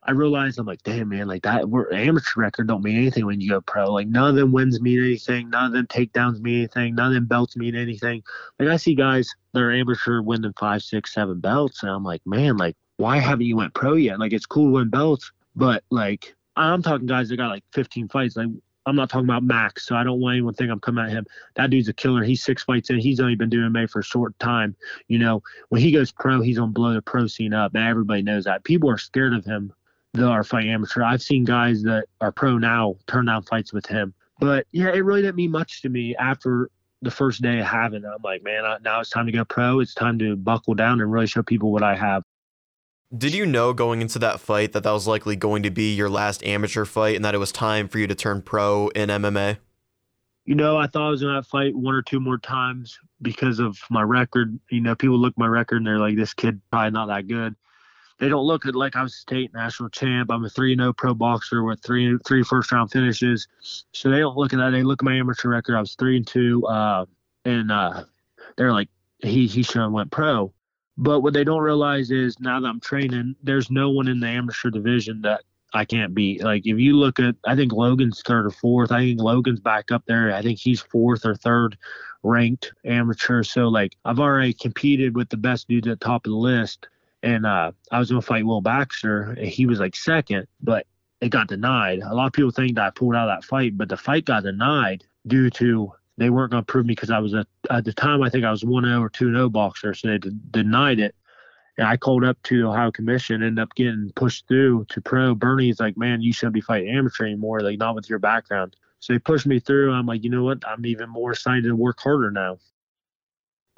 I 0.10 0.14
realized 0.14 0.58
I'm 0.58 0.66
like, 0.66 0.82
damn 0.82 1.10
man, 1.10 1.28
like 1.28 1.44
that 1.44 1.70
we're 1.70 1.94
amateur 1.94 2.42
record 2.42 2.68
don't 2.68 2.84
mean 2.84 2.98
anything 2.98 3.28
when 3.28 3.40
you 3.40 3.50
go 3.52 3.62
pro. 3.62 3.94
Like 3.94 4.08
none 4.08 4.28
of 4.28 4.36
them 4.36 4.52
wins 4.52 4.82
mean 4.82 4.98
anything, 4.98 5.52
none 5.52 5.68
of 5.68 5.74
them 5.74 5.86
takedowns 5.86 6.42
mean 6.42 6.58
anything, 6.58 6.96
none 6.96 7.10
of 7.10 7.14
them 7.14 7.28
belts 7.28 7.56
mean 7.56 7.76
anything. 7.76 8.24
Like 8.58 8.70
I 8.70 8.78
see 8.78 8.96
guys 8.96 9.30
that 9.54 9.62
are 9.62 9.72
amateur 9.72 10.24
winning 10.24 10.56
five, 10.60 10.82
six, 10.82 11.14
seven 11.14 11.40
belts, 11.40 11.84
and 11.84 11.92
I'm 11.92 12.04
like, 12.04 12.26
man, 12.26 12.58
like 12.58 12.76
why 12.98 13.20
haven't 13.20 13.46
you 13.46 13.56
went 13.56 13.76
pro 13.76 13.94
yet? 13.94 14.20
Like 14.20 14.34
it's 14.34 14.48
cool 14.48 14.70
to 14.70 14.72
win 14.78 14.90
belts, 14.90 15.32
but 15.56 15.84
like 15.92 16.36
I'm 16.56 16.82
talking 16.82 17.06
guys 17.06 17.30
that 17.30 17.38
got 17.38 17.50
like 17.50 17.64
15 17.74 18.08
fights. 18.08 18.36
Like 18.36 18.48
I'm 18.88 18.96
not 18.96 19.12
talking 19.12 19.30
about 19.30 19.44
Max, 19.44 19.86
so 19.86 19.96
I 19.96 20.04
don't 20.04 20.20
want 20.20 20.34
anyone 20.34 20.56
to 20.56 20.58
think 20.58 20.72
I'm 20.72 20.80
coming 20.80 21.06
at 21.06 21.12
him. 21.12 21.28
That 21.54 21.70
dude's 21.70 21.88
a 21.88 21.94
killer. 21.94 22.24
He's 22.24 22.44
six 22.44 22.64
fights 22.64 22.90
in. 22.90 22.98
He's 22.98 23.20
only 23.20 23.36
been 23.36 23.52
doing 23.52 23.70
MMA 23.72 23.92
for 23.92 24.00
a 24.00 24.04
short 24.04 24.40
time. 24.40 24.76
You 25.08 25.20
know, 25.20 25.44
when 25.68 25.82
he 25.82 25.92
goes 25.92 26.12
pro, 26.12 26.42
he's 26.42 26.58
gonna 26.58 26.72
blow 26.72 26.96
the 26.96 27.02
pro 27.04 27.28
scene 27.28 27.54
up. 27.54 27.76
Everybody 27.76 28.24
knows 28.24 28.46
that. 28.46 28.64
People 28.64 28.90
are 28.90 28.98
scared 28.98 29.36
of 29.36 29.46
him 29.46 29.72
that 30.14 30.26
are 30.26 30.44
fighting 30.44 30.72
amateur. 30.72 31.04
I've 31.04 31.22
seen 31.22 31.44
guys 31.44 31.84
that 31.84 32.06
are 32.22 32.32
pro 32.32 32.58
now 32.58 32.96
turn 33.08 33.26
down 33.26 33.44
fights 33.44 33.74
with 33.74 33.86
him. 33.86 34.14
But 34.40 34.66
yeah, 34.72 34.90
it 34.90 35.00
really 35.00 35.22
didn't 35.22 35.36
mean 35.36 35.52
much 35.52 35.82
to 35.82 35.90
me 35.90 36.16
after 36.16 36.70
the 37.02 37.12
first 37.12 37.42
day 37.42 37.60
of 37.60 37.66
having. 37.66 38.04
I'm 38.06 38.22
like, 38.24 38.44
man, 38.44 38.66
I, 38.66 38.78
now 38.84 39.00
it's 39.00 39.10
time 39.10 39.26
to 39.26 39.32
go 39.32 39.46
pro. 39.46 39.80
It's 39.80 39.94
time 39.94 40.18
to 40.20 40.36
buckle 40.36 40.74
down 40.74 41.02
and 41.02 41.12
really 41.12 41.28
show 41.28 41.44
people 41.44 41.72
what 41.72 41.84
I 41.84 41.96
have. 41.96 42.24
Did 43.16 43.34
you 43.34 43.46
know 43.46 43.74
going 43.74 44.02
into 44.02 44.20
that 44.20 44.40
fight 44.40 44.72
that 44.74 44.84
that 44.84 44.92
was 44.92 45.08
likely 45.08 45.36
going 45.36 45.64
to 45.64 45.72
be 45.72 45.96
your 45.96 46.10
last 46.10 46.44
amateur 46.44 46.86
fight 46.86 47.16
and 47.16 47.26
that 47.26 47.34
it 47.34 47.40
was 47.40 47.52
time 47.52 47.88
for 47.88 47.98
you 47.98 48.08
to 48.08 48.16
turn 48.16 48.42
pro 48.42 48.90
in 48.90 49.10
MMA? 49.10 49.58
You 50.46 50.56
know, 50.56 50.78
I 50.78 50.88
thought 50.88 51.08
I 51.08 51.10
was 51.10 51.22
going 51.22 51.36
to 51.36 51.44
fight 51.44 51.76
one 51.76 51.96
or 51.96 52.02
two 52.02 52.20
more 52.20 52.38
times 52.38 52.98
because 53.22 53.60
of 53.60 53.80
my 53.90 54.02
record. 54.02 54.60
You 54.70 54.82
know, 54.82 54.96
people 54.96 55.18
look 55.18 55.38
my 55.38 55.48
record 55.48 55.78
and 55.78 55.88
they're 55.88 56.00
like, 56.00 56.16
this 56.16 56.34
kid 56.34 56.62
probably 56.72 56.92
not 56.92 57.08
that 57.08 57.28
good 57.28 57.56
they 58.20 58.28
don't 58.28 58.46
look 58.46 58.66
at 58.66 58.76
like 58.76 58.96
I 58.96 59.04
was 59.04 59.16
state 59.16 59.54
national 59.54 59.90
champ. 59.90 60.30
I'm 60.32 60.44
a 60.44 60.50
three 60.50 60.74
and 60.74 60.82
oh 60.82 60.94
pro 60.94 61.14
boxer 61.14 61.64
with 61.64 61.82
three 61.84 62.18
three 62.26 62.44
first 62.44 62.72
round 62.72 62.92
finishes. 62.92 63.48
So 63.62 64.10
they 64.10 64.20
don't 64.20 64.38
look 64.38 64.54
at 64.54 64.58
that. 64.58 64.72
They 64.72 64.84
look 64.84 65.02
at 65.02 65.06
my 65.06 65.16
amateur 65.16 65.50
record. 65.50 65.76
I 65.76 65.80
was 65.80 65.96
three 65.96 66.18
and 66.18 66.28
two, 66.28 66.66
uh, 66.68 67.06
and 67.46 67.72
uh, 67.72 68.04
they're 68.58 68.74
like 68.74 68.90
he 69.20 69.48
he 69.48 69.64
should 69.64 69.82
have 69.82 69.92
went 69.92 70.12
pro. 70.12 70.54
But 70.98 71.22
what 71.22 71.34
they 71.34 71.46
don't 71.46 71.62
realize 71.62 72.12
is 72.12 72.40
now 72.42 72.60
that 72.60 72.68
I'm 72.68 72.82
training, 72.82 73.36
there's 73.42 73.72
no 73.72 73.90
one 73.90 74.10
in 74.10 74.20
the 74.20 74.28
amateur 74.28 74.70
division 74.70 75.22
that 75.22 75.44
I 75.74 75.86
can't 75.86 76.14
beat. 76.14 76.44
Like 76.44 76.64
if 76.66 76.78
you 76.78 76.98
look 76.98 77.20
at, 77.20 77.36
I 77.46 77.56
think 77.56 77.72
Logan's 77.72 78.22
third 78.22 78.48
or 78.48 78.52
fourth. 78.52 78.92
I 78.92 79.00
think 79.00 79.22
Logan's 79.22 79.62
back 79.62 79.92
up 79.92 80.04
there. 80.08 80.34
I 80.34 80.42
think 80.42 80.60
he's 80.60 80.82
fourth 80.82 81.26
or 81.26 81.36
third 81.36 81.78
ranked 82.22 82.74
amateur. 82.84 83.44
So 83.44 83.70
like 83.70 83.96
I've 84.04 84.20
already 84.20 84.52
competed 84.52 85.16
with 85.16 85.30
the 85.30 85.38
best 85.38 85.70
dudes 85.70 85.88
at 85.88 86.02
the 86.02 86.06
top 86.06 86.26
of 86.26 86.32
the 86.32 86.38
list 86.38 86.88
and 87.24 87.46
uh, 87.46 87.72
I 87.92 88.00
was 88.00 88.10
gonna 88.10 88.22
fight 88.22 88.46
Will 88.46 88.62
Baxter. 88.62 89.32
and 89.32 89.48
he 89.48 89.66
was 89.66 89.80
like 89.80 89.96
second, 89.96 90.48
but 90.62 90.86
it 91.22 91.30
got 91.30 91.48
denied. 91.48 92.00
A 92.00 92.14
lot 92.14 92.28
of 92.28 92.34
people 92.34 92.52
think 92.52 92.76
that 92.76 92.86
I 92.88 92.90
pulled 92.92 93.16
out 93.16 93.30
of 93.30 93.38
that 93.38 93.48
fight, 93.48 93.78
but 93.78 93.90
the 93.90 93.98
fight 93.98 94.26
got 94.26 94.44
denied 94.44 95.04
due 95.28 95.50
to 95.52 95.92
they 96.18 96.30
weren't 96.30 96.52
gonna 96.52 96.64
prove 96.64 96.86
me 96.86 96.94
because 96.94 97.12
I 97.12 97.20
was 97.20 97.34
a, 97.34 97.46
at 97.70 97.86
the 97.86 97.94
time 97.94 98.22
I 98.22 98.30
think 98.30 98.46
I 98.46 98.52
was 98.52 98.64
one 98.64 98.86
zero 98.86 99.02
or 99.02 99.10
two 99.10 99.34
zero 99.34 99.50
boxer, 99.50 99.94
so 99.94 100.08
they 100.08 100.18
d- 100.18 100.32
denied 100.52 101.00
it. 101.00 101.16
And 101.78 101.88
I 101.88 101.96
called 101.96 102.26
up 102.26 102.38
to 102.44 102.62
the 102.62 102.68
Ohio 102.68 102.92
Commission, 102.92 103.42
ended 103.42 103.60
up 103.62 103.74
getting 103.76 104.12
pushed 104.16 104.48
through 104.50 104.86
to 104.90 105.02
pro. 105.02 105.34
Bernie's 105.34 105.80
like, 105.80 105.98
man, 105.98 106.22
you 106.22 106.34
shouldn't 106.34 106.54
be 106.54 106.62
fighting 106.62 106.90
amateur 106.90 107.26
anymore, 107.26 107.62
like 107.62 107.80
not 107.80 107.96
with 107.96 108.10
your 108.10 108.20
background. 108.20 108.76
So 109.00 109.14
they 109.14 109.20
pushed 109.20 109.46
me 109.46 109.62
through. 109.62 109.94
I'm 109.94 110.06
like, 110.06 110.24
you 110.24 110.30
know 110.30 110.44
what? 110.44 110.62
I'm 110.68 110.86
even 110.86 111.10
more 111.10 111.32
excited 111.32 111.64
to 111.64 111.76
work 111.76 112.00
harder 112.02 112.32
now. 112.32 112.58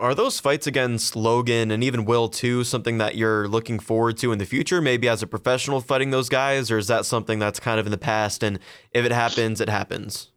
Are 0.02 0.16
those 0.16 0.40
fights 0.40 0.66
against 0.66 1.16
Logan 1.16 1.70
and 1.70 1.84
even 1.84 2.06
Will 2.06 2.28
too 2.28 2.64
something 2.64 2.98
that 2.98 3.14
you're 3.14 3.48
looking 3.48 3.78
forward 3.78 4.18
to 4.18 4.32
in 4.32 4.40
the 4.40 4.48
future, 4.48 4.82
maybe 4.82 5.08
as 5.08 5.22
a 5.22 5.28
professional 5.28 5.80
fighting 5.80 6.10
those 6.10 6.28
guys, 6.28 6.72
or 6.72 6.80
is 6.80 6.88
that 6.88 7.06
something 7.06 7.38
that's 7.38 7.60
kind 7.60 7.80
of 7.80 7.86
in 7.86 7.92
the 7.92 8.00
past 8.00 8.42
and 8.42 8.58
if 8.94 9.06
it 9.06 9.12
happens, 9.12 9.62
it 9.62 9.70
happens? 9.70 10.32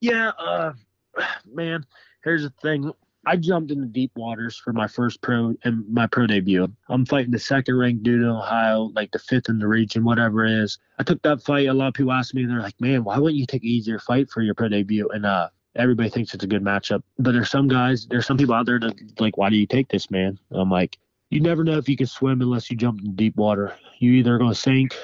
Yeah, 0.00 0.28
uh, 0.38 0.74
man. 1.52 1.84
Here's 2.22 2.44
the 2.44 2.52
thing. 2.62 2.92
I 3.26 3.36
jumped 3.36 3.72
into 3.72 3.86
deep 3.86 4.12
waters 4.14 4.56
for 4.56 4.72
my 4.72 4.86
first 4.86 5.20
pro 5.22 5.54
and 5.64 5.84
my 5.92 6.06
pro 6.06 6.28
debut. 6.28 6.68
I'm 6.88 7.04
fighting 7.04 7.32
the 7.32 7.38
second 7.40 7.76
ranked 7.76 8.04
dude 8.04 8.22
in 8.22 8.28
Ohio, 8.28 8.92
like 8.94 9.10
the 9.10 9.18
fifth 9.18 9.48
in 9.48 9.58
the 9.58 9.66
region, 9.66 10.04
whatever 10.04 10.44
it 10.44 10.52
is. 10.52 10.78
I 11.00 11.02
took 11.02 11.20
that 11.22 11.42
fight. 11.42 11.66
A 11.66 11.74
lot 11.74 11.88
of 11.88 11.94
people 11.94 12.12
ask 12.12 12.32
me, 12.32 12.46
they're 12.46 12.60
like, 12.60 12.80
"Man, 12.80 13.02
why 13.02 13.18
wouldn't 13.18 13.40
you 13.40 13.46
take 13.46 13.64
an 13.64 13.68
easier 13.68 13.98
fight 13.98 14.30
for 14.30 14.40
your 14.40 14.54
pro 14.54 14.68
debut?" 14.68 15.08
And 15.08 15.26
uh, 15.26 15.48
everybody 15.76 16.08
thinks 16.08 16.34
it's 16.34 16.44
a 16.44 16.48
good 16.48 16.62
matchup. 16.62 17.02
But 17.18 17.32
there's 17.32 17.50
some 17.50 17.68
guys, 17.68 18.06
there's 18.06 18.26
some 18.26 18.36
people 18.36 18.54
out 18.54 18.66
there 18.66 18.78
that 18.80 19.20
like, 19.20 19.36
"Why 19.36 19.50
do 19.50 19.56
you 19.56 19.66
take 19.66 19.88
this, 19.88 20.10
man?" 20.10 20.38
I'm 20.50 20.70
like, 20.70 20.98
you 21.30 21.40
never 21.40 21.64
know 21.64 21.78
if 21.78 21.88
you 21.88 21.96
can 21.96 22.06
swim 22.06 22.40
unless 22.40 22.70
you 22.70 22.76
jump 22.76 23.00
in 23.00 23.14
deep 23.14 23.36
water. 23.36 23.74
You 23.98 24.12
either 24.12 24.38
gonna 24.38 24.54
sink 24.54 24.96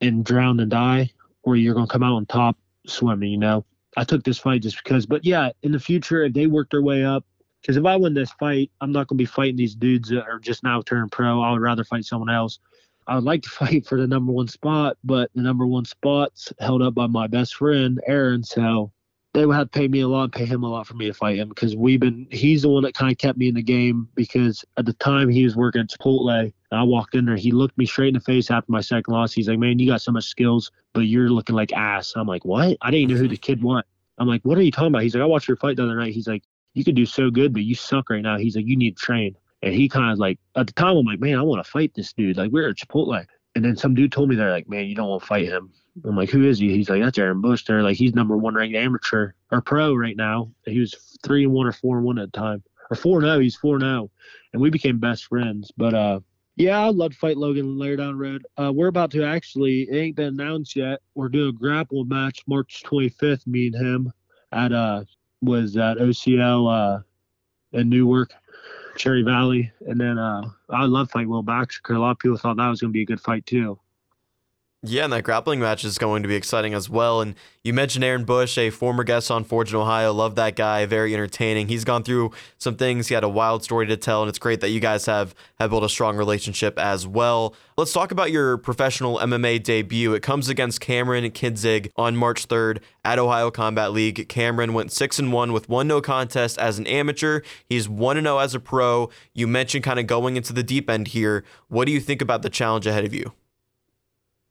and 0.00 0.24
drown 0.24 0.60
and 0.60 0.70
die, 0.70 1.10
or 1.42 1.56
you're 1.56 1.74
gonna 1.74 1.86
come 1.86 2.02
out 2.02 2.14
on 2.14 2.26
top 2.26 2.56
swimming. 2.86 3.30
You 3.30 3.38
know. 3.38 3.64
I 3.96 4.04
took 4.04 4.24
this 4.24 4.38
fight 4.38 4.62
just 4.62 4.82
because. 4.82 5.06
But 5.06 5.24
yeah, 5.24 5.50
in 5.62 5.72
the 5.72 5.78
future, 5.78 6.24
if 6.24 6.32
they 6.32 6.46
work 6.46 6.70
their 6.70 6.82
way 6.82 7.04
up, 7.04 7.24
because 7.60 7.76
if 7.76 7.84
I 7.84 7.96
win 7.96 8.14
this 8.14 8.32
fight, 8.32 8.70
I'm 8.80 8.92
not 8.92 9.06
going 9.06 9.16
to 9.16 9.22
be 9.22 9.26
fighting 9.26 9.56
these 9.56 9.74
dudes 9.74 10.10
that 10.10 10.24
are 10.24 10.38
just 10.38 10.62
now 10.62 10.82
turning 10.82 11.08
pro. 11.08 11.40
I 11.40 11.52
would 11.52 11.60
rather 11.60 11.84
fight 11.84 12.04
someone 12.04 12.30
else. 12.30 12.58
I 13.06 13.14
would 13.14 13.24
like 13.24 13.42
to 13.42 13.48
fight 13.50 13.86
for 13.86 14.00
the 14.00 14.06
number 14.06 14.32
one 14.32 14.48
spot, 14.48 14.98
but 15.04 15.30
the 15.34 15.42
number 15.42 15.66
one 15.66 15.84
spot's 15.84 16.52
held 16.58 16.82
up 16.82 16.94
by 16.94 17.06
my 17.06 17.26
best 17.26 17.54
friend, 17.56 18.00
Aaron. 18.06 18.42
So 18.42 18.92
they 19.34 19.44
would 19.44 19.56
have 19.56 19.70
to 19.70 19.78
pay 19.78 19.88
me 19.88 20.00
a 20.00 20.08
lot, 20.08 20.30
pay 20.30 20.44
him 20.44 20.62
a 20.62 20.68
lot 20.68 20.86
for 20.86 20.94
me 20.94 21.06
to 21.06 21.12
fight 21.12 21.36
him 21.36 21.48
because 21.48 21.74
we've 21.74 21.98
been, 21.98 22.26
he's 22.30 22.62
the 22.62 22.68
one 22.68 22.84
that 22.84 22.94
kind 22.94 23.10
of 23.10 23.18
kept 23.18 23.36
me 23.36 23.48
in 23.48 23.54
the 23.56 23.62
game 23.62 24.08
because 24.14 24.64
at 24.76 24.86
the 24.86 24.92
time 24.94 25.28
he 25.28 25.42
was 25.42 25.56
working 25.56 25.80
at 25.80 25.88
Chipotle. 25.88 26.52
I 26.70 26.82
walked 26.82 27.16
in 27.16 27.24
there, 27.24 27.36
he 27.36 27.50
looked 27.50 27.76
me 27.76 27.84
straight 27.84 28.08
in 28.08 28.14
the 28.14 28.20
face 28.20 28.50
after 28.50 28.70
my 28.70 28.80
second 28.80 29.12
loss. 29.12 29.32
He's 29.32 29.48
like, 29.48 29.58
man, 29.58 29.78
you 29.78 29.90
got 29.90 30.02
so 30.02 30.12
much 30.12 30.24
skills, 30.24 30.70
but 30.92 31.00
you're 31.00 31.28
looking 31.28 31.56
like 31.56 31.72
ass. 31.72 32.14
I'm 32.16 32.28
like, 32.28 32.44
what? 32.44 32.76
I 32.80 32.90
didn't 32.90 33.02
even 33.02 33.16
know 33.16 33.22
who 33.22 33.28
the 33.28 33.36
kid 33.36 33.62
was. 33.62 33.82
I'm 34.18 34.28
like, 34.28 34.42
what 34.44 34.56
are 34.56 34.62
you 34.62 34.70
talking 34.70 34.88
about? 34.88 35.02
He's 35.02 35.14
like, 35.14 35.22
I 35.22 35.26
watched 35.26 35.48
your 35.48 35.56
fight 35.56 35.76
the 35.76 35.84
other 35.84 35.96
night. 35.96 36.14
He's 36.14 36.28
like, 36.28 36.44
you 36.74 36.84
could 36.84 36.94
do 36.94 37.06
so 37.06 37.30
good, 37.30 37.52
but 37.52 37.62
you 37.62 37.74
suck 37.74 38.10
right 38.10 38.22
now. 38.22 38.38
He's 38.38 38.54
like, 38.54 38.66
you 38.66 38.76
need 38.76 38.96
to 38.96 39.02
train. 39.02 39.36
And 39.62 39.74
he 39.74 39.88
kind 39.88 40.12
of 40.12 40.18
like, 40.18 40.38
at 40.56 40.68
the 40.68 40.72
time, 40.74 40.96
I'm 40.96 41.06
like, 41.06 41.20
man, 41.20 41.38
I 41.38 41.42
want 41.42 41.64
to 41.64 41.68
fight 41.68 41.92
this 41.94 42.12
dude. 42.12 42.36
Like, 42.36 42.52
we're 42.52 42.68
at 42.68 42.76
Chipotle. 42.76 43.24
And 43.56 43.64
then 43.64 43.76
some 43.76 43.94
dude 43.94 44.12
told 44.12 44.28
me, 44.28 44.36
they're 44.36 44.50
like, 44.50 44.68
man, 44.68 44.84
you 44.86 44.94
don't 44.94 45.08
want 45.08 45.22
to 45.22 45.26
fight 45.26 45.46
him. 45.46 45.72
I'm 46.02 46.16
like, 46.16 46.30
who 46.30 46.44
is 46.44 46.58
he? 46.58 46.70
He's 46.70 46.88
like, 46.88 47.02
that's 47.02 47.18
Aaron 47.18 47.40
Bush. 47.40 47.64
They're 47.64 47.82
like, 47.82 47.96
he's 47.96 48.14
number 48.14 48.36
one 48.36 48.54
ranked 48.54 48.76
amateur 48.76 49.32
or 49.52 49.60
pro 49.60 49.94
right 49.94 50.16
now. 50.16 50.50
He 50.64 50.80
was 50.80 50.94
three 51.22 51.44
and 51.44 51.52
one 51.52 51.66
or 51.66 51.72
four 51.72 51.96
and 51.96 52.04
one 52.04 52.18
at 52.18 52.32
the 52.32 52.38
time. 52.38 52.62
Or 52.90 52.96
four 52.96 53.18
and 53.18 53.26
now. 53.26 53.38
He's 53.38 53.56
four 53.56 53.76
and 53.76 53.84
now. 53.84 54.10
And 54.52 54.60
we 54.60 54.70
became 54.70 54.98
best 54.98 55.26
friends. 55.26 55.70
But 55.76 55.94
uh 55.94 56.20
yeah, 56.56 56.86
I'd 56.86 56.94
love 56.94 57.12
to 57.12 57.18
fight 57.18 57.36
Logan 57.36 57.78
later 57.78 57.96
down 57.96 58.16
road. 58.16 58.46
Uh, 58.56 58.72
we're 58.72 58.86
about 58.86 59.10
to 59.10 59.24
actually, 59.24 59.88
it 59.90 59.96
ain't 59.96 60.14
been 60.14 60.40
announced 60.40 60.76
yet. 60.76 61.00
We're 61.16 61.28
doing 61.28 61.48
a 61.48 61.52
grapple 61.52 62.04
match 62.04 62.44
March 62.46 62.84
25th, 62.86 63.44
me 63.48 63.66
and 63.66 63.74
him 63.74 64.12
at 64.52 64.72
uh 64.72 65.04
was 65.42 65.76
at 65.76 65.98
OCL 65.98 66.98
uh 66.98 67.02
in 67.72 67.88
Newark, 67.88 68.32
Cherry 68.96 69.22
Valley, 69.22 69.72
and 69.86 70.00
then 70.00 70.18
uh 70.18 70.42
I'd 70.70 70.90
love 70.90 71.08
to 71.08 71.12
fight 71.12 71.28
Will 71.28 71.42
Baxter 71.42 71.94
a 71.94 71.98
lot 71.98 72.12
of 72.12 72.18
people 72.18 72.36
thought 72.36 72.56
that 72.56 72.68
was 72.68 72.80
going 72.80 72.92
to 72.92 72.96
be 72.96 73.02
a 73.02 73.06
good 73.06 73.20
fight 73.20 73.46
too. 73.46 73.78
Yeah, 74.86 75.04
and 75.04 75.12
that 75.14 75.24
grappling 75.24 75.60
match 75.60 75.82
is 75.82 75.96
going 75.96 76.22
to 76.24 76.28
be 76.28 76.34
exciting 76.34 76.74
as 76.74 76.90
well. 76.90 77.22
And 77.22 77.36
you 77.62 77.72
mentioned 77.72 78.04
Aaron 78.04 78.26
Bush, 78.26 78.58
a 78.58 78.68
former 78.68 79.02
guest 79.02 79.30
on 79.30 79.42
Forged 79.42 79.72
in 79.72 79.80
Ohio. 79.80 80.12
Love 80.12 80.34
that 80.34 80.56
guy. 80.56 80.84
Very 80.84 81.14
entertaining. 81.14 81.68
He's 81.68 81.84
gone 81.84 82.02
through 82.02 82.32
some 82.58 82.76
things. 82.76 83.08
He 83.08 83.14
had 83.14 83.24
a 83.24 83.28
wild 83.28 83.64
story 83.64 83.86
to 83.86 83.96
tell, 83.96 84.20
and 84.20 84.28
it's 84.28 84.38
great 84.38 84.60
that 84.60 84.68
you 84.68 84.80
guys 84.80 85.06
have 85.06 85.34
have 85.58 85.70
built 85.70 85.84
a 85.84 85.88
strong 85.88 86.18
relationship 86.18 86.78
as 86.78 87.06
well. 87.06 87.54
Let's 87.78 87.94
talk 87.94 88.12
about 88.12 88.30
your 88.30 88.58
professional 88.58 89.16
MMA 89.20 89.62
debut. 89.62 90.12
It 90.12 90.22
comes 90.22 90.50
against 90.50 90.82
Cameron 90.82 91.24
Kinzig 91.30 91.90
on 91.96 92.14
March 92.14 92.46
3rd 92.46 92.82
at 93.06 93.18
Ohio 93.18 93.50
Combat 93.50 93.90
League. 93.90 94.28
Cameron 94.28 94.74
went 94.74 94.92
6 94.92 95.18
and 95.18 95.32
1 95.32 95.54
with 95.54 95.66
one 95.66 95.88
no 95.88 96.02
contest 96.02 96.58
as 96.58 96.78
an 96.78 96.86
amateur. 96.86 97.40
He's 97.70 97.88
1 97.88 98.18
and 98.18 98.26
0 98.26 98.36
as 98.36 98.54
a 98.54 98.60
pro. 98.60 99.08
You 99.32 99.46
mentioned 99.46 99.82
kind 99.82 99.98
of 99.98 100.06
going 100.06 100.36
into 100.36 100.52
the 100.52 100.62
deep 100.62 100.90
end 100.90 101.08
here. 101.08 101.42
What 101.68 101.86
do 101.86 101.92
you 101.92 102.00
think 102.00 102.20
about 102.20 102.42
the 102.42 102.50
challenge 102.50 102.86
ahead 102.86 103.06
of 103.06 103.14
you? 103.14 103.32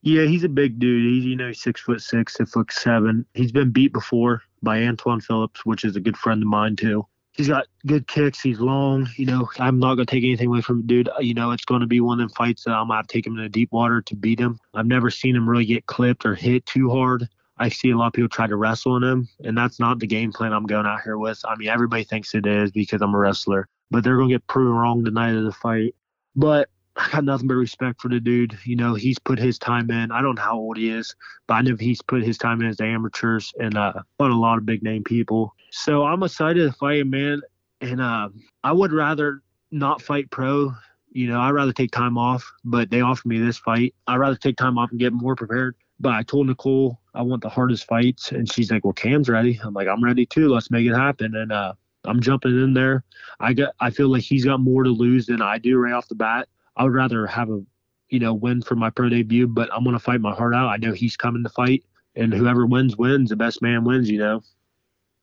Yeah, 0.04 0.26
he's 0.26 0.44
a 0.44 0.50
big 0.50 0.80
dude. 0.80 1.10
He's 1.10 1.24
you 1.24 1.38
know 1.38 1.54
six 1.54 1.80
foot 1.80 2.02
six, 2.02 2.36
six 2.36 2.52
foot 2.52 2.72
seven. 2.72 3.26
He's 3.34 3.54
been 3.54 3.72
beat 3.72 3.94
before 3.94 4.44
by 4.62 4.84
Antoine 4.84 5.22
Phillips, 5.22 5.66
which 5.66 5.86
is 5.86 5.96
a 5.96 6.02
good 6.02 6.18
friend 6.18 6.44
of 6.44 6.48
mine 6.48 6.76
too. 6.76 7.08
He's 7.32 7.48
got 7.48 7.68
good 7.88 8.06
kicks. 8.06 8.42
He's 8.42 8.60
long. 8.60 9.08
You 9.16 9.26
know, 9.26 9.50
I'm 9.60 9.80
not 9.80 9.96
gonna 9.96 10.06
take 10.06 10.26
anything 10.26 10.48
away 10.48 10.60
from 10.60 10.82
the 10.82 10.88
dude. 10.88 11.10
You 11.22 11.34
know, 11.34 11.52
it's 11.52 11.64
gonna 11.64 11.88
be 11.88 12.02
one 12.02 12.20
of 12.20 12.28
them 12.28 12.36
fights 12.36 12.66
that 12.66 12.74
I'm 12.74 12.90
gonna 12.90 13.02
to 13.02 13.08
take 13.08 13.26
him 13.26 13.38
in 13.38 13.44
the 13.44 13.50
deep 13.50 13.72
water 13.72 14.02
to 14.02 14.16
beat 14.16 14.40
him. 14.40 14.60
I've 14.74 14.86
never 14.86 15.10
seen 15.10 15.38
him 15.38 15.50
really 15.50 15.66
get 15.66 15.86
clipped 15.86 16.26
or 16.26 16.36
hit 16.36 16.66
too 16.66 16.90
hard. 16.90 17.30
I 17.58 17.70
see 17.70 17.92
a 17.92 17.98
lot 17.98 18.08
of 18.08 18.14
people 18.14 18.30
try 18.30 18.48
to 18.48 18.58
wrestle 18.58 18.94
on 18.94 19.04
him, 19.06 19.30
and 19.46 19.58
that's 19.58 19.80
not 19.80 20.00
the 20.00 20.08
game 20.08 20.34
plan 20.34 20.52
I'm 20.52 20.66
going 20.66 20.86
out 20.86 21.02
here 21.02 21.18
with. 21.18 21.40
I 21.46 21.56
mean, 21.56 21.70
everybody 21.70 22.04
thinks 22.04 22.36
it 22.36 22.46
is 22.46 22.72
because 22.72 23.02
I'm 23.02 23.14
a 23.14 23.18
wrestler, 23.18 23.70
but 23.90 24.04
they're 24.04 24.18
gonna 24.18 24.34
get 24.34 24.48
proven 24.48 24.74
wrong 24.74 25.04
the 25.04 25.12
night 25.12 25.34
of 25.36 25.46
the 25.46 25.54
fight. 25.54 25.96
But 26.36 26.70
I 26.96 27.10
got 27.12 27.24
nothing 27.24 27.48
but 27.48 27.56
respect 27.56 28.02
for 28.02 28.10
the 28.10 28.20
dude. 28.20 28.58
You 28.66 28.76
know, 28.76 28.94
he's 28.94 29.18
put 29.18 29.40
his 29.40 29.58
time 29.58 29.90
in. 29.90 30.12
I 30.12 30.22
don't 30.22 30.36
know 30.36 30.42
how 30.42 30.58
old 30.58 30.78
he 30.78 30.90
is, 30.90 31.16
but 31.48 31.56
I 31.56 31.62
know 31.62 31.76
he's 31.76 32.02
put 32.02 32.24
his 32.24 32.38
time 32.38 32.62
in 32.62 32.68
as 32.68 32.80
amateurs 32.80 33.52
and 33.60 33.76
uh, 33.76 33.94
fought 34.18 34.32
a 34.32 34.36
lot 34.36 34.58
of 34.58 34.66
big 34.66 34.84
name 34.84 35.04
people. 35.04 35.56
So 35.72 36.04
I'm 36.04 36.22
excited 36.22 36.66
to 36.66 36.72
fight 36.78 37.00
him, 37.00 37.10
man. 37.10 37.42
And 37.82 38.00
uh, 38.00 38.30
I 38.64 38.72
would 38.72 38.94
rather 38.94 39.42
not 39.72 40.02
fight 40.02 40.30
pro. 40.30 40.74
You 41.12 41.28
know, 41.28 41.42
I'd 41.42 41.52
rather 41.52 41.74
take 41.74 41.92
time 41.92 42.18
off, 42.18 42.50
but 42.64 42.90
they 42.90 43.02
offered 43.02 43.28
me 43.28 43.40
this 43.40 43.58
fight. 43.58 43.96
I'd 44.08 44.18
rather 44.18 44.36
take 44.36 44.58
time 44.58 44.78
off 44.78 44.92
and 44.92 45.00
get 45.00 45.14
more 45.14 45.36
prepared. 45.36 45.76
But 46.00 46.14
I 46.14 46.24
told 46.24 46.48
Nicole 46.48 47.00
I 47.14 47.22
want 47.22 47.42
the 47.42 47.50
hardest 47.50 47.86
fights, 47.86 48.32
and 48.32 48.52
she's 48.52 48.72
like, 48.72 48.84
"Well, 48.84 48.94
Cam's 48.94 49.30
ready." 49.30 49.60
I'm 49.64 49.74
like, 49.74 49.88
"I'm 49.88 50.04
ready 50.04 50.26
too. 50.26 50.50
Let's 50.50 50.72
make 50.72 50.86
it 50.88 50.94
happen." 50.94 51.36
And 51.36 51.52
uh, 51.52 51.74
I'm 52.06 52.20
jumping 52.20 52.52
in 52.62 52.74
there. 52.74 53.04
I 53.40 53.54
got. 53.54 53.74
I 53.80 53.90
feel 53.90 54.10
like 54.10 54.24
he's 54.24 54.44
got 54.44 54.60
more 54.60 54.84
to 54.84 54.90
lose 54.90 55.28
than 55.28 55.42
I 55.42 55.60
do 55.60 55.78
right 55.78 55.94
off 55.94 56.08
the 56.08 56.16
bat. 56.16 56.48
I 56.76 56.84
would 56.84 56.94
rather 56.94 57.28
have 57.28 57.50
a, 57.50 57.62
you 58.10 58.20
know, 58.20 58.34
win 58.34 58.62
for 58.62 58.76
my 58.76 58.90
pro 58.90 59.10
debut, 59.10 59.48
but 59.48 59.70
I'm 59.74 59.84
going 59.84 59.96
to 59.96 60.00
fight 60.00 60.22
my 60.22 60.34
heart 60.34 60.56
out. 60.56 60.68
I 60.68 60.78
know 60.78 60.94
he's 60.94 61.16
coming 61.16 61.44
to 61.44 61.50
fight, 61.50 61.84
and 62.16 62.34
whoever 62.34 62.66
wins, 62.66 62.98
wins. 62.98 63.30
The 63.30 63.36
best 63.36 63.62
man 63.62 63.84
wins, 63.84 64.10
you 64.10 64.20
know. 64.20 64.42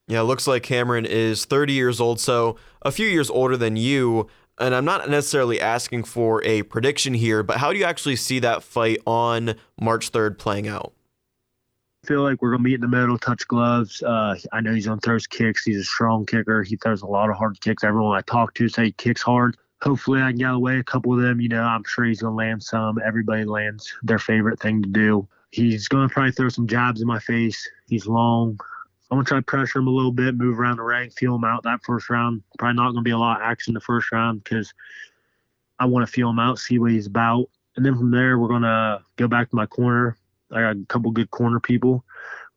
Yeah, 0.08 0.20
it 0.20 0.24
looks 0.24 0.46
like 0.46 0.62
Cameron 0.64 1.06
is 1.06 1.44
30 1.44 1.72
years 1.72 2.00
old, 2.00 2.18
so 2.18 2.56
a 2.82 2.90
few 2.90 3.06
years 3.06 3.30
older 3.30 3.56
than 3.56 3.76
you. 3.76 4.28
And 4.58 4.74
I'm 4.74 4.84
not 4.84 5.08
necessarily 5.08 5.60
asking 5.60 6.04
for 6.04 6.44
a 6.44 6.62
prediction 6.64 7.14
here, 7.14 7.42
but 7.42 7.58
how 7.58 7.72
do 7.72 7.78
you 7.78 7.84
actually 7.84 8.16
see 8.16 8.40
that 8.40 8.62
fight 8.62 8.98
on 9.06 9.54
March 9.80 10.12
3rd 10.12 10.38
playing 10.38 10.68
out? 10.68 10.92
I 12.04 12.06
feel 12.06 12.22
like 12.22 12.42
we're 12.42 12.50
gonna 12.50 12.64
meet 12.64 12.74
in 12.74 12.80
the 12.80 12.88
middle, 12.88 13.18
touch 13.18 13.46
gloves. 13.46 14.02
Uh, 14.02 14.34
I 14.52 14.60
know 14.60 14.74
he's 14.74 14.86
gonna 14.86 15.00
throw 15.00 15.14
his 15.14 15.26
kicks. 15.26 15.64
He's 15.64 15.78
a 15.78 15.84
strong 15.84 16.26
kicker. 16.26 16.62
He 16.62 16.76
throws 16.76 17.02
a 17.02 17.06
lot 17.06 17.30
of 17.30 17.36
hard 17.36 17.60
kicks. 17.60 17.84
Everyone 17.84 18.16
I 18.16 18.22
talk 18.22 18.54
to 18.54 18.68
say 18.68 18.86
he 18.86 18.92
kicks 18.92 19.22
hard 19.22 19.56
hopefully 19.82 20.20
I 20.20 20.30
can 20.30 20.38
get 20.38 20.54
away 20.54 20.78
a 20.78 20.84
couple 20.84 21.12
of 21.12 21.20
them. 21.20 21.40
You 21.40 21.48
know, 21.48 21.62
I'm 21.62 21.84
sure 21.84 22.04
he's 22.04 22.20
going 22.20 22.32
to 22.32 22.36
land 22.36 22.62
some. 22.62 22.98
Everybody 23.04 23.44
lands 23.44 23.92
their 24.02 24.18
favorite 24.18 24.60
thing 24.60 24.82
to 24.82 24.88
do. 24.88 25.26
He's 25.50 25.88
going 25.88 26.08
to 26.08 26.12
probably 26.12 26.32
throw 26.32 26.48
some 26.48 26.66
jabs 26.66 27.00
in 27.00 27.08
my 27.08 27.18
face. 27.18 27.68
He's 27.88 28.06
long. 28.06 28.58
I'm 29.10 29.16
going 29.16 29.24
to 29.24 29.28
try 29.28 29.38
to 29.38 29.44
pressure 29.44 29.80
him 29.80 29.88
a 29.88 29.90
little 29.90 30.12
bit, 30.12 30.36
move 30.36 30.60
around 30.60 30.76
the 30.76 30.84
ring, 30.84 31.10
feel 31.10 31.34
him 31.34 31.44
out 31.44 31.64
that 31.64 31.82
first 31.82 32.08
round. 32.08 32.42
Probably 32.58 32.76
not 32.76 32.92
going 32.92 33.02
to 33.02 33.08
be 33.08 33.10
a 33.10 33.18
lot 33.18 33.40
of 33.40 33.46
action 33.46 33.74
the 33.74 33.80
first 33.80 34.12
round 34.12 34.44
because 34.44 34.72
I 35.80 35.86
want 35.86 36.06
to 36.06 36.12
feel 36.12 36.30
him 36.30 36.38
out, 36.38 36.60
see 36.60 36.78
what 36.78 36.92
he's 36.92 37.08
about. 37.08 37.46
And 37.74 37.84
then 37.84 37.96
from 37.96 38.12
there, 38.12 38.38
we're 38.38 38.48
going 38.48 38.62
to 38.62 39.02
go 39.16 39.26
back 39.26 39.50
to 39.50 39.56
my 39.56 39.66
corner. 39.66 40.16
I 40.52 40.60
got 40.60 40.76
a 40.76 40.86
couple 40.88 41.10
good 41.10 41.30
corner 41.30 41.58
people. 41.58 42.04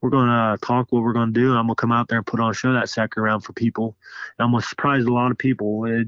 We're 0.01 0.11
going 0.11 0.27
to 0.27 0.57
talk 0.61 0.91
what 0.91 1.01
we're 1.01 1.13
going 1.13 1.33
to 1.33 1.39
do. 1.39 1.49
And 1.49 1.57
I'm 1.57 1.65
going 1.65 1.75
to 1.75 1.81
come 1.81 1.91
out 1.91 2.07
there 2.09 2.17
and 2.19 2.27
put 2.27 2.39
on 2.39 2.51
a 2.51 2.53
show 2.53 2.73
that 2.73 2.89
second 2.89 3.23
round 3.23 3.43
for 3.43 3.53
people. 3.53 3.95
And 4.37 4.45
I'm 4.45 4.51
going 4.51 4.61
to 4.61 4.67
surprise 4.67 5.05
a 5.05 5.11
lot 5.11 5.31
of 5.31 5.37
people. 5.37 5.85
It, 5.85 6.07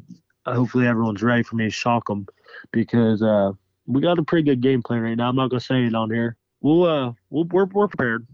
hopefully 0.53 0.87
everyone's 0.87 1.23
ready 1.23 1.43
for 1.43 1.55
me 1.55 1.65
to 1.65 1.69
shock 1.69 2.07
them 2.07 2.27
because 2.71 3.21
uh, 3.21 3.51
we 3.87 4.01
got 4.01 4.19
a 4.19 4.23
pretty 4.23 4.43
good 4.43 4.61
game 4.61 4.81
plan 4.81 5.01
right 5.01 5.15
now. 5.15 5.29
I'm 5.29 5.35
not 5.35 5.49
gonna 5.49 5.59
say 5.59 5.85
it 5.85 5.95
on 5.95 6.11
here. 6.11 6.37
We'll 6.61 6.83
uh, 6.83 7.13
we'll 7.29 7.45
we're, 7.45 7.65
we're 7.65 7.87
prepared. 7.87 8.27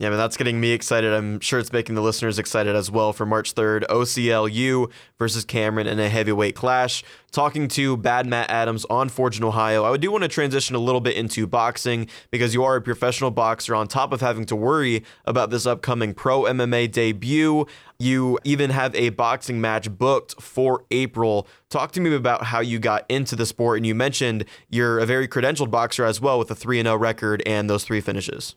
Yeah, 0.00 0.10
man, 0.10 0.18
that's 0.18 0.36
getting 0.36 0.60
me 0.60 0.70
excited. 0.70 1.12
I'm 1.12 1.40
sure 1.40 1.58
it's 1.58 1.72
making 1.72 1.96
the 1.96 2.00
listeners 2.02 2.38
excited 2.38 2.76
as 2.76 2.88
well 2.88 3.12
for 3.12 3.26
March 3.26 3.56
3rd. 3.56 3.84
OCLU 3.88 4.92
versus 5.18 5.44
Cameron 5.44 5.88
in 5.88 5.98
a 5.98 6.08
heavyweight 6.08 6.54
clash. 6.54 7.02
Talking 7.32 7.66
to 7.70 7.96
Bad 7.96 8.24
Matt 8.24 8.48
Adams 8.48 8.86
on 8.88 9.08
Forged 9.08 9.40
in 9.40 9.44
Ohio. 9.44 9.84
I 9.84 9.96
do 9.96 10.12
want 10.12 10.22
to 10.22 10.28
transition 10.28 10.76
a 10.76 10.78
little 10.78 11.00
bit 11.00 11.16
into 11.16 11.48
boxing 11.48 12.06
because 12.30 12.54
you 12.54 12.62
are 12.62 12.76
a 12.76 12.80
professional 12.80 13.32
boxer 13.32 13.74
on 13.74 13.88
top 13.88 14.12
of 14.12 14.20
having 14.20 14.44
to 14.44 14.54
worry 14.54 15.02
about 15.24 15.50
this 15.50 15.66
upcoming 15.66 16.14
pro 16.14 16.42
MMA 16.42 16.92
debut. 16.92 17.66
You 17.98 18.38
even 18.44 18.70
have 18.70 18.94
a 18.94 19.08
boxing 19.08 19.60
match 19.60 19.90
booked 19.90 20.40
for 20.40 20.84
April. 20.92 21.48
Talk 21.70 21.90
to 21.92 22.00
me 22.00 22.14
about 22.14 22.44
how 22.44 22.60
you 22.60 22.78
got 22.78 23.04
into 23.08 23.34
the 23.34 23.46
sport. 23.46 23.78
And 23.78 23.86
you 23.86 23.96
mentioned 23.96 24.44
you're 24.68 25.00
a 25.00 25.06
very 25.06 25.26
credentialed 25.26 25.72
boxer 25.72 26.04
as 26.04 26.20
well 26.20 26.38
with 26.38 26.52
a 26.52 26.54
3 26.54 26.82
0 26.82 26.96
record 26.96 27.42
and 27.44 27.68
those 27.68 27.82
three 27.82 28.00
finishes. 28.00 28.54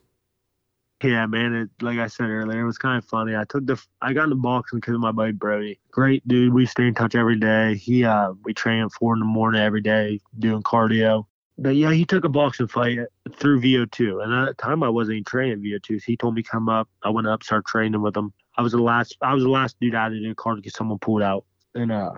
Yeah, 1.02 1.26
man. 1.26 1.54
It, 1.54 1.70
like 1.82 1.98
I 1.98 2.08
said 2.08 2.30
earlier, 2.30 2.62
it 2.62 2.66
was 2.66 2.78
kind 2.78 2.98
of 2.98 3.06
funny. 3.06 3.36
I 3.36 3.44
took 3.46 3.66
the 3.66 3.82
I 4.02 4.14
got 4.14 4.26
in 4.26 4.30
the 4.30 4.36
boxing 4.36 4.80
because 4.80 4.94
of 4.94 5.02
my 5.02 5.12
buddy 5.12 5.32
Brody. 5.32 5.80
Great 5.90 6.28
dude. 6.28 6.54
We 6.54 6.66
stay 6.66 6.88
in 6.88 6.94
touch 6.94 7.16
every 7.16 7.38
day. 7.38 7.76
He 7.76 8.04
uh 8.04 8.34
we 8.44 8.54
train 8.54 8.84
at 8.84 8.92
four 8.92 9.14
in 9.14 9.20
the 9.20 9.26
morning 9.26 9.62
every 9.62 9.82
day 9.82 10.20
doing 10.38 10.62
cardio. 10.62 11.26
But 11.58 11.76
yeah, 11.76 11.92
he 11.92 12.06
took 12.06 12.24
a 12.24 12.30
boxing 12.30 12.68
fight 12.68 13.00
through 13.36 13.62
VO2, 13.62 14.24
and 14.24 14.34
at 14.34 14.58
the 14.58 14.62
time 14.62 14.84
I 14.84 14.90
wasn't 14.90 15.16
even 15.16 15.24
training 15.26 15.60
VO2. 15.60 16.02
So 16.02 16.06
he 16.06 16.18
told 16.18 16.36
me 16.36 16.44
come 16.44 16.70
up. 16.70 16.88
I 17.04 17.10
went 17.10 17.28
up, 17.28 17.44
started 17.44 17.66
training 17.66 18.02
with 18.02 18.16
him. 18.16 18.34
I 18.58 18.62
was 18.62 18.72
the 18.72 18.82
last. 18.82 19.18
I 19.22 19.34
was 19.34 19.44
the 19.44 19.50
last 19.50 19.78
dude 19.80 19.96
out 19.96 20.14
of 20.14 20.20
the 20.22 20.36
car 20.36 20.56
to 20.56 20.62
get 20.62 20.76
someone 20.76 21.00
pulled 21.00 21.22
out, 21.22 21.46
and 21.74 21.92
uh, 21.92 22.12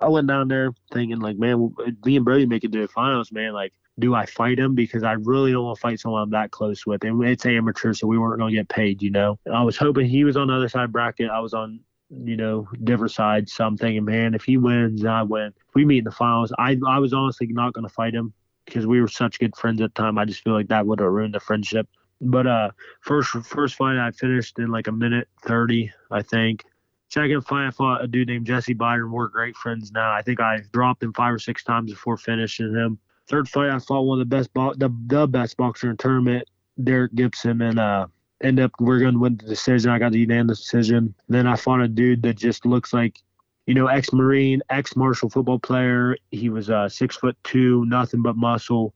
I 0.00 0.08
went 0.08 0.26
down 0.26 0.48
there 0.48 0.72
thinking 0.92 1.20
like, 1.20 1.38
man, 1.38 1.74
me 2.04 2.16
and 2.16 2.24
Brody 2.24 2.46
make 2.46 2.64
it 2.64 2.72
to 2.72 2.80
the 2.80 2.88
finals, 2.88 3.30
man. 3.30 3.52
Like 3.52 3.72
do 3.98 4.14
I 4.14 4.26
fight 4.26 4.58
him? 4.58 4.74
Because 4.74 5.02
I 5.02 5.12
really 5.12 5.52
don't 5.52 5.64
want 5.64 5.76
to 5.76 5.80
fight 5.80 6.00
someone 6.00 6.22
I'm 6.22 6.30
that 6.30 6.50
close 6.50 6.86
with. 6.86 7.04
And 7.04 7.22
it's 7.24 7.44
amateur, 7.44 7.92
so 7.92 8.06
we 8.06 8.18
weren't 8.18 8.38
going 8.38 8.52
to 8.52 8.56
get 8.56 8.68
paid, 8.68 9.02
you 9.02 9.10
know. 9.10 9.38
I 9.52 9.62
was 9.62 9.76
hoping 9.76 10.06
he 10.06 10.24
was 10.24 10.36
on 10.36 10.48
the 10.48 10.54
other 10.54 10.68
side 10.68 10.92
bracket. 10.92 11.30
I 11.30 11.40
was 11.40 11.52
on, 11.52 11.80
you 12.10 12.36
know, 12.36 12.68
different 12.84 13.12
sides. 13.12 13.52
So 13.52 13.64
I'm 13.64 13.76
thinking, 13.76 14.04
man, 14.04 14.34
if 14.34 14.44
he 14.44 14.56
wins, 14.56 15.04
I 15.04 15.22
win. 15.22 15.52
If 15.68 15.74
we 15.74 15.84
meet 15.84 15.98
in 15.98 16.04
the 16.04 16.10
finals, 16.10 16.52
I 16.58 16.78
I 16.86 16.98
was 16.98 17.12
honestly 17.12 17.46
not 17.48 17.74
going 17.74 17.86
to 17.86 17.92
fight 17.92 18.14
him 18.14 18.32
because 18.64 18.86
we 18.86 19.00
were 19.00 19.08
such 19.08 19.38
good 19.38 19.56
friends 19.56 19.80
at 19.80 19.94
the 19.94 20.02
time. 20.02 20.18
I 20.18 20.24
just 20.24 20.42
feel 20.42 20.54
like 20.54 20.68
that 20.68 20.86
would 20.86 21.00
have 21.00 21.10
ruined 21.10 21.34
the 21.34 21.40
friendship. 21.40 21.88
But 22.20 22.46
uh, 22.46 22.70
first 23.00 23.30
first 23.44 23.74
fight 23.74 23.98
I 23.98 24.10
finished 24.12 24.58
in 24.58 24.70
like 24.70 24.86
a 24.86 24.92
minute 24.92 25.28
thirty, 25.42 25.92
I 26.10 26.22
think. 26.22 26.64
Second 27.10 27.42
fight, 27.42 27.66
I 27.66 27.70
fought 27.70 28.02
a 28.02 28.06
dude 28.06 28.28
named 28.28 28.46
Jesse 28.46 28.72
Byron. 28.72 29.12
We're 29.12 29.28
great 29.28 29.54
friends 29.56 29.92
now. 29.92 30.12
I 30.12 30.22
think 30.22 30.40
I 30.40 30.62
dropped 30.72 31.02
him 31.02 31.12
five 31.12 31.34
or 31.34 31.38
six 31.38 31.62
times 31.62 31.90
before 31.90 32.16
finishing 32.16 32.74
him 32.74 32.98
third 33.28 33.48
fight, 33.48 33.70
I 33.70 33.78
fought 33.78 34.02
one 34.02 34.20
of 34.20 34.28
the 34.28 34.36
best, 34.36 34.52
bo- 34.52 34.74
the, 34.74 34.94
the 35.06 35.26
best 35.26 35.56
boxer 35.56 35.90
in 35.90 35.96
tournament, 35.96 36.48
Derek 36.82 37.14
Gibson, 37.14 37.60
and 37.62 37.78
uh, 37.78 38.06
end 38.42 38.60
up 38.60 38.72
we're 38.80 38.98
going 38.98 39.14
to 39.14 39.20
win 39.20 39.36
the 39.36 39.46
decision. 39.46 39.90
I 39.90 39.98
got 39.98 40.12
the 40.12 40.18
unanimous 40.18 40.60
decision. 40.60 41.14
Then 41.28 41.46
I 41.46 41.56
fought 41.56 41.80
a 41.80 41.88
dude 41.88 42.22
that 42.22 42.34
just 42.34 42.66
looks 42.66 42.92
like, 42.92 43.20
you 43.66 43.74
know, 43.74 43.86
ex-marine, 43.86 44.62
ex-martial 44.70 45.30
football 45.30 45.58
player. 45.58 46.16
He 46.30 46.48
was 46.48 46.70
uh, 46.70 46.88
six 46.88 47.16
foot 47.16 47.36
two, 47.44 47.84
nothing 47.86 48.22
but 48.22 48.36
muscle, 48.36 48.94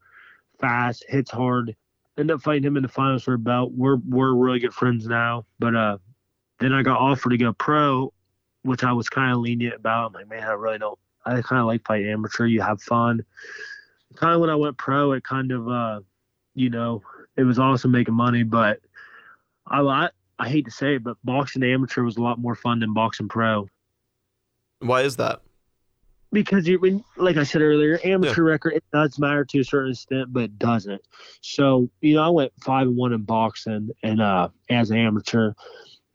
fast, 0.61 1.05
hits 1.09 1.31
hard. 1.31 1.77
End 2.19 2.31
up 2.31 2.41
fighting 2.41 2.65
him 2.65 2.77
in 2.77 2.83
the 2.83 2.89
finals 2.89 3.25
for 3.25 3.35
a 3.35 3.39
belt. 3.39 3.73
We're 3.73 3.97
we're 3.97 4.33
really 4.33 4.59
good 4.59 4.73
friends 4.73 5.07
now. 5.07 5.45
But 5.59 5.77
uh, 5.77 5.99
then 6.61 6.73
I 6.73 6.83
got 6.83 6.99
offered 6.99 7.31
to 7.31 7.37
go 7.37 7.53
pro, 7.53 8.13
which 8.63 8.83
I 8.83 8.93
was 8.93 9.09
kind 9.09 9.33
of 9.33 9.39
lenient 9.39 9.75
about. 9.75 10.07
I'm 10.07 10.13
like, 10.15 10.29
man, 10.29 10.43
I 10.43 10.53
really 10.53 10.79
don't. 10.79 10.99
I 11.27 11.43
kind 11.43 11.61
of 11.61 11.67
like 11.67 11.85
fighting 11.87 12.11
amateur. 12.11 12.47
You 12.47 12.63
have 12.63 12.81
fun 12.81 13.23
kind 14.17 14.35
of 14.35 14.41
when 14.41 14.51
I 14.51 14.55
went 14.55 14.77
pro, 14.77 15.13
it 15.13 15.25
kind 15.25 15.53
of, 15.53 15.69
uh, 15.69 16.01
you 16.55 16.71
know, 16.71 17.03
it 17.37 17.45
was 17.45 17.59
awesome 17.59 17.91
making 17.91 18.15
money, 18.15 18.43
but 18.43 18.81
I, 19.67 19.81
I, 19.81 20.09
I 20.39 20.49
hate 20.49 20.65
to 20.67 20.71
say 20.71 20.97
it, 20.97 21.05
but 21.05 21.17
boxing 21.25 21.63
amateur 21.63 22.03
was 22.03 22.17
a 22.17 22.23
lot 22.23 22.39
more 22.39 22.55
fun 22.55 22.81
than 22.81 22.95
boxing 22.95 23.29
pro. 23.29 23.69
Why 24.81 25.03
is 25.03 25.17
that? 25.17 25.41
Because 26.33 26.67
you, 26.67 26.79
when, 26.81 27.05
like 27.17 27.37
I 27.37 27.45
said 27.45 27.63
earlier, 27.63 27.99
amateur 28.05 28.45
yeah. 28.45 28.51
record 28.51 28.75
it 28.75 28.85
does 28.93 29.19
matter 29.19 29.45
to 29.45 29.61
a 29.61 29.65
certain 29.65 29.93
extent, 29.93 30.33
but 30.33 30.43
it 30.43 30.59
doesn't. 30.59 31.01
So 31.41 31.89
you 32.01 32.17
know, 32.17 32.23
I 32.23 32.29
went 32.29 32.53
five 32.63 32.89
and 32.89 32.97
one 32.97 33.13
in 33.13 33.23
boxing, 33.23 33.91
and 34.03 34.21
uh, 34.21 34.49
as 34.69 34.91
an 34.91 34.99
amateur, 34.99 35.53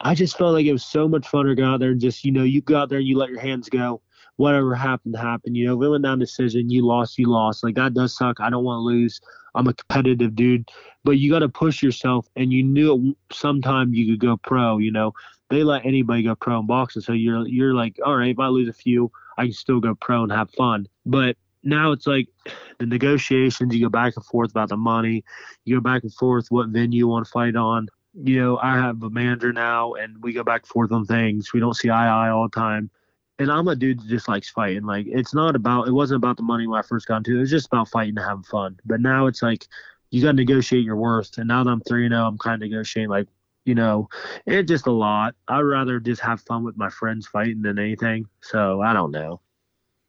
I 0.02 0.14
just 0.14 0.38
felt 0.38 0.54
like 0.54 0.66
it 0.66 0.74
was 0.74 0.84
so 0.84 1.08
much 1.08 1.28
fun 1.28 1.46
to 1.46 1.56
go 1.56 1.66
out 1.66 1.80
there 1.80 1.92
and 1.92 2.02
just 2.02 2.26
you 2.26 2.32
know, 2.32 2.44
you 2.44 2.62
go 2.62 2.78
out 2.78 2.90
there 2.90 3.00
and 3.00 3.08
you 3.08 3.18
let 3.18 3.30
your 3.30 3.40
hands 3.40 3.70
go 3.70 4.02
whatever 4.42 4.74
happened 4.74 5.16
happened. 5.16 5.56
You 5.56 5.68
know, 5.68 5.84
it 5.84 5.88
went 5.88 6.04
down 6.04 6.18
decision, 6.18 6.72
you 6.72 6.84
lost, 6.84 7.20
you 7.20 7.28
lost. 7.28 7.64
Like 7.64 7.76
that 7.76 7.94
does 7.94 8.18
suck. 8.18 8.40
I 8.40 8.50
don't 8.50 8.64
want 8.64 8.80
to 8.80 8.82
lose. 8.82 9.22
I'm 9.54 9.68
a 9.68 9.74
competitive 9.74 10.36
dude, 10.36 10.68
but 11.04 11.12
you 11.12 11.30
got 11.30 11.40
to 11.40 11.50
push 11.50 11.84
yourself. 11.84 12.28
And 12.36 12.52
you 12.52 12.64
knew 12.64 13.16
sometime 13.32 13.94
you 13.94 14.12
could 14.12 14.20
go 14.20 14.38
pro. 14.38 14.80
You 14.80 14.92
know, 14.92 15.14
they 15.52 15.62
let 15.62 15.86
anybody 15.86 16.24
go 16.24 16.34
pro 16.34 16.60
in 16.60 16.66
boxing, 16.66 17.04
so 17.04 17.14
you're 17.14 17.48
you're 17.48 17.76
like, 17.76 18.00
all 18.04 18.18
right, 18.18 18.32
if 18.32 18.40
I 18.40 18.48
lose 18.48 18.68
a 18.68 18.74
few, 18.74 19.12
I 19.38 19.44
can 19.44 19.54
still 19.54 19.80
go 19.80 19.94
pro 19.94 20.24
and 20.24 20.32
have 20.32 20.50
fun. 20.50 20.88
But 21.06 21.38
now 21.62 21.92
it's 21.92 22.08
like 22.08 22.28
the 22.80 22.88
negotiations. 22.88 23.76
You 23.76 23.86
go 23.86 23.90
back 23.90 24.14
and 24.16 24.26
forth 24.26 24.50
about 24.50 24.70
the 24.70 24.78
money. 24.78 25.24
You 25.66 25.76
go 25.76 25.82
back 25.82 26.02
and 26.02 26.14
forth 26.16 26.48
what 26.50 26.70
venue 26.70 26.98
you 26.98 27.08
want 27.08 27.28
to 27.28 27.32
fight 27.32 27.56
on. 27.56 27.90
You 28.16 28.40
know, 28.40 28.58
I 28.58 28.74
have 28.74 29.04
a 29.04 29.10
manager 29.12 29.54
now, 29.54 29.94
and 29.94 30.18
we 30.24 30.34
go 30.34 30.44
back 30.44 30.64
and 30.64 30.68
forth 30.68 30.92
on 30.92 31.06
things. 31.06 31.54
We 31.54 31.60
don't 31.60 31.76
see 31.76 31.92
eye 31.92 32.06
to 32.06 32.12
eye 32.12 32.30
all 32.30 32.50
the 32.50 32.60
time 32.60 32.90
and 33.40 33.52
I'm 33.52 33.68
a 33.68 33.76
dude 33.76 34.00
that 34.00 34.08
just 34.08 34.28
likes 34.28 34.50
fighting. 34.50 34.84
Like 34.84 35.08
it's 35.08 35.34
not 35.34 35.56
about 35.56 35.88
it 35.88 35.92
wasn't 35.92 36.18
about 36.18 36.38
the 36.38 36.44
money 36.44 36.68
when 36.68 36.80
I 36.80 36.84
first 36.84 37.08
got 37.08 37.18
into 37.18 37.32
it. 37.32 37.38
It 37.38 37.40
was 37.40 37.52
just 37.52 37.68
about 37.68 37.90
fighting 37.90 38.18
and 38.18 38.26
having 38.26 38.44
fun. 38.44 38.80
But 38.86 39.02
now 39.02 39.28
it's 39.28 39.42
like 39.42 39.68
you 40.12 40.22
got 40.22 40.30
to 40.30 40.34
negotiate 40.34 40.84
your 40.84 40.98
worth. 40.98 41.38
And 41.38 41.48
now 41.48 41.64
that 41.64 41.70
I'm 41.70 41.82
three 41.82 42.08
now, 42.10 42.26
oh, 42.26 42.28
I'm 42.28 42.38
kind 42.38 42.62
of 42.62 42.70
negotiating 42.70 43.10
like 43.10 43.28
you 43.66 43.76
know, 43.76 44.10
it's 44.46 44.68
just 44.68 44.88
a 44.88 44.92
lot. 44.92 45.36
I'd 45.48 45.62
rather 45.62 46.00
just 46.00 46.22
have 46.22 46.42
fun 46.42 46.64
with 46.64 46.78
my 46.78 46.90
friends 46.90 47.28
fighting 47.28 47.62
than 47.62 47.78
anything. 47.78 48.26
So 48.42 48.82
I 48.82 48.94
don't 48.94 49.12
know. 49.12 49.42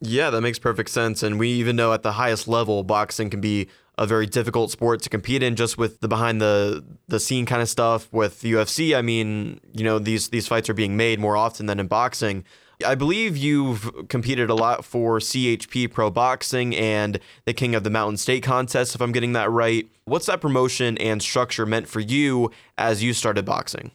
Yeah, 0.01 0.31
that 0.31 0.41
makes 0.41 0.59
perfect 0.59 0.91
sense. 0.91 1.23
And 1.23 1.39
we 1.39 1.49
even 1.49 1.77
know 1.77 1.93
at 1.93 2.03
the 2.03 2.13
highest 2.13 2.49
level, 2.49 2.83
boxing 2.83 3.31
can 3.31 3.41
be 3.41 3.69
a 3.99 4.07
very 4.07 4.27
difficult 4.27 4.71
sport 4.71 5.03
to 5.03 5.11
compete 5.11 5.43
in 5.43 5.55
just 5.55 5.77
with 5.77 6.01
the 6.01 6.09
behind 6.09 6.41
the 6.41 6.83
the 7.09 7.21
scene 7.21 7.47
kind 7.47 7.63
of 7.63 7.69
stuff 7.69 8.13
with 8.13 8.43
UFC. 8.43 8.97
I 8.97 9.03
mean, 9.03 9.61
you 9.73 9.85
know, 9.85 9.99
these 9.99 10.31
these 10.31 10.49
fights 10.49 10.69
are 10.69 10.75
being 10.75 10.97
made 10.97 11.21
more 11.21 11.37
often 11.37 11.67
than 11.67 11.79
in 11.79 11.87
boxing. 11.87 12.45
I 12.85 12.95
believe 12.95 13.37
you've 13.37 14.09
competed 14.09 14.51
a 14.51 14.55
lot 14.55 14.85
for 14.85 15.19
CHP 15.19 15.91
Pro 15.93 16.11
Boxing 16.11 16.75
and 16.75 17.19
the 17.45 17.55
King 17.55 17.75
of 17.75 17.85
the 17.85 17.91
Mountain 17.91 18.17
State 18.17 18.43
contest, 18.43 18.95
if 18.95 19.01
I'm 19.01 19.13
getting 19.13 19.33
that 19.35 19.51
right. 19.51 19.89
What's 20.05 20.27
that 20.27 20.41
promotion 20.41 20.99
and 20.99 21.23
structure 21.23 21.67
meant 21.67 21.89
for 21.89 22.01
you 22.01 22.51
as 22.79 23.03
you 23.03 23.13
started 23.13 23.45
boxing? 23.45 23.93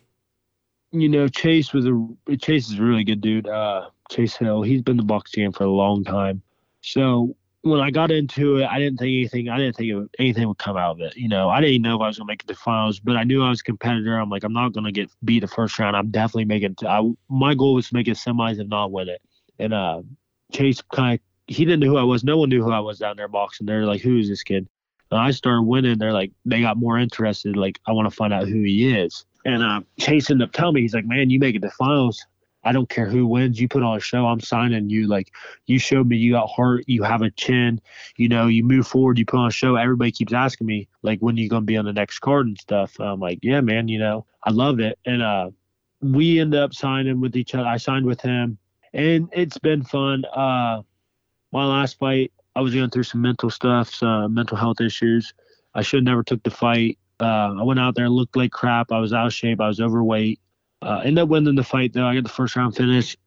You 0.91 1.09
know, 1.09 1.27
Chase 1.27 1.73
was 1.73 1.85
a 1.85 2.37
Chase 2.37 2.69
is 2.69 2.79
a 2.79 2.81
really 2.81 3.03
good 3.03 3.21
dude. 3.21 3.47
Uh, 3.47 3.89
Chase 4.09 4.37
Hill, 4.37 4.61
he's 4.61 4.81
been 4.81 4.97
the 4.97 5.03
boxing 5.03 5.43
game 5.43 5.51
for 5.51 5.65
a 5.65 5.69
long 5.69 6.03
time. 6.03 6.41
So 6.81 7.35
when 7.69 7.81
I 7.81 7.91
got 7.91 8.11
into 8.11 8.57
it, 8.57 8.65
I 8.65 8.79
didn't 8.79 8.97
think 8.99 9.09
anything. 9.09 9.49
I 9.49 9.57
didn't 9.57 9.75
think 9.75 10.09
anything 10.19 10.47
would 10.47 10.57
come 10.57 10.77
out 10.77 10.91
of 10.91 11.01
it. 11.01 11.15
You 11.15 11.27
know, 11.27 11.49
I 11.49 11.61
didn't 11.61 11.81
know 11.81 11.95
if 11.95 12.01
I 12.01 12.07
was 12.07 12.17
gonna 12.17 12.27
make 12.27 12.43
it 12.43 12.47
to 12.47 12.55
finals, 12.55 12.99
but 12.99 13.15
I 13.15 13.23
knew 13.23 13.43
I 13.43 13.49
was 13.49 13.61
a 13.61 13.63
competitor. 13.63 14.17
I'm 14.17 14.29
like, 14.29 14.43
I'm 14.43 14.53
not 14.53 14.73
gonna 14.73 14.91
get 14.91 15.09
beat 15.23 15.39
the 15.39 15.47
first 15.47 15.77
round. 15.79 15.95
I'm 15.95 16.09
definitely 16.09 16.45
making. 16.45 16.71
It 16.71 16.77
to, 16.79 16.89
I, 16.89 17.01
my 17.29 17.53
goal 17.53 17.75
was 17.75 17.89
to 17.89 17.93
make 17.93 18.07
it 18.07 18.17
semis 18.17 18.59
and 18.59 18.69
not 18.69 18.91
win 18.91 19.09
it. 19.09 19.21
And 19.59 19.73
uh, 19.73 20.01
Chase 20.51 20.81
kind 20.81 21.15
of 21.15 21.19
he 21.47 21.63
didn't 21.65 21.79
know 21.79 21.87
who 21.87 21.97
I 21.97 22.03
was. 22.03 22.23
No 22.23 22.37
one 22.37 22.49
knew 22.49 22.63
who 22.63 22.71
I 22.71 22.79
was 22.79 22.99
down 22.99 23.17
there 23.17 23.27
boxing. 23.27 23.65
They're 23.65 23.85
like, 23.85 24.01
who 24.01 24.17
is 24.17 24.27
this 24.27 24.43
kid? 24.43 24.67
And 25.11 25.19
I 25.19 25.31
started 25.31 25.63
winning. 25.63 25.97
They're 25.97 26.13
like, 26.13 26.31
they 26.45 26.61
got 26.61 26.77
more 26.77 26.97
interested. 26.97 27.55
Like, 27.55 27.79
I 27.87 27.93
want 27.93 28.09
to 28.09 28.15
find 28.15 28.33
out 28.33 28.47
who 28.47 28.61
he 28.63 28.93
is. 28.95 29.25
And 29.45 29.63
uh, 29.63 29.81
Chase 29.97 30.29
ended 30.29 30.49
up 30.49 30.53
telling 30.53 30.75
me, 30.75 30.81
he's 30.81 30.93
like, 30.93 31.05
man, 31.05 31.29
you 31.29 31.39
make 31.39 31.55
it 31.55 31.61
to 31.61 31.71
finals. 31.71 32.25
I 32.67 32.73
don't 32.73 32.89
care 32.89 33.05
who 33.07 33.25
wins. 33.25 33.61
You 33.61 33.67
put 33.67 33.81
on 33.81 33.95
a 33.95 33.99
show, 34.01 34.27
I'm 34.27 34.41
signing 34.41 34.89
you. 34.89 35.07
Like 35.07 35.33
you 35.67 35.79
showed 35.79 36.07
me 36.07 36.17
you 36.17 36.33
got 36.33 36.47
heart, 36.47 36.83
you 36.87 37.03
have 37.03 37.21
a 37.21 37.31
chin, 37.31 37.79
you 38.17 38.27
know, 38.27 38.47
you 38.47 38.63
move 38.63 38.85
forward, 38.85 39.17
you 39.17 39.25
put 39.25 39.37
on 39.37 39.47
a 39.47 39.51
show. 39.51 39.75
Everybody 39.77 40.11
keeps 40.11 40.33
asking 40.33 40.67
me, 40.67 40.89
like, 41.01 41.19
when 41.19 41.37
are 41.37 41.39
you 41.39 41.49
gonna 41.49 41.61
be 41.61 41.77
on 41.77 41.85
the 41.85 41.93
next 41.93 42.19
card 42.19 42.47
and 42.47 42.57
stuff. 42.57 42.99
I'm 42.99 43.21
like, 43.21 43.39
yeah, 43.41 43.61
man, 43.61 43.87
you 43.87 43.99
know, 43.99 44.25
I 44.43 44.51
love 44.51 44.79
it. 44.79 44.99
And 45.05 45.21
uh 45.21 45.51
we 46.01 46.39
end 46.39 46.53
up 46.53 46.73
signing 46.73 47.21
with 47.21 47.35
each 47.35 47.55
other. 47.55 47.67
I 47.67 47.77
signed 47.77 48.05
with 48.05 48.21
him 48.21 48.57
and 48.93 49.29
it's 49.31 49.57
been 49.57 49.83
fun. 49.83 50.25
Uh 50.25 50.81
my 51.53 51.65
last 51.65 51.97
fight, 51.97 52.33
I 52.55 52.61
was 52.61 52.73
going 52.73 52.89
through 52.89 53.03
some 53.03 53.21
mental 53.21 53.49
stuff, 53.49 53.93
some 53.93 54.33
mental 54.33 54.57
health 54.57 54.81
issues. 54.81 55.33
I 55.73 55.81
should 55.81 56.03
never 56.03 56.23
took 56.23 56.43
the 56.43 56.49
fight. 56.49 56.97
Uh, 57.19 57.55
I 57.59 57.63
went 57.63 57.79
out 57.79 57.95
there, 57.95 58.09
looked 58.09 58.35
like 58.35 58.51
crap. 58.51 58.91
I 58.91 58.99
was 58.99 59.13
out 59.13 59.27
of 59.27 59.33
shape. 59.33 59.61
I 59.61 59.67
was 59.67 59.79
overweight. 59.79 60.39
Uh, 60.81 61.01
ended 61.03 61.23
up 61.23 61.29
winning 61.29 61.55
the 61.55 61.63
fight 61.63 61.93
though. 61.93 62.05
I 62.05 62.15
got 62.15 62.23
the 62.23 62.29
first 62.29 62.55
round 62.55 62.75
finish, 62.75 63.17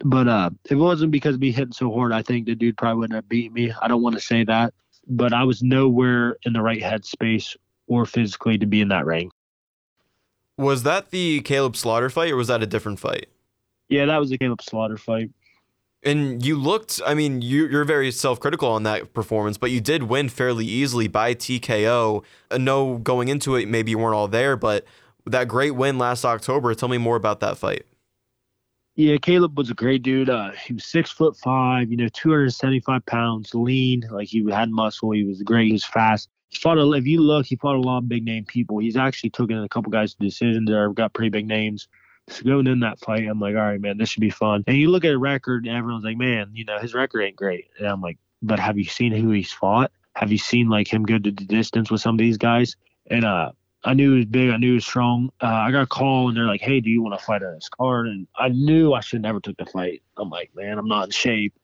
but 0.00 0.28
uh, 0.28 0.50
if 0.64 0.72
it 0.72 0.76
wasn't 0.76 1.12
because 1.12 1.34
of 1.34 1.40
me 1.40 1.52
hitting 1.52 1.72
so 1.72 1.92
hard, 1.92 2.12
I 2.12 2.22
think 2.22 2.46
the 2.46 2.54
dude 2.54 2.76
probably 2.76 3.00
wouldn't 3.00 3.16
have 3.16 3.28
beat 3.28 3.52
me. 3.52 3.72
I 3.80 3.88
don't 3.88 4.02
want 4.02 4.14
to 4.14 4.20
say 4.20 4.44
that, 4.44 4.74
but 5.06 5.32
I 5.32 5.44
was 5.44 5.62
nowhere 5.62 6.36
in 6.42 6.52
the 6.52 6.62
right 6.62 6.80
headspace 6.80 7.56
or 7.86 8.04
physically 8.06 8.58
to 8.58 8.66
be 8.66 8.80
in 8.80 8.88
that 8.88 9.06
ring. 9.06 9.30
Was 10.56 10.82
that 10.82 11.10
the 11.10 11.40
Caleb 11.40 11.76
Slaughter 11.76 12.10
fight, 12.10 12.32
or 12.32 12.36
was 12.36 12.48
that 12.48 12.62
a 12.62 12.66
different 12.66 12.98
fight? 12.98 13.28
Yeah, 13.88 14.06
that 14.06 14.18
was 14.18 14.30
the 14.30 14.38
Caleb 14.38 14.60
Slaughter 14.60 14.96
fight. 14.96 15.30
And 16.02 16.44
you 16.44 16.56
looked, 16.56 17.00
I 17.04 17.14
mean, 17.14 17.42
you, 17.42 17.66
you're 17.66 17.84
very 17.84 18.10
self 18.12 18.38
critical 18.38 18.68
on 18.68 18.84
that 18.84 19.12
performance, 19.12 19.58
but 19.58 19.70
you 19.70 19.80
did 19.80 20.04
win 20.04 20.28
fairly 20.28 20.64
easily 20.64 21.08
by 21.08 21.34
TKO. 21.34 22.22
No, 22.56 22.98
going 22.98 23.28
into 23.28 23.56
it, 23.56 23.68
maybe 23.68 23.92
you 23.92 23.98
weren't 23.98 24.14
all 24.14 24.28
there, 24.28 24.56
but 24.56 24.84
that 25.26 25.48
great 25.48 25.72
win 25.72 25.98
last 25.98 26.24
October. 26.24 26.74
Tell 26.74 26.88
me 26.88 26.98
more 26.98 27.16
about 27.16 27.40
that 27.40 27.58
fight. 27.58 27.84
Yeah, 28.96 29.16
Caleb 29.18 29.56
was 29.56 29.70
a 29.70 29.74
great 29.74 30.02
dude. 30.02 30.28
Uh, 30.28 30.50
he 30.50 30.72
was 30.72 30.84
six 30.84 31.10
foot 31.10 31.36
five, 31.36 31.90
you 31.90 31.96
know, 31.96 32.08
275 32.12 33.06
pounds, 33.06 33.54
lean, 33.54 34.02
like 34.10 34.26
he 34.26 34.44
had 34.50 34.70
muscle. 34.70 35.12
He 35.12 35.22
was 35.22 35.40
great. 35.42 35.66
He 35.66 35.72
was 35.72 35.84
fast. 35.84 36.28
He 36.48 36.58
fought 36.58 36.78
a, 36.78 36.92
if 36.92 37.06
you 37.06 37.20
look, 37.20 37.46
he 37.46 37.54
fought 37.54 37.76
a 37.76 37.80
lot 37.80 37.98
of 37.98 38.08
big 38.08 38.24
name 38.24 38.44
people. 38.44 38.78
He's 38.78 38.96
actually 38.96 39.30
taken 39.30 39.62
a 39.62 39.68
couple 39.68 39.92
guys' 39.92 40.14
decisions 40.14 40.68
that 40.68 40.76
have 40.76 40.96
got 40.96 41.12
pretty 41.12 41.28
big 41.28 41.46
names. 41.46 41.86
So 42.28 42.42
going 42.42 42.66
in 42.66 42.80
that 42.80 42.98
fight, 42.98 43.28
I'm 43.28 43.38
like, 43.38 43.54
all 43.54 43.62
right, 43.62 43.80
man, 43.80 43.98
this 43.98 44.08
should 44.08 44.20
be 44.20 44.30
fun. 44.30 44.64
And 44.66 44.76
you 44.76 44.90
look 44.90 45.04
at 45.04 45.12
a 45.12 45.18
record, 45.18 45.66
and 45.66 45.76
everyone's 45.76 46.04
like, 46.04 46.16
man, 46.16 46.50
you 46.52 46.64
know, 46.64 46.78
his 46.78 46.92
record 46.92 47.22
ain't 47.22 47.36
great. 47.36 47.68
And 47.78 47.86
I'm 47.86 48.00
like, 48.00 48.18
but 48.42 48.58
have 48.58 48.78
you 48.78 48.84
seen 48.84 49.12
who 49.12 49.30
he's 49.30 49.52
fought? 49.52 49.92
Have 50.16 50.32
you 50.32 50.38
seen 50.38 50.68
like 50.68 50.92
him 50.92 51.04
go 51.04 51.18
to 51.18 51.30
the 51.30 51.44
distance 51.44 51.90
with 51.90 52.00
some 52.00 52.16
of 52.16 52.18
these 52.18 52.36
guys? 52.36 52.76
And 53.08 53.24
uh, 53.24 53.52
I 53.88 53.94
knew 53.94 54.12
he 54.12 54.16
was 54.18 54.26
big. 54.26 54.50
I 54.50 54.58
knew 54.58 54.68
he 54.68 54.74
was 54.74 54.84
strong. 54.84 55.30
Uh, 55.42 55.46
I 55.46 55.70
got 55.70 55.80
a 55.80 55.86
call 55.86 56.28
and 56.28 56.36
they're 56.36 56.44
like, 56.44 56.60
"Hey, 56.60 56.78
do 56.78 56.90
you 56.90 57.00
want 57.00 57.18
to 57.18 57.24
fight 57.24 57.42
on 57.42 57.54
this 57.54 57.70
card?" 57.70 58.06
And 58.06 58.26
I 58.36 58.50
knew 58.50 58.92
I 58.92 59.00
should 59.00 59.22
never 59.22 59.40
took 59.40 59.56
the 59.56 59.64
fight. 59.64 60.02
I'm 60.18 60.28
like, 60.28 60.54
man, 60.54 60.76
I'm 60.76 60.88
not 60.88 61.06
in 61.06 61.10
shape. 61.10 61.54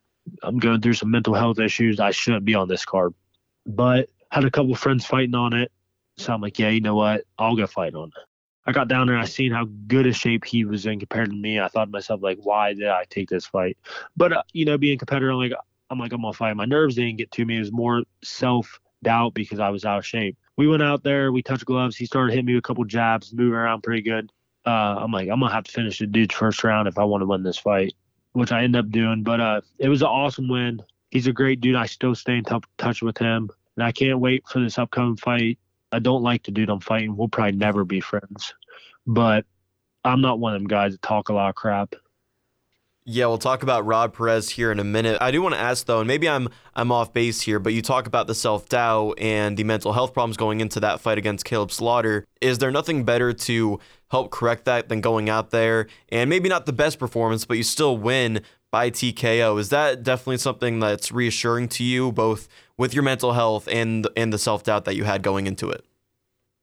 I'm 0.43 0.59
going 0.59 0.81
through 0.81 0.95
some 0.95 1.11
mental 1.11 1.35
health 1.35 1.59
issues. 1.59 2.01
I 2.01 2.13
shouldn't 2.13 2.47
be 2.47 2.55
on 2.55 2.67
this 2.67 2.87
card. 2.87 3.13
But 3.67 4.09
had 4.31 4.47
a 4.47 4.51
couple 4.51 4.75
friends 4.75 5.05
fighting 5.05 5.35
on 5.35 5.53
it, 5.53 5.71
so 6.17 6.33
I'm 6.33 6.41
like, 6.41 6.59
yeah, 6.59 6.71
you 6.71 6.81
know 6.81 6.95
what? 6.95 7.25
I'll 7.39 7.57
go 7.57 7.67
fight 7.67 7.95
on 7.95 8.09
it. 8.09 8.25
I 8.65 8.73
got 8.73 8.89
down 8.89 9.07
there. 9.07 9.19
I 9.19 9.27
seen 9.27 9.53
how 9.53 9.67
good 9.87 10.07
a 10.07 10.15
shape 10.15 10.47
he 10.47 10.65
was 10.65 10.87
in 10.87 11.01
compared 11.01 11.29
to 11.29 11.37
me. 11.37 11.61
I 11.61 11.69
thought 11.69 11.85
to 11.85 11.91
myself, 11.91 12.23
like, 12.23 12.39
why 12.43 12.73
did 12.73 12.89
I 12.89 13.05
take 13.11 13.29
this 13.29 13.45
fight? 13.45 13.77
But 14.17 14.33
uh, 14.33 14.43
you 14.55 14.65
know, 14.65 14.79
being 14.79 14.97
competitor, 14.97 15.31
I'm 15.31 15.37
like, 15.37 15.53
I'm 15.91 15.99
like, 15.99 16.15
I'm 16.15 16.23
gonna 16.23 16.33
fight. 16.33 16.57
My 16.57 16.65
nerves 16.65 16.95
didn't 16.95 17.17
get 17.17 17.31
to 17.33 17.45
me. 17.45 17.57
It 17.57 17.61
was 17.61 17.73
more 17.73 18.03
self 18.23 18.81
doubt 19.03 19.35
because 19.35 19.61
I 19.61 19.69
was 19.69 19.85
out 19.85 19.99
of 19.99 20.07
shape 20.07 20.39
we 20.57 20.69
went 20.69 20.83
out 20.83 21.03
there, 21.03 21.33
we 21.33 21.43
touched 21.43 21.65
gloves. 21.65 21.97
He 21.97 22.07
started 22.07 22.33
hitting 22.33 22.47
me 22.47 22.57
a 22.57 22.63
couple 22.63 22.85
jabs, 22.85 23.33
moving 23.33 23.55
around 23.55 23.83
pretty 23.83 24.03
good. 24.03 24.31
Uh, 24.67 24.97
I'm 24.99 25.13
like, 25.13 25.29
I'm 25.29 25.41
gonna 25.41 25.53
have 25.53 25.65
to 25.65 25.73
finish 25.73 25.99
the 25.99 26.07
dude's 26.07 26.35
first 26.35 26.65
round 26.65 26.89
if 26.89 26.99
I 26.99 27.05
want 27.05 27.23
to 27.23 27.27
win 27.27 27.43
this 27.43 27.59
fight, 27.59 27.95
which 28.33 28.53
I 28.53 28.63
end 28.63 28.77
up 28.77 28.91
doing. 28.91 29.23
But 29.23 29.41
uh, 29.41 29.61
it 29.79 29.89
was 29.89 30.03
an 30.03 30.09
awesome 30.09 30.49
win. 30.49 30.81
He's 31.11 31.27
a 31.27 31.33
great 31.33 31.61
dude. 31.61 31.77
I 31.77 31.87
still 31.87 32.15
stay 32.15 32.37
in 32.37 32.45
t- 32.45 32.57
touch 32.79 33.03
with 33.03 33.19
him, 33.19 33.51
and 33.77 33.85
I 33.85 33.93
can't 33.93 34.21
wait 34.21 34.45
for 34.49 34.61
this 34.61 34.79
upcoming 34.79 35.17
fight. 35.17 35.59
I 35.93 35.99
don't 35.99 36.23
like 36.23 36.45
the 36.45 36.51
dude 36.51 36.71
I'm 36.71 36.81
fighting. 36.81 37.17
We'll 37.17 37.29
probably 37.29 37.53
never 37.53 37.85
be 37.85 38.01
friends, 38.01 38.55
but 39.07 39.45
I'm 40.05 40.21
not 40.21 40.39
one 40.39 40.55
of 40.55 40.61
them 40.61 40.69
guys 40.69 40.93
that 40.93 41.03
talk 41.03 41.29
a 41.29 41.35
lot 41.35 41.51
of 41.51 41.55
crap. 41.55 41.95
Yeah, 43.07 43.27
we'll 43.27 43.37
talk 43.37 43.63
about 43.63 43.85
Rob 43.85 44.17
Perez 44.17 44.49
here 44.49 44.73
in 44.73 44.81
a 44.81 44.85
minute. 44.85 45.19
I 45.21 45.31
do 45.31 45.43
want 45.43 45.55
to 45.55 45.61
ask 45.61 45.85
though, 45.85 45.99
and 46.01 46.09
maybe 46.09 46.27
I'm 46.27 46.49
I'm 46.75 46.91
off 46.91 47.13
base 47.13 47.43
here, 47.43 47.59
but 47.59 47.75
you 47.75 47.83
talk 47.83 48.07
about 48.07 48.27
the 48.27 48.35
self 48.35 48.67
doubt 48.71 49.19
and 49.19 49.59
the 49.59 49.65
mental 49.65 49.93
health 49.93 50.15
problems 50.15 50.39
going 50.39 50.61
into 50.61 50.81
that 50.81 51.01
fight 51.01 51.19
against 51.19 51.45
Caleb 51.45 51.71
Slaughter. 51.71 52.25
Is 52.41 52.59
there 52.59 52.71
nothing 52.71 53.05
better 53.05 53.35
to 53.35 53.79
help 54.11 54.31
correct 54.31 54.65
that 54.65 54.89
than 54.89 55.03
going 55.03 55.29
out 55.29 55.51
there 55.51 55.87
and 56.09 56.31
maybe 56.31 56.49
not 56.49 56.65
the 56.65 56.73
best 56.73 56.99
performance, 56.99 57.45
but 57.45 57.59
you 57.59 57.63
still 57.63 57.99
win 57.99 58.41
by 58.71 58.89
TKO? 58.89 59.61
Is 59.61 59.69
that 59.69 60.03
definitely 60.03 60.39
something 60.39 60.81
that's 60.81 61.13
reassuring 61.13 61.69
to 61.69 61.85
you, 61.85 62.11
both 62.11 62.49
with 62.79 62.95
your 62.95 63.03
mental 63.03 63.35
health 63.35 63.69
and 63.69 64.09
and 64.17 64.33
the 64.33 64.39
self 64.39 64.63
doubt 64.63 64.87
that 64.87 64.97
you 64.97 65.05
had 65.05 65.23
going 65.23 65.47
into 65.47 65.69
it? 65.69 65.85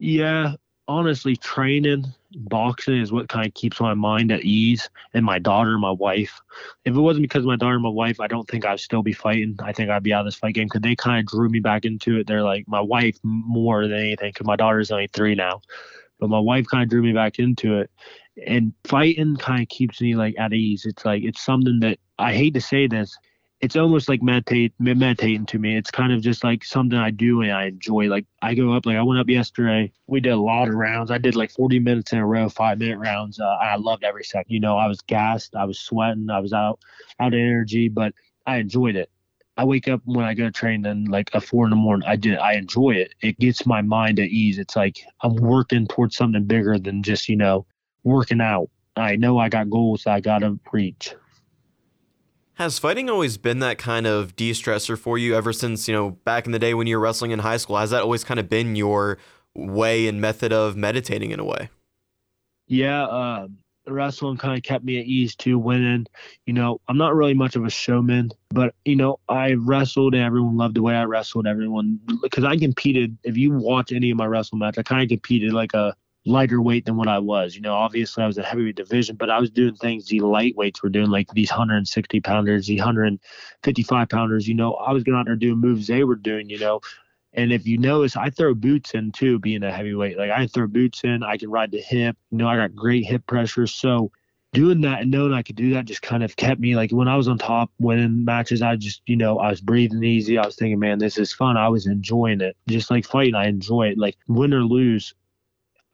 Yeah, 0.00 0.54
honestly, 0.88 1.36
training 1.36 2.12
boxing 2.36 3.00
is 3.00 3.12
what 3.12 3.28
kind 3.28 3.46
of 3.46 3.54
keeps 3.54 3.80
my 3.80 3.94
mind 3.94 4.32
at 4.32 4.42
ease 4.42 4.88
and 5.14 5.24
my 5.24 5.38
daughter 5.38 5.72
and 5.72 5.80
my 5.80 5.90
wife. 5.90 6.40
If 6.84 6.94
it 6.94 7.00
wasn't 7.00 7.24
because 7.24 7.40
of 7.40 7.46
my 7.46 7.56
daughter 7.56 7.74
and 7.74 7.82
my 7.82 7.88
wife, 7.88 8.20
I 8.20 8.26
don't 8.26 8.48
think 8.48 8.64
I'd 8.64 8.80
still 8.80 9.02
be 9.02 9.12
fighting. 9.12 9.56
I 9.62 9.72
think 9.72 9.90
I'd 9.90 10.02
be 10.02 10.12
out 10.12 10.20
of 10.20 10.26
this 10.26 10.36
fight 10.36 10.54
game 10.54 10.66
because 10.66 10.82
they 10.82 10.96
kind 10.96 11.20
of 11.20 11.26
drew 11.26 11.48
me 11.48 11.60
back 11.60 11.84
into 11.84 12.18
it. 12.18 12.26
They're 12.26 12.42
like 12.42 12.66
my 12.68 12.80
wife 12.80 13.18
more 13.22 13.86
than 13.86 13.98
anything 13.98 14.30
because 14.30 14.46
my 14.46 14.56
daughter's 14.56 14.90
only 14.90 15.08
three 15.08 15.34
now, 15.34 15.60
but 16.18 16.30
my 16.30 16.40
wife 16.40 16.66
kind 16.70 16.82
of 16.82 16.88
drew 16.88 17.02
me 17.02 17.12
back 17.12 17.38
into 17.38 17.78
it. 17.78 17.90
And 18.46 18.72
fighting 18.84 19.36
kind 19.36 19.62
of 19.62 19.68
keeps 19.68 20.00
me 20.00 20.14
like 20.14 20.34
at 20.38 20.52
ease. 20.52 20.86
It's 20.86 21.04
like 21.04 21.22
it's 21.22 21.44
something 21.44 21.80
that 21.80 21.98
I 22.18 22.32
hate 22.32 22.54
to 22.54 22.60
say 22.60 22.86
this 22.86 23.16
it's 23.62 23.76
almost 23.76 24.08
like 24.08 24.22
meditate 24.22 24.74
meditating 24.80 25.46
to 25.46 25.58
me. 25.58 25.76
It's 25.76 25.90
kind 25.90 26.12
of 26.12 26.20
just 26.20 26.42
like 26.42 26.64
something 26.64 26.98
I 26.98 27.10
do 27.10 27.42
and 27.42 27.52
I 27.52 27.66
enjoy. 27.66 28.08
Like 28.08 28.26
I 28.42 28.54
go 28.54 28.72
up, 28.72 28.86
like 28.86 28.96
I 28.96 29.02
went 29.02 29.20
up 29.20 29.28
yesterday. 29.28 29.92
We 30.08 30.18
did 30.18 30.32
a 30.32 30.36
lot 30.36 30.66
of 30.66 30.74
rounds. 30.74 31.12
I 31.12 31.18
did 31.18 31.36
like 31.36 31.52
40 31.52 31.78
minutes 31.78 32.12
in 32.12 32.18
a 32.18 32.26
row, 32.26 32.48
five 32.48 32.78
minute 32.78 32.98
rounds. 32.98 33.38
Uh, 33.38 33.44
I 33.44 33.76
loved 33.76 34.02
every 34.02 34.24
second. 34.24 34.52
You 34.52 34.58
know, 34.58 34.76
I 34.76 34.88
was 34.88 35.00
gassed, 35.02 35.54
I 35.54 35.64
was 35.64 35.78
sweating, 35.78 36.28
I 36.28 36.40
was 36.40 36.52
out 36.52 36.80
out 37.20 37.34
of 37.34 37.38
energy, 37.38 37.88
but 37.88 38.12
I 38.46 38.56
enjoyed 38.56 38.96
it. 38.96 39.10
I 39.56 39.64
wake 39.64 39.86
up 39.86 40.00
when 40.06 40.24
I 40.24 40.34
go 40.34 40.46
to 40.46 40.50
train 40.50 40.84
and 40.84 41.06
like 41.06 41.30
a 41.32 41.40
four 41.40 41.64
in 41.64 41.70
the 41.70 41.76
morning. 41.76 42.08
I 42.08 42.16
did. 42.16 42.38
I 42.38 42.54
enjoy 42.54 42.92
it. 42.92 43.14
It 43.22 43.38
gets 43.38 43.64
my 43.64 43.80
mind 43.80 44.18
at 44.18 44.28
ease. 44.28 44.58
It's 44.58 44.74
like 44.74 44.98
I'm 45.20 45.36
working 45.36 45.86
towards 45.86 46.16
something 46.16 46.44
bigger 46.46 46.80
than 46.80 47.04
just 47.04 47.28
you 47.28 47.36
know 47.36 47.64
working 48.02 48.40
out. 48.40 48.70
I 48.96 49.14
know 49.14 49.38
I 49.38 49.48
got 49.48 49.70
goals 49.70 50.08
I 50.08 50.18
gotta 50.18 50.58
reach. 50.72 51.14
Has 52.62 52.78
fighting 52.78 53.10
always 53.10 53.38
been 53.38 53.58
that 53.58 53.76
kind 53.76 54.06
of 54.06 54.36
de-stressor 54.36 54.96
for 54.96 55.18
you 55.18 55.34
ever 55.34 55.52
since, 55.52 55.88
you 55.88 55.94
know, 55.94 56.10
back 56.10 56.46
in 56.46 56.52
the 56.52 56.60
day 56.60 56.74
when 56.74 56.86
you 56.86 56.96
were 56.96 57.02
wrestling 57.02 57.32
in 57.32 57.40
high 57.40 57.56
school? 57.56 57.76
Has 57.76 57.90
that 57.90 58.02
always 58.02 58.22
kind 58.22 58.38
of 58.38 58.48
been 58.48 58.76
your 58.76 59.18
way 59.56 60.06
and 60.06 60.20
method 60.20 60.52
of 60.52 60.76
meditating 60.76 61.32
in 61.32 61.40
a 61.40 61.44
way? 61.44 61.70
Yeah, 62.68 63.02
uh, 63.06 63.48
wrestling 63.88 64.36
kind 64.36 64.56
of 64.56 64.62
kept 64.62 64.84
me 64.84 65.00
at 65.00 65.06
ease 65.06 65.34
too, 65.34 65.58
winning. 65.58 66.06
You 66.46 66.52
know, 66.52 66.80
I'm 66.86 66.96
not 66.96 67.16
really 67.16 67.34
much 67.34 67.56
of 67.56 67.64
a 67.64 67.70
showman, 67.70 68.30
but, 68.50 68.76
you 68.84 68.94
know, 68.94 69.18
I 69.28 69.54
wrestled 69.54 70.14
and 70.14 70.22
everyone 70.22 70.56
loved 70.56 70.76
the 70.76 70.82
way 70.82 70.94
I 70.94 71.02
wrestled. 71.02 71.48
Everyone, 71.48 71.98
because 72.22 72.44
I 72.44 72.56
competed, 72.56 73.18
if 73.24 73.36
you 73.36 73.50
watch 73.50 73.90
any 73.90 74.12
of 74.12 74.18
my 74.18 74.26
wrestle 74.26 74.58
match, 74.58 74.78
I 74.78 74.84
kind 74.84 75.02
of 75.02 75.08
competed 75.08 75.52
like 75.52 75.74
a 75.74 75.96
lighter 76.24 76.60
weight 76.62 76.84
than 76.84 76.96
what 76.96 77.08
I 77.08 77.18
was. 77.18 77.54
You 77.54 77.62
know, 77.62 77.74
obviously 77.74 78.22
I 78.22 78.26
was 78.26 78.38
a 78.38 78.42
heavyweight 78.42 78.76
division, 78.76 79.16
but 79.16 79.30
I 79.30 79.40
was 79.40 79.50
doing 79.50 79.74
things 79.74 80.06
the 80.06 80.20
lightweights 80.20 80.82
were 80.82 80.88
doing, 80.88 81.10
like 81.10 81.28
these 81.32 81.50
160 81.50 82.20
pounders, 82.20 82.66
the 82.66 82.78
155 82.78 84.08
pounders. 84.08 84.46
You 84.46 84.54
know, 84.54 84.74
I 84.74 84.92
was 84.92 85.02
going 85.02 85.18
out 85.18 85.26
there 85.26 85.36
doing 85.36 85.58
moves 85.58 85.86
they 85.86 86.04
were 86.04 86.16
doing. 86.16 86.48
You 86.48 86.58
know, 86.58 86.80
and 87.32 87.52
if 87.52 87.66
you 87.66 87.78
notice, 87.78 88.16
I 88.16 88.30
throw 88.30 88.54
boots 88.54 88.94
in 88.94 89.12
too, 89.12 89.38
being 89.38 89.62
a 89.62 89.72
heavyweight. 89.72 90.18
Like 90.18 90.30
I 90.30 90.46
throw 90.46 90.66
boots 90.66 91.04
in, 91.04 91.22
I 91.22 91.36
can 91.36 91.50
ride 91.50 91.72
the 91.72 91.80
hip. 91.80 92.16
You 92.30 92.38
know, 92.38 92.48
I 92.48 92.56
got 92.56 92.74
great 92.74 93.04
hip 93.04 93.26
pressure, 93.26 93.66
so. 93.66 94.12
Doing 94.54 94.82
that 94.82 95.00
and 95.00 95.10
knowing 95.10 95.32
I 95.32 95.40
could 95.40 95.56
do 95.56 95.72
that 95.72 95.86
just 95.86 96.02
kind 96.02 96.22
of 96.22 96.36
kept 96.36 96.60
me 96.60 96.76
like 96.76 96.90
when 96.90 97.08
I 97.08 97.16
was 97.16 97.26
on 97.26 97.38
top 97.38 97.70
winning 97.78 98.26
matches, 98.26 98.60
I 98.60 98.76
just, 98.76 99.00
you 99.06 99.16
know, 99.16 99.38
I 99.38 99.48
was 99.48 99.62
breathing 99.62 100.04
easy. 100.04 100.36
I 100.36 100.44
was 100.44 100.56
thinking, 100.56 100.78
man, 100.78 100.98
this 100.98 101.16
is 101.16 101.32
fun. 101.32 101.56
I 101.56 101.70
was 101.70 101.86
enjoying 101.86 102.42
it. 102.42 102.54
Just 102.68 102.90
like 102.90 103.06
fighting, 103.06 103.34
I 103.34 103.46
enjoy 103.46 103.86
it. 103.86 103.96
Like 103.96 104.18
win 104.28 104.52
or 104.52 104.62
lose, 104.62 105.14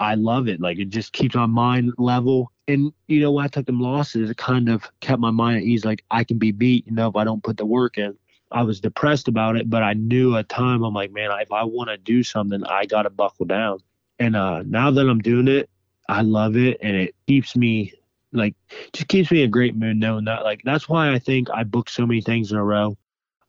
I 0.01 0.15
love 0.15 0.49
it. 0.49 0.61
Like 0.61 0.79
it 0.79 0.91
just 0.91 1.13
keeps 1.13 1.35
my 1.35 1.47
mind 1.47 1.93
level. 1.99 2.53
And 2.67 2.93
you 3.07 3.21
know, 3.21 3.33
when 3.33 3.45
I 3.45 3.49
took 3.49 3.67
them 3.67 3.81
losses, 3.81 4.31
it 4.31 4.37
kind 4.37 4.69
of 4.69 4.89
kept 5.01 5.21
my 5.21 5.31
mind 5.31 5.59
at 5.59 5.63
ease. 5.65 5.85
Like 5.85 6.05
I 6.11 6.25
can 6.25 6.39
be 6.39 6.53
beat, 6.53 6.87
you 6.87 6.93
know, 6.93 7.09
if 7.09 7.17
I 7.17 7.25
don't 7.25 7.43
put 7.43 7.57
the 7.57 7.67
work 7.67 7.99
in. 7.99 8.17
I 8.51 8.63
was 8.63 8.81
depressed 8.81 9.29
about 9.29 9.57
it, 9.57 9.69
but 9.69 9.83
I 9.83 9.93
knew 9.93 10.37
at 10.37 10.49
time 10.49 10.83
I'm 10.83 10.95
like, 10.95 11.13
man, 11.13 11.31
if 11.41 11.53
I 11.53 11.65
want 11.65 11.91
to 11.91 11.99
do 11.99 12.23
something, 12.23 12.65
I 12.65 12.87
gotta 12.87 13.11
buckle 13.11 13.45
down. 13.45 13.81
And 14.19 14.35
uh, 14.35 14.63
now 14.65 14.91
that 14.91 15.07
I'm 15.07 15.19
doing 15.19 15.49
it, 15.49 15.69
I 16.09 16.23
love 16.23 16.57
it, 16.57 16.79
and 16.81 16.97
it 16.97 17.15
keeps 17.27 17.55
me 17.55 17.93
like 18.33 18.55
just 18.93 19.09
keeps 19.09 19.31
me 19.31 19.43
in 19.43 19.49
a 19.49 19.51
great 19.51 19.77
mood 19.77 19.99
knowing 19.99 20.25
that. 20.25 20.45
Like 20.45 20.63
that's 20.65 20.89
why 20.89 21.13
I 21.13 21.19
think 21.19 21.49
I 21.51 21.65
booked 21.65 21.91
so 21.91 22.07
many 22.07 22.23
things 22.23 22.51
in 22.53 22.59
a 22.59 22.65
row. 22.65 22.97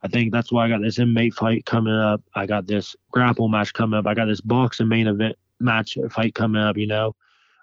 I 0.01 0.07
think 0.07 0.31
that's 0.31 0.51
why 0.51 0.65
I 0.65 0.69
got 0.69 0.81
this 0.81 0.97
MMA 0.97 1.33
fight 1.33 1.65
coming 1.65 1.93
up. 1.93 2.21
I 2.35 2.45
got 2.45 2.67
this 2.67 2.95
grapple 3.11 3.49
match 3.49 3.73
coming 3.73 3.97
up. 3.97 4.07
I 4.07 4.13
got 4.13 4.25
this 4.25 4.41
boxing 4.41 4.87
main 4.87 5.07
event 5.07 5.37
match 5.59 5.97
fight 6.11 6.35
coming 6.35 6.61
up. 6.61 6.77
You 6.77 6.87
know, 6.87 7.15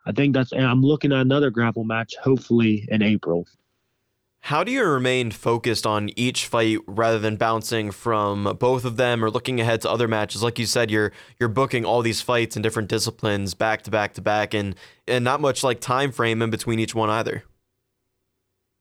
I 0.07 0.12
think 0.12 0.34
that's. 0.34 0.53
And 0.53 0.64
I'm 0.64 0.82
looking 0.82 1.12
at 1.12 1.20
another 1.20 1.51
grapple 1.51 1.84
match, 1.84 2.14
hopefully 2.22 2.86
in 2.90 3.03
April. 3.03 3.47
How 4.40 4.62
do 4.62 4.70
you 4.70 4.84
remain 4.84 5.32
focused 5.32 5.86
on 5.86 6.11
each 6.14 6.47
fight 6.47 6.78
rather 6.86 7.18
than 7.18 7.34
bouncing 7.34 7.90
from 7.90 8.57
both 8.61 8.84
of 8.84 8.97
them 8.97 9.24
or 9.24 9.28
looking 9.28 9.61
ahead 9.61 9.80
to 9.80 9.90
other 9.90 10.07
matches? 10.07 10.40
Like 10.40 10.59
you 10.59 10.66
said, 10.66 10.88
you're 10.88 11.11
you're 11.40 11.49
booking 11.49 11.84
all 11.84 12.01
these 12.01 12.20
fights 12.20 12.55
in 12.55 12.62
different 12.62 12.88
disciplines 12.88 13.55
back 13.55 13.82
to 13.82 13.90
back 13.90 14.14
to 14.14 14.20
back, 14.20 14.55
and 14.55 14.76
and 15.09 15.24
not 15.24 15.40
much 15.40 15.64
like 15.64 15.80
time 15.80 16.12
frame 16.12 16.42
in 16.42 16.51
between 16.51 16.78
each 16.78 16.94
one 16.94 17.11
either. 17.11 17.42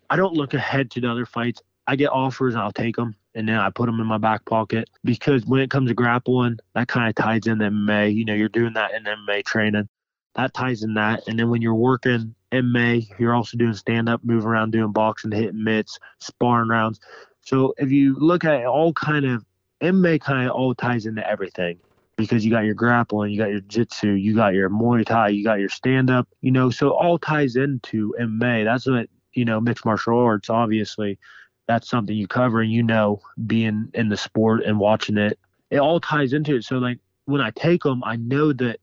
I 0.07 0.17
don't 0.17 0.35
look 0.35 0.53
ahead 0.53 0.91
to 0.91 1.01
the 1.01 1.09
other 1.09 1.25
fights. 1.25 1.63
I 1.87 1.95
get 1.95 2.09
offers 2.09 2.53
and 2.53 2.61
I'll 2.61 2.71
take 2.71 2.95
them 2.95 3.15
and 3.35 3.49
then 3.49 3.57
I 3.57 3.69
put 3.69 3.85
them 3.85 3.99
in 3.99 4.07
my 4.07 4.17
back 4.17 4.45
pocket 4.45 4.89
because 5.03 5.45
when 5.45 5.59
it 5.59 5.69
comes 5.69 5.89
to 5.89 5.93
grappling, 5.93 6.57
that 6.73 6.87
kind 6.87 7.09
of 7.09 7.15
ties 7.15 7.45
in 7.45 7.57
MMA. 7.57 8.15
You 8.15 8.23
know, 8.23 8.33
you're 8.33 8.49
doing 8.49 8.73
that 8.73 8.93
in 8.93 9.03
MMA 9.03 9.45
training. 9.45 9.89
That 10.35 10.53
ties 10.53 10.83
in 10.83 10.93
that. 10.95 11.27
And 11.27 11.37
then 11.37 11.49
when 11.49 11.61
you're 11.61 11.75
working 11.75 12.33
MMA, 12.53 13.19
you're 13.19 13.35
also 13.35 13.57
doing 13.57 13.73
stand 13.73 14.07
up, 14.07 14.21
moving 14.23 14.47
around, 14.47 14.71
doing 14.71 14.93
boxing, 14.93 15.31
hitting 15.31 15.63
mitts, 15.63 15.99
sparring 16.19 16.69
rounds. 16.69 17.01
So 17.41 17.73
if 17.77 17.91
you 17.91 18.15
look 18.17 18.45
at 18.45 18.61
it, 18.61 18.65
all 18.65 18.93
kind 18.93 19.25
of 19.25 19.45
MMA 19.81 20.21
kind 20.21 20.47
of 20.47 20.55
all 20.55 20.73
ties 20.73 21.05
into 21.05 21.27
everything 21.29 21.77
because 22.15 22.45
you 22.45 22.51
got 22.51 22.63
your 22.63 22.73
grappling, 22.73 23.31
you 23.31 23.37
got 23.37 23.51
your 23.51 23.59
jitsu, 23.59 24.11
you 24.11 24.33
got 24.33 24.53
your 24.53 24.69
Muay 24.69 25.05
Thai, 25.05 25.27
you 25.29 25.43
got 25.43 25.59
your 25.59 25.67
stand 25.67 26.09
up, 26.09 26.29
you 26.39 26.51
know, 26.51 26.69
so 26.69 26.91
all 26.91 27.17
ties 27.17 27.57
into 27.57 28.15
MMA. 28.17 28.63
That's 28.63 28.87
what, 28.87 29.09
you 29.33 29.43
know, 29.43 29.59
mixed 29.59 29.83
martial 29.83 30.17
arts, 30.17 30.49
obviously 30.49 31.19
that's 31.67 31.89
something 31.89 32.15
you 32.15 32.27
cover 32.27 32.61
and 32.61 32.71
you 32.71 32.83
know 32.83 33.21
being 33.47 33.89
in 33.93 34.09
the 34.09 34.17
sport 34.17 34.63
and 34.63 34.79
watching 34.79 35.17
it 35.17 35.39
it 35.71 35.79
all 35.79 35.99
ties 35.99 36.33
into 36.33 36.55
it 36.55 36.63
so 36.63 36.77
like 36.77 36.99
when 37.25 37.41
i 37.41 37.49
take 37.51 37.83
them 37.83 38.03
i 38.03 38.15
know 38.15 38.53
that 38.53 38.79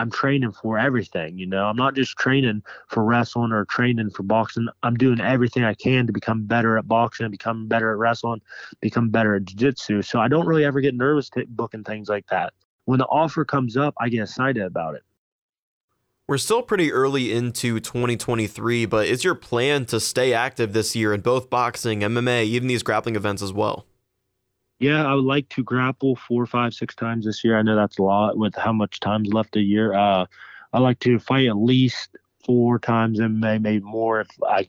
I'm 0.00 0.10
training 0.10 0.52
for 0.52 0.78
everything. 0.78 1.38
You 1.38 1.44
know, 1.44 1.66
I'm 1.66 1.76
not 1.76 1.94
just 1.94 2.16
training 2.16 2.62
for 2.88 3.04
wrestling 3.04 3.52
or 3.52 3.66
training 3.66 4.08
for 4.08 4.22
boxing. 4.22 4.66
I'm 4.82 4.96
doing 4.96 5.20
everything 5.20 5.62
I 5.62 5.74
can 5.74 6.06
to 6.06 6.12
become 6.12 6.46
better 6.46 6.78
at 6.78 6.88
boxing, 6.88 7.30
become 7.30 7.68
better 7.68 7.92
at 7.92 7.98
wrestling, 7.98 8.40
become 8.80 9.10
better 9.10 9.34
at 9.34 9.44
jiu-jitsu. 9.44 10.00
So 10.00 10.18
I 10.18 10.28
don't 10.28 10.46
really 10.46 10.64
ever 10.64 10.80
get 10.80 10.94
nervous 10.94 11.28
t- 11.28 11.44
booking 11.46 11.84
things 11.84 12.08
like 12.08 12.26
that. 12.28 12.54
When 12.86 12.98
the 12.98 13.04
offer 13.08 13.44
comes 13.44 13.76
up, 13.76 13.92
I 14.00 14.08
get 14.08 14.22
excited 14.22 14.62
about 14.62 14.94
it. 14.94 15.02
We're 16.30 16.38
still 16.38 16.62
pretty 16.62 16.92
early 16.92 17.32
into 17.32 17.80
2023, 17.80 18.86
but 18.86 19.08
is 19.08 19.24
your 19.24 19.34
plan 19.34 19.84
to 19.86 19.98
stay 19.98 20.32
active 20.32 20.72
this 20.72 20.94
year 20.94 21.12
in 21.12 21.22
both 21.22 21.50
boxing, 21.50 22.02
MMA, 22.02 22.44
even 22.44 22.68
these 22.68 22.84
grappling 22.84 23.16
events 23.16 23.42
as 23.42 23.52
well? 23.52 23.84
Yeah, 24.78 25.04
I 25.04 25.14
would 25.14 25.24
like 25.24 25.48
to 25.48 25.64
grapple 25.64 26.14
four, 26.14 26.46
five, 26.46 26.72
six 26.72 26.94
times 26.94 27.24
this 27.24 27.42
year. 27.42 27.58
I 27.58 27.62
know 27.62 27.74
that's 27.74 27.98
a 27.98 28.04
lot 28.04 28.38
with 28.38 28.54
how 28.54 28.72
much 28.72 29.00
time's 29.00 29.32
left 29.32 29.56
a 29.56 29.60
year. 29.60 29.92
Uh, 29.92 30.26
I 30.72 30.78
like 30.78 31.00
to 31.00 31.18
fight 31.18 31.48
at 31.48 31.56
least 31.56 32.16
four 32.46 32.78
times 32.78 33.18
MMA, 33.18 33.60
maybe 33.60 33.84
more 33.84 34.20
if 34.20 34.28
I 34.48 34.68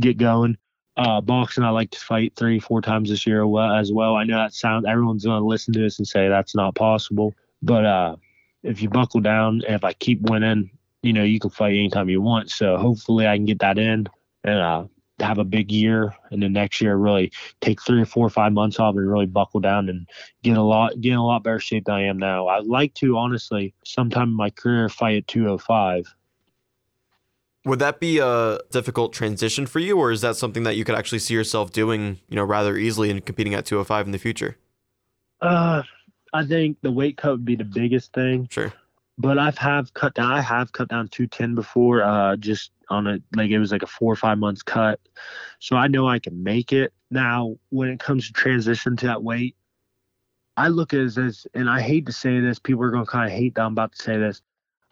get 0.00 0.18
going. 0.18 0.58
Uh, 0.98 1.22
boxing, 1.22 1.64
I 1.64 1.70
like 1.70 1.90
to 1.92 2.00
fight 2.00 2.34
three, 2.36 2.60
four 2.60 2.82
times 2.82 3.08
this 3.08 3.26
year 3.26 3.44
as 3.74 3.90
well. 3.90 4.14
I 4.14 4.24
know 4.24 4.36
that 4.36 4.52
sounds 4.52 4.84
everyone's 4.86 5.24
going 5.24 5.40
to 5.40 5.46
listen 5.46 5.72
to 5.72 5.80
this 5.80 5.98
and 6.00 6.06
say 6.06 6.28
that's 6.28 6.54
not 6.54 6.74
possible, 6.74 7.32
but 7.62 7.86
uh, 7.86 8.16
if 8.62 8.82
you 8.82 8.90
buckle 8.90 9.20
down, 9.20 9.62
if 9.66 9.84
I 9.84 9.94
keep 9.94 10.20
winning, 10.28 10.70
you 11.02 11.12
know, 11.12 11.22
you 11.22 11.38
can 11.38 11.50
fight 11.50 11.74
anytime 11.74 12.08
you 12.08 12.20
want. 12.20 12.50
So 12.50 12.76
hopefully 12.76 13.26
I 13.26 13.36
can 13.36 13.44
get 13.44 13.60
that 13.60 13.78
in 13.78 14.06
and 14.44 14.58
uh, 14.58 14.84
have 15.20 15.38
a 15.38 15.44
big 15.44 15.70
year, 15.70 16.14
and 16.30 16.42
then 16.42 16.52
next 16.52 16.80
year 16.80 16.96
really 16.96 17.32
take 17.60 17.82
three 17.82 18.00
or 18.00 18.06
four 18.06 18.26
or 18.26 18.30
five 18.30 18.52
months 18.52 18.78
off 18.78 18.96
and 18.96 19.10
really 19.10 19.26
buckle 19.26 19.60
down 19.60 19.88
and 19.88 20.08
get 20.42 20.56
a 20.56 20.62
lot 20.62 21.00
get 21.00 21.12
in 21.12 21.18
a 21.18 21.26
lot 21.26 21.42
better 21.42 21.58
shape 21.58 21.86
than 21.86 21.94
I 21.94 22.04
am 22.04 22.18
now. 22.18 22.48
I'd 22.48 22.66
like 22.66 22.94
to 22.94 23.16
honestly 23.16 23.74
sometime 23.84 24.28
in 24.28 24.36
my 24.36 24.50
career 24.50 24.88
fight 24.88 25.16
at 25.16 25.28
205. 25.28 26.14
Would 27.64 27.80
that 27.80 28.00
be 28.00 28.18
a 28.18 28.58
difficult 28.70 29.12
transition 29.12 29.66
for 29.66 29.78
you, 29.78 29.98
or 29.98 30.10
is 30.10 30.20
that 30.22 30.36
something 30.36 30.62
that 30.62 30.76
you 30.76 30.84
could 30.84 30.94
actually 30.94 31.18
see 31.18 31.34
yourself 31.34 31.72
doing, 31.72 32.18
you 32.28 32.36
know, 32.36 32.44
rather 32.44 32.76
easily 32.76 33.10
and 33.10 33.24
competing 33.24 33.52
at 33.54 33.66
205 33.66 34.06
in 34.06 34.12
the 34.12 34.18
future? 34.18 34.56
Uh, 35.40 35.82
I 36.32 36.46
think 36.46 36.78
the 36.80 36.90
weight 36.90 37.16
cut 37.16 37.32
would 37.32 37.44
be 37.44 37.56
the 37.56 37.64
biggest 37.64 38.12
thing. 38.12 38.48
Sure 38.50 38.72
but 39.18 39.38
I've 39.38 39.58
have 39.58 39.92
cut 39.94 40.14
down. 40.14 40.32
I 40.32 40.40
have 40.40 40.72
cut 40.72 40.88
down 40.88 41.08
210 41.08 41.54
before, 41.54 42.02
uh, 42.02 42.36
just 42.36 42.70
on 42.88 43.06
a 43.06 43.18
like 43.34 43.50
it 43.50 43.58
was 43.58 43.72
like 43.72 43.82
a 43.82 43.86
four 43.86 44.12
or 44.12 44.16
five 44.16 44.38
months 44.38 44.62
cut. 44.62 45.00
So 45.58 45.76
I 45.76 45.88
know 45.88 46.08
I 46.08 46.20
can 46.20 46.42
make 46.42 46.72
it. 46.72 46.92
Now, 47.10 47.56
when 47.70 47.88
it 47.88 48.00
comes 48.00 48.26
to 48.28 48.32
transition 48.32 48.96
to 48.98 49.06
that 49.06 49.22
weight, 49.22 49.56
I 50.56 50.68
look 50.68 50.94
at 50.94 51.00
it 51.00 51.18
as, 51.18 51.46
and 51.54 51.68
I 51.68 51.80
hate 51.80 52.06
to 52.06 52.12
say 52.12 52.40
this, 52.40 52.58
people 52.58 52.82
are 52.84 52.90
to 52.90 53.04
kind 53.04 53.30
of 53.30 53.36
hate 53.36 53.56
that 53.56 53.62
I'm 53.62 53.72
about 53.72 53.92
to 53.92 54.02
say 54.02 54.16
this. 54.16 54.40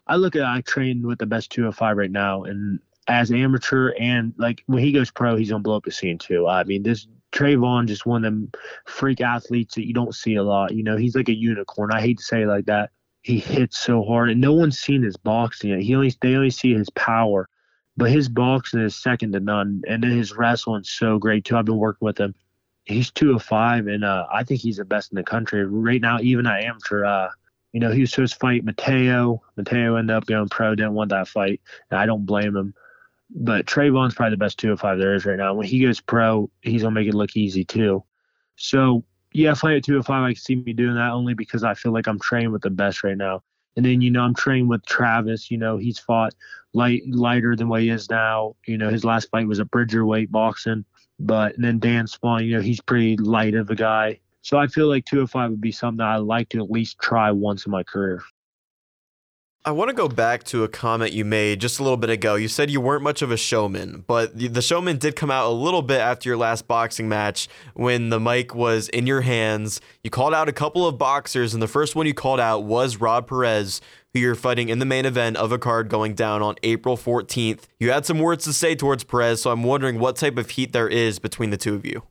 I 0.07 0.15
look 0.15 0.35
at 0.35 0.43
I 0.43 0.61
train 0.61 1.05
with 1.05 1.19
the 1.19 1.25
best 1.25 1.51
205 1.51 1.97
right 1.97 2.11
now, 2.11 2.43
and 2.43 2.79
as 3.07 3.31
amateur 3.31 3.93
and 3.97 4.33
like 4.37 4.63
when 4.67 4.83
he 4.83 4.91
goes 4.91 5.09
pro, 5.09 5.37
he's 5.37 5.49
gonna 5.49 5.63
blow 5.63 5.77
up 5.77 5.85
the 5.85 5.91
scene 5.91 6.17
too. 6.17 6.47
I 6.47 6.65
mean, 6.65 6.83
this 6.83 7.07
Trayvon 7.31 7.87
just 7.87 8.05
one 8.05 8.25
of 8.25 8.33
them 8.33 8.51
freak 8.85 9.21
athletes 9.21 9.75
that 9.75 9.85
you 9.85 9.93
don't 9.93 10.15
see 10.15 10.35
a 10.35 10.43
lot. 10.43 10.73
You 10.73 10.83
know, 10.83 10.97
he's 10.97 11.15
like 11.15 11.29
a 11.29 11.35
unicorn. 11.35 11.91
I 11.93 12.01
hate 12.01 12.17
to 12.17 12.23
say 12.23 12.43
it 12.43 12.47
like 12.47 12.65
that, 12.65 12.91
he 13.21 13.39
hits 13.39 13.77
so 13.77 14.03
hard, 14.03 14.29
and 14.29 14.39
no 14.39 14.53
one's 14.53 14.79
seen 14.79 15.03
his 15.03 15.17
boxing 15.17 15.71
yet. 15.71 15.81
He 15.81 15.95
only 15.95 16.13
they 16.21 16.35
only 16.35 16.49
see 16.49 16.73
his 16.73 16.89
power, 16.91 17.49
but 17.97 18.11
his 18.11 18.29
boxing 18.29 18.81
is 18.81 18.95
second 18.95 19.33
to 19.33 19.39
none, 19.39 19.81
and 19.87 20.01
then 20.01 20.11
his 20.11 20.35
wrestling's 20.35 20.89
so 20.89 21.17
great 21.17 21.45
too. 21.45 21.57
I've 21.57 21.65
been 21.65 21.77
working 21.77 22.05
with 22.05 22.19
him. 22.19 22.35
He's 22.85 23.11
two 23.11 23.35
of 23.35 23.43
five, 23.43 23.87
and 23.87 24.05
uh, 24.05 24.27
I 24.31 24.43
think 24.43 24.61
he's 24.61 24.77
the 24.77 24.85
best 24.85 25.11
in 25.11 25.17
the 25.17 25.23
country 25.23 25.65
right 25.65 25.99
now. 25.99 26.19
Even 26.21 26.47
at 26.47 26.63
amateur, 26.63 27.03
uh, 27.03 27.29
you 27.73 27.81
know, 27.81 27.91
he 27.91 28.01
was 28.01 28.11
supposed 28.11 28.33
to 28.33 28.39
fight 28.39 28.63
Mateo. 28.63 29.41
Mateo 29.57 29.95
ended 29.95 30.15
up 30.15 30.25
going 30.25 30.47
pro, 30.47 30.73
didn't 30.73 30.93
want 30.93 31.09
that 31.09 31.27
fight, 31.27 31.59
and 31.91 31.99
I 31.99 32.05
don't 32.05 32.25
blame 32.25 32.55
him. 32.55 32.73
But 33.29 33.65
Trayvon's 33.65 34.15
probably 34.15 34.35
the 34.35 34.37
best 34.37 34.57
two 34.57 34.71
of 34.71 34.79
five 34.79 34.99
there 34.99 35.15
is 35.15 35.25
right 35.25 35.37
now. 35.37 35.53
When 35.53 35.67
he 35.67 35.81
goes 35.81 35.99
pro, 35.99 36.49
he's 36.61 36.83
gonna 36.83 36.95
make 36.95 37.09
it 37.09 37.13
look 37.13 37.35
easy 37.35 37.65
too. 37.65 38.05
So 38.55 39.03
yeah, 39.37 39.53
fight 39.53 39.77
at 39.77 39.83
205, 39.83 40.23
I 40.23 40.33
can 40.33 40.41
see 40.41 40.55
me 40.55 40.73
doing 40.73 40.95
that 40.95 41.11
only 41.11 41.35
because 41.35 41.63
I 41.63 41.75
feel 41.75 41.91
like 41.91 42.07
I'm 42.07 42.19
training 42.19 42.51
with 42.51 42.63
the 42.63 42.71
best 42.71 43.03
right 43.03 43.15
now. 43.15 43.43
And 43.75 43.85
then, 43.85 44.01
you 44.01 44.09
know, 44.09 44.21
I'm 44.21 44.33
training 44.33 44.67
with 44.67 44.83
Travis. 44.87 45.51
You 45.51 45.57
know, 45.59 45.77
he's 45.77 45.99
fought 45.99 46.33
light 46.73 47.03
lighter 47.07 47.55
than 47.55 47.69
what 47.69 47.81
he 47.81 47.89
is 47.89 48.09
now. 48.09 48.55
You 48.65 48.79
know, 48.79 48.89
his 48.89 49.05
last 49.05 49.29
fight 49.29 49.47
was 49.47 49.59
a 49.59 49.65
bridger 49.65 50.07
weight 50.07 50.31
boxing. 50.31 50.83
But 51.19 51.55
and 51.55 51.63
then 51.63 51.77
Dan 51.77 52.07
Spawn, 52.07 52.45
you 52.45 52.55
know, 52.55 52.61
he's 52.61 52.81
pretty 52.81 53.15
light 53.17 53.53
of 53.53 53.69
a 53.69 53.75
guy. 53.75 54.19
So 54.41 54.57
I 54.57 54.65
feel 54.65 54.87
like 54.87 55.05
205 55.05 55.51
would 55.51 55.61
be 55.61 55.71
something 55.71 56.03
I'd 56.03 56.17
like 56.17 56.49
to 56.49 56.63
at 56.63 56.71
least 56.71 56.97
try 56.99 57.31
once 57.31 57.67
in 57.67 57.71
my 57.71 57.83
career. 57.83 58.23
I 59.65 59.71
want 59.71 59.89
to 59.89 59.93
go 59.93 60.07
back 60.07 60.45
to 60.45 60.63
a 60.63 60.69
comment 60.69 61.11
you 61.11 61.25
made 61.25 61.59
just 61.59 61.77
a 61.79 61.83
little 61.83 61.97
bit 61.97 62.09
ago. 62.09 62.35
You 62.35 62.47
said 62.47 62.71
you 62.71 62.79
weren't 62.79 63.03
much 63.03 63.21
of 63.21 63.31
a 63.31 63.37
showman, 63.37 64.05
but 64.07 64.31
the 64.39 64.61
showman 64.61 64.97
did 64.97 65.17
come 65.17 65.29
out 65.29 65.49
a 65.49 65.51
little 65.51 65.81
bit 65.81 65.99
after 65.99 66.29
your 66.29 66.37
last 66.37 66.69
boxing 66.69 67.09
match 67.09 67.49
when 67.73 68.07
the 68.09 68.17
mic 68.17 68.55
was 68.55 68.87
in 68.87 69.05
your 69.07 69.19
hands. 69.21 69.81
You 70.05 70.09
called 70.09 70.33
out 70.33 70.47
a 70.47 70.53
couple 70.53 70.87
of 70.87 70.97
boxers, 70.97 71.53
and 71.53 71.61
the 71.61 71.67
first 71.67 71.97
one 71.97 72.07
you 72.07 72.13
called 72.13 72.39
out 72.39 72.63
was 72.63 73.01
Rob 73.01 73.27
Perez, 73.27 73.81
who 74.13 74.21
you're 74.21 74.35
fighting 74.35 74.69
in 74.69 74.79
the 74.79 74.85
main 74.85 75.05
event 75.05 75.35
of 75.35 75.51
a 75.51 75.57
card 75.57 75.89
going 75.89 76.13
down 76.13 76.41
on 76.41 76.55
April 76.63 76.95
14th. 76.95 77.63
You 77.77 77.91
had 77.91 78.05
some 78.05 78.19
words 78.19 78.45
to 78.45 78.53
say 78.53 78.73
towards 78.73 79.03
Perez, 79.03 79.41
so 79.41 79.51
I'm 79.51 79.63
wondering 79.63 79.99
what 79.99 80.15
type 80.15 80.37
of 80.37 80.51
heat 80.51 80.71
there 80.71 80.87
is 80.87 81.19
between 81.19 81.49
the 81.49 81.57
two 81.57 81.75
of 81.75 81.85
you 81.85 82.03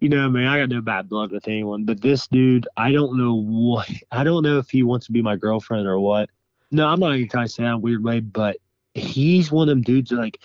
you 0.00 0.08
know, 0.08 0.28
man, 0.28 0.48
I 0.48 0.58
got 0.58 0.68
no 0.68 0.80
bad 0.80 1.08
blood 1.08 1.30
with 1.30 1.46
anyone, 1.46 1.84
but 1.84 2.00
this 2.00 2.26
dude, 2.26 2.66
I 2.76 2.90
don't 2.90 3.16
know 3.16 3.36
what, 3.36 3.88
I 4.10 4.24
don't 4.24 4.42
know 4.42 4.58
if 4.58 4.68
he 4.68 4.82
wants 4.82 5.06
to 5.06 5.12
be 5.12 5.22
my 5.22 5.36
girlfriend 5.36 5.86
or 5.86 6.00
what. 6.00 6.28
No, 6.72 6.88
I'm 6.88 6.98
not 6.98 7.14
even 7.14 7.28
trying 7.28 7.46
to 7.46 7.52
say 7.52 7.62
that 7.62 7.68
in 7.68 7.74
a 7.74 7.78
weird 7.78 8.02
way, 8.02 8.20
but 8.20 8.56
he's 8.94 9.52
one 9.52 9.68
of 9.68 9.72
them 9.72 9.82
dudes 9.82 10.10
that, 10.10 10.16
like 10.16 10.40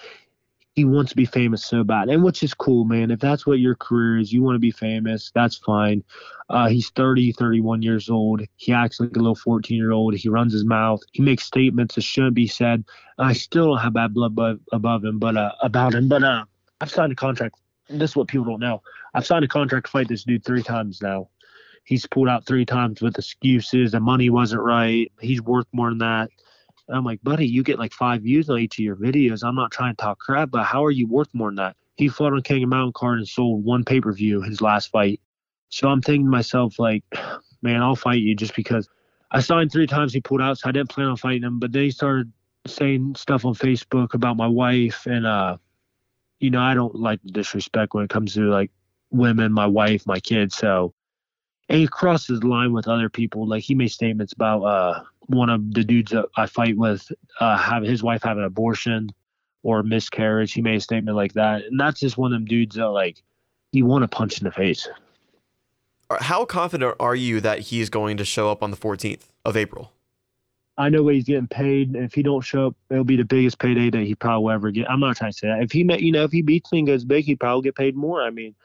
he 0.75 0.83
wants 0.83 1.09
to 1.09 1.15
be 1.15 1.25
famous 1.25 1.65
so 1.65 1.85
bad, 1.85 2.09
and 2.09 2.21
which 2.21 2.43
is 2.43 2.53
cool, 2.53 2.83
man. 2.83 3.11
If 3.11 3.19
that's 3.19 3.47
what 3.47 3.59
your 3.59 3.75
career 3.75 4.19
is, 4.19 4.31
you 4.31 4.43
want 4.43 4.55
to 4.55 4.59
be 4.59 4.69
famous, 4.69 5.31
that's 5.33 5.55
fine. 5.55 6.03
Uh, 6.49 6.67
he's 6.67 6.89
30, 6.91 7.31
31 7.31 7.81
years 7.81 8.09
old. 8.09 8.41
He 8.57 8.73
acts 8.73 8.99
like 8.99 9.15
a 9.15 9.19
little 9.19 9.35
14 9.35 9.75
year 9.75 9.91
old. 9.91 10.15
He 10.15 10.27
runs 10.27 10.51
his 10.51 10.65
mouth. 10.65 11.01
He 11.13 11.23
makes 11.23 11.45
statements 11.45 11.95
that 11.95 12.01
shouldn't 12.01 12.35
be 12.35 12.45
said. 12.45 12.83
I 13.17 13.33
still 13.33 13.67
don't 13.67 13.79
have 13.79 13.93
bad 13.93 14.13
blood 14.13 14.37
above 14.71 15.03
him, 15.03 15.19
but 15.19 15.37
uh, 15.37 15.53
about 15.61 15.95
him. 15.95 16.09
But 16.09 16.23
uh, 16.23 16.43
I've 16.81 16.91
signed 16.91 17.13
a 17.13 17.15
contract. 17.15 17.55
This 17.89 18.11
is 18.11 18.15
what 18.17 18.27
people 18.27 18.45
don't 18.45 18.59
know. 18.59 18.83
I've 19.13 19.25
signed 19.25 19.45
a 19.45 19.47
contract 19.47 19.85
to 19.85 19.91
fight 19.91 20.09
this 20.09 20.25
dude 20.25 20.43
three 20.43 20.61
times 20.61 21.01
now 21.01 21.29
he's 21.87 22.05
pulled 22.05 22.27
out 22.27 22.45
three 22.45 22.65
times 22.65 23.01
with 23.01 23.17
excuses. 23.17 23.93
The 23.93 24.01
money 24.01 24.29
wasn't 24.29 24.61
right. 24.61 25.09
He's 25.21 25.41
worth 25.41 25.67
more 25.71 25.87
than 25.87 25.99
that. 25.99 26.29
And 26.89 26.97
I'm 26.97 27.05
like, 27.05 27.23
buddy, 27.23 27.47
you 27.47 27.63
get 27.63 27.79
like 27.79 27.93
five 27.93 28.23
views 28.23 28.49
on 28.49 28.59
each 28.59 28.77
of 28.77 28.83
your 28.83 28.97
videos. 28.97 29.41
I'm 29.41 29.55
not 29.55 29.71
trying 29.71 29.95
to 29.95 30.01
talk 30.01 30.19
crap, 30.19 30.51
but 30.51 30.65
how 30.65 30.83
are 30.83 30.91
you 30.91 31.07
worth 31.07 31.33
more 31.33 31.47
than 31.47 31.55
that? 31.55 31.77
He 31.95 32.09
fought 32.09 32.33
on 32.33 32.41
King 32.41 32.63
of 32.63 32.69
Mountain 32.69 32.91
card 32.93 33.19
and 33.19 33.27
sold 33.27 33.63
one 33.63 33.85
pay 33.85 34.01
per 34.01 34.11
view 34.11 34.41
his 34.41 34.59
last 34.61 34.91
fight. 34.91 35.21
So 35.69 35.87
I'm 35.87 36.01
thinking 36.01 36.25
to 36.25 36.29
myself, 36.29 36.77
like, 36.77 37.05
man, 37.61 37.81
I'll 37.81 37.95
fight 37.95 38.19
you 38.19 38.35
just 38.35 38.53
because 38.53 38.89
I 39.31 39.39
signed 39.39 39.71
three 39.71 39.87
times. 39.87 40.13
He 40.13 40.19
pulled 40.19 40.41
out, 40.41 40.57
so 40.57 40.67
I 40.67 40.73
didn't 40.73 40.89
plan 40.89 41.07
on 41.07 41.15
fighting 41.15 41.43
him. 41.43 41.57
But 41.57 41.71
then 41.71 41.83
he 41.83 41.91
started 41.91 42.31
saying 42.65 43.15
stuff 43.15 43.45
on 43.45 43.53
Facebook 43.53 44.13
about 44.13 44.35
my 44.35 44.47
wife, 44.47 45.05
and 45.05 45.25
uh, 45.25 45.55
you 46.39 46.51
know, 46.51 46.61
I 46.61 46.73
don't 46.73 46.95
like 46.95 47.21
disrespect 47.25 47.93
when 47.93 48.03
it 48.03 48.09
comes 48.09 48.33
to 48.33 48.41
like 48.41 48.71
women, 49.09 49.53
my 49.53 49.67
wife, 49.67 50.05
my 50.05 50.19
kids. 50.19 50.57
So 50.57 50.93
and 51.69 51.79
he 51.79 51.87
crosses 51.87 52.39
the 52.39 52.47
line 52.47 52.73
with 52.73 52.87
other 52.87 53.09
people. 53.09 53.47
Like 53.47 53.63
he 53.63 53.75
made 53.75 53.89
statements 53.89 54.33
about 54.33 54.63
uh, 54.63 55.03
one 55.27 55.49
of 55.49 55.73
the 55.73 55.83
dudes 55.83 56.11
that 56.11 56.25
I 56.35 56.45
fight 56.45 56.77
with 56.77 57.11
uh, 57.39 57.57
have 57.57 57.83
his 57.83 58.03
wife 58.03 58.23
have 58.23 58.37
an 58.37 58.43
abortion 58.43 59.09
or 59.63 59.83
miscarriage. 59.83 60.53
He 60.53 60.61
made 60.61 60.77
a 60.77 60.81
statement 60.81 61.17
like 61.17 61.33
that, 61.33 61.63
and 61.63 61.79
that's 61.79 61.99
just 61.99 62.17
one 62.17 62.33
of 62.33 62.39
them 62.39 62.45
dudes 62.45 62.75
that 62.75 62.87
like 62.87 63.21
you 63.71 63.85
want 63.85 64.03
to 64.03 64.07
punch 64.07 64.39
in 64.39 64.45
the 64.45 64.51
face. 64.51 64.87
How 66.19 66.45
confident 66.45 66.95
are 66.99 67.15
you 67.15 67.41
that 67.41 67.59
he's 67.59 67.89
going 67.89 68.15
to 68.17 68.23
show 68.23 68.49
up 68.49 68.63
on 68.63 68.71
the 68.71 68.77
14th 68.77 69.23
of 69.43 69.57
April? 69.57 69.91
I 70.77 70.89
know 70.89 71.03
what 71.03 71.15
he's 71.15 71.25
getting 71.25 71.47
paid. 71.47 71.95
If 71.95 72.13
he 72.13 72.21
don't 72.21 72.41
show 72.41 72.67
up, 72.67 72.75
it'll 72.89 73.03
be 73.03 73.17
the 73.17 73.25
biggest 73.25 73.59
payday 73.59 73.89
that 73.89 74.03
he 74.03 74.15
probably 74.15 74.43
will 74.45 74.51
ever 74.51 74.71
get. 74.71 74.89
I'm 74.89 74.99
not 74.99 75.17
trying 75.17 75.31
to 75.31 75.37
say 75.37 75.47
that. 75.47 75.61
If 75.61 75.71
he, 75.71 75.83
met 75.83 76.01
you 76.01 76.11
know, 76.11 76.23
if 76.23 76.31
he 76.31 76.41
beats 76.41 76.71
me 76.71 76.79
and 76.79 76.87
goes 76.87 77.03
big, 77.03 77.25
he 77.25 77.35
probably 77.35 77.63
get 77.63 77.75
paid 77.75 77.95
more. 77.95 78.21
I 78.21 78.29
mean, 78.29 78.55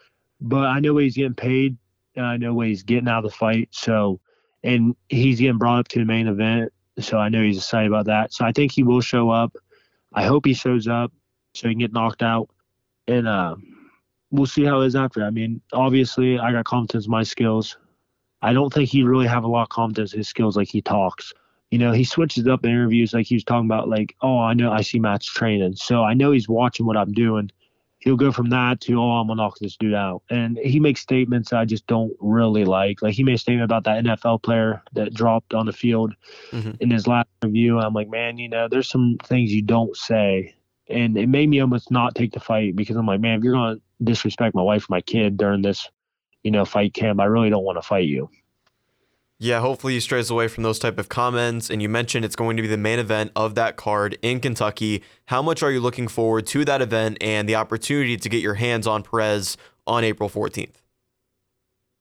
but 0.41 0.67
I 0.67 0.79
know 0.79 0.95
what 0.95 1.05
he's 1.05 1.17
getting 1.17 1.35
paid. 1.35 1.77
I 2.17 2.37
know 2.37 2.55
what 2.55 2.67
he's 2.67 2.83
getting 2.83 3.09
out 3.09 3.25
of 3.25 3.31
the 3.31 3.37
fight. 3.37 3.69
So, 3.73 4.21
and 4.63 4.95
he's 5.09 5.41
getting 5.41 5.59
brought 5.59 5.81
up 5.81 5.89
to 5.89 5.99
the 5.99 6.05
main 6.05 6.29
event. 6.29 6.73
So 6.99 7.19
I 7.19 7.29
know 7.29 7.43
he's 7.43 7.59
excited 7.59 7.89
about 7.89 8.07
that. 8.07 8.33
So 8.33 8.45
I 8.45 8.53
think 8.53 8.73
he 8.73 8.83
will 8.83 9.01
show 9.01 9.31
up. 9.31 9.57
I 10.13 10.25
hope 10.25 10.45
he 10.45 10.55
shows 10.55 10.89
up 10.89 11.13
so 11.55 11.69
he 11.69 11.75
can 11.75 11.81
get 11.81 11.93
knocked 11.93 12.23
out. 12.23 12.51
And 13.09 13.27
uh, 13.27 13.57
we'll 14.31 14.47
see 14.47 14.65
how 14.65 14.81
it 14.83 14.87
is 14.87 14.97
after. 14.97 15.25
I 15.25 15.31
mean, 15.31 15.61
obviously, 15.73 16.39
I 16.39 16.53
got 16.53 16.65
confidence 16.65 17.07
in 17.07 17.11
my 17.11 17.23
skills. 17.23 17.77
I 18.43 18.53
don't 18.53 18.73
think 18.73 18.89
he 18.89 19.05
really 19.05 19.27
have 19.27 19.45
a 19.45 19.49
lot 19.49 19.63
of 19.63 19.69
confidence 19.71 20.13
in 20.13 20.19
his 20.19 20.29
skills 20.29 20.57
like 20.57 20.69
he 20.69 20.83
talks. 20.83 21.33
You 21.71 21.79
know, 21.79 21.93
he 21.93 22.05
switches 22.05 22.47
up 22.47 22.65
in 22.65 22.71
interviews 22.71 23.15
like 23.15 23.27
he 23.27 23.37
was 23.37 23.45
talking 23.45 23.67
about, 23.67 23.89
like, 23.89 24.15
oh, 24.21 24.39
I 24.39 24.53
know 24.53 24.71
I 24.71 24.83
see 24.83 24.99
Matt's 24.99 25.27
training. 25.27 25.77
So 25.77 26.03
I 26.03 26.13
know 26.13 26.33
he's 26.33 26.49
watching 26.49 26.85
what 26.85 26.99
I'm 26.99 27.13
doing 27.13 27.51
he'll 28.03 28.17
go 28.17 28.33
from 28.33 28.51
that 28.51 28.81
to 28.81 29.01
oh 29.01 29.13
I'm 29.13 29.29
gonna 29.29 29.43
knock 29.43 29.59
this 29.59 29.77
dude 29.77 29.95
out, 29.95 30.23
and 30.29 30.59
he 30.59 30.81
makes 30.81 31.01
statements 31.01 31.53
I 31.53 31.65
just 31.65 31.87
don't 31.87 32.13
really 32.21 32.65
like. 32.65 33.01
Like 33.01 33.15
he 33.15 33.23
made 33.23 33.37
a 33.37 33.39
statement 33.39 33.65
about 33.65 33.85
that 33.85 34.05
NFL 34.05 34.43
player 34.43 34.83
that 34.95 35.15
dropped 35.15 35.55
on 35.55 35.67
the 35.67 35.73
field 35.73 36.15
mm-hmm. 36.51 36.73
in 36.81 36.91
his 36.91 37.07
last 37.07 37.29
review. 37.43 37.79
I'm 37.79 37.95
like, 37.95 38.09
man, 38.09 38.39
you 38.39 38.49
know, 38.49 38.69
there's 38.69 38.89
some 38.89 39.17
things 39.25 39.53
you 39.53 39.63
don't 39.63 39.97
say, 39.97 40.55
and 40.89 41.17
it 41.17 41.29
made 41.29 41.49
me 41.49 41.61
almost 41.61 41.91
not 41.91 42.15
take 42.15 42.33
the 42.33 42.41
fight 42.41 42.77
because 42.77 42.97
I'm 42.97 43.07
like, 43.07 43.21
man, 43.21 43.39
if 43.39 43.45
you're 43.45 43.55
gonna 43.55 43.79
disrespect 44.03 44.55
my 44.55 44.63
wife 44.63 44.91
my 44.91 45.01
kid 45.01 45.37
during 45.37 45.63
this, 45.63 45.89
you 46.43 46.51
know, 46.51 46.65
fight 46.65 46.95
camp, 46.95 47.21
I 47.21 47.25
really 47.25 47.51
don't 47.51 47.65
want 47.65 47.79
to 47.79 47.83
fight 47.83 48.05
you. 48.05 48.29
Yeah, 49.43 49.59
hopefully 49.59 49.95
he 49.95 50.01
strays 50.01 50.31
away 50.31 50.47
from 50.47 50.63
those 50.63 50.79
type 50.79 51.01
of 51.01 51.09
comments. 51.09 51.69
And 51.69 51.83
you 51.83 51.89
mentioned 51.89 52.25
it's 52.25 52.37
going 52.37 52.57
to 52.59 52.63
be 52.63 52.69
the 52.69 52.77
main 52.77 53.01
event 53.01 53.33
of 53.35 53.57
that 53.57 53.77
card 53.77 54.17
in 54.23 54.39
Kentucky. 54.39 55.03
How 55.25 55.43
much 55.43 55.65
are 55.65 55.73
you 55.73 55.81
looking 55.81 56.07
forward 56.07 56.47
to 56.47 56.65
that 56.65 56.81
event 56.81 57.19
and 57.21 57.49
the 57.49 57.57
opportunity 57.57 58.17
to 58.17 58.29
get 58.29 58.41
your 58.41 58.55
hands 58.55 58.87
on 58.87 59.03
Perez 59.03 59.57
on 59.85 60.05
April 60.05 60.31
14th? 60.31 60.75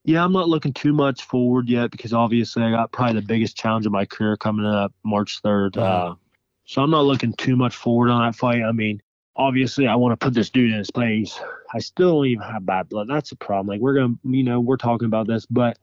Yeah, 0.04 0.24
I'm 0.24 0.32
not 0.32 0.48
looking 0.48 0.72
too 0.72 0.92
much 0.92 1.24
forward 1.24 1.68
yet 1.68 1.90
because 1.90 2.12
obviously 2.12 2.62
I 2.62 2.70
got 2.70 2.92
probably 2.92 3.18
the 3.18 3.26
biggest 3.26 3.56
challenge 3.56 3.86
of 3.86 3.92
my 3.92 4.04
career 4.04 4.36
coming 4.36 4.64
up 4.64 4.92
March 5.02 5.42
3rd. 5.42 5.72
Mm-hmm. 5.72 6.12
Uh, 6.12 6.14
so 6.64 6.80
I'm 6.80 6.90
not 6.90 7.06
looking 7.06 7.32
too 7.32 7.56
much 7.56 7.74
forward 7.74 8.08
on 8.08 8.24
that 8.24 8.36
fight. 8.36 8.62
I 8.62 8.70
mean, 8.70 9.02
obviously 9.34 9.88
I 9.88 9.96
want 9.96 10.12
to 10.12 10.24
put 10.24 10.32
this 10.32 10.48
dude 10.48 10.70
in 10.70 10.78
his 10.78 10.92
place. 10.92 11.40
I 11.74 11.80
still 11.80 12.18
don't 12.18 12.26
even 12.26 12.44
have 12.44 12.64
bad 12.64 12.88
blood. 12.88 13.08
That's 13.08 13.32
a 13.32 13.36
problem. 13.36 13.66
Like 13.66 13.80
we're 13.80 13.94
gonna, 13.94 14.14
you 14.22 14.44
know, 14.44 14.60
we're 14.60 14.76
talking 14.76 15.06
about 15.06 15.26
this, 15.26 15.44
but 15.44 15.76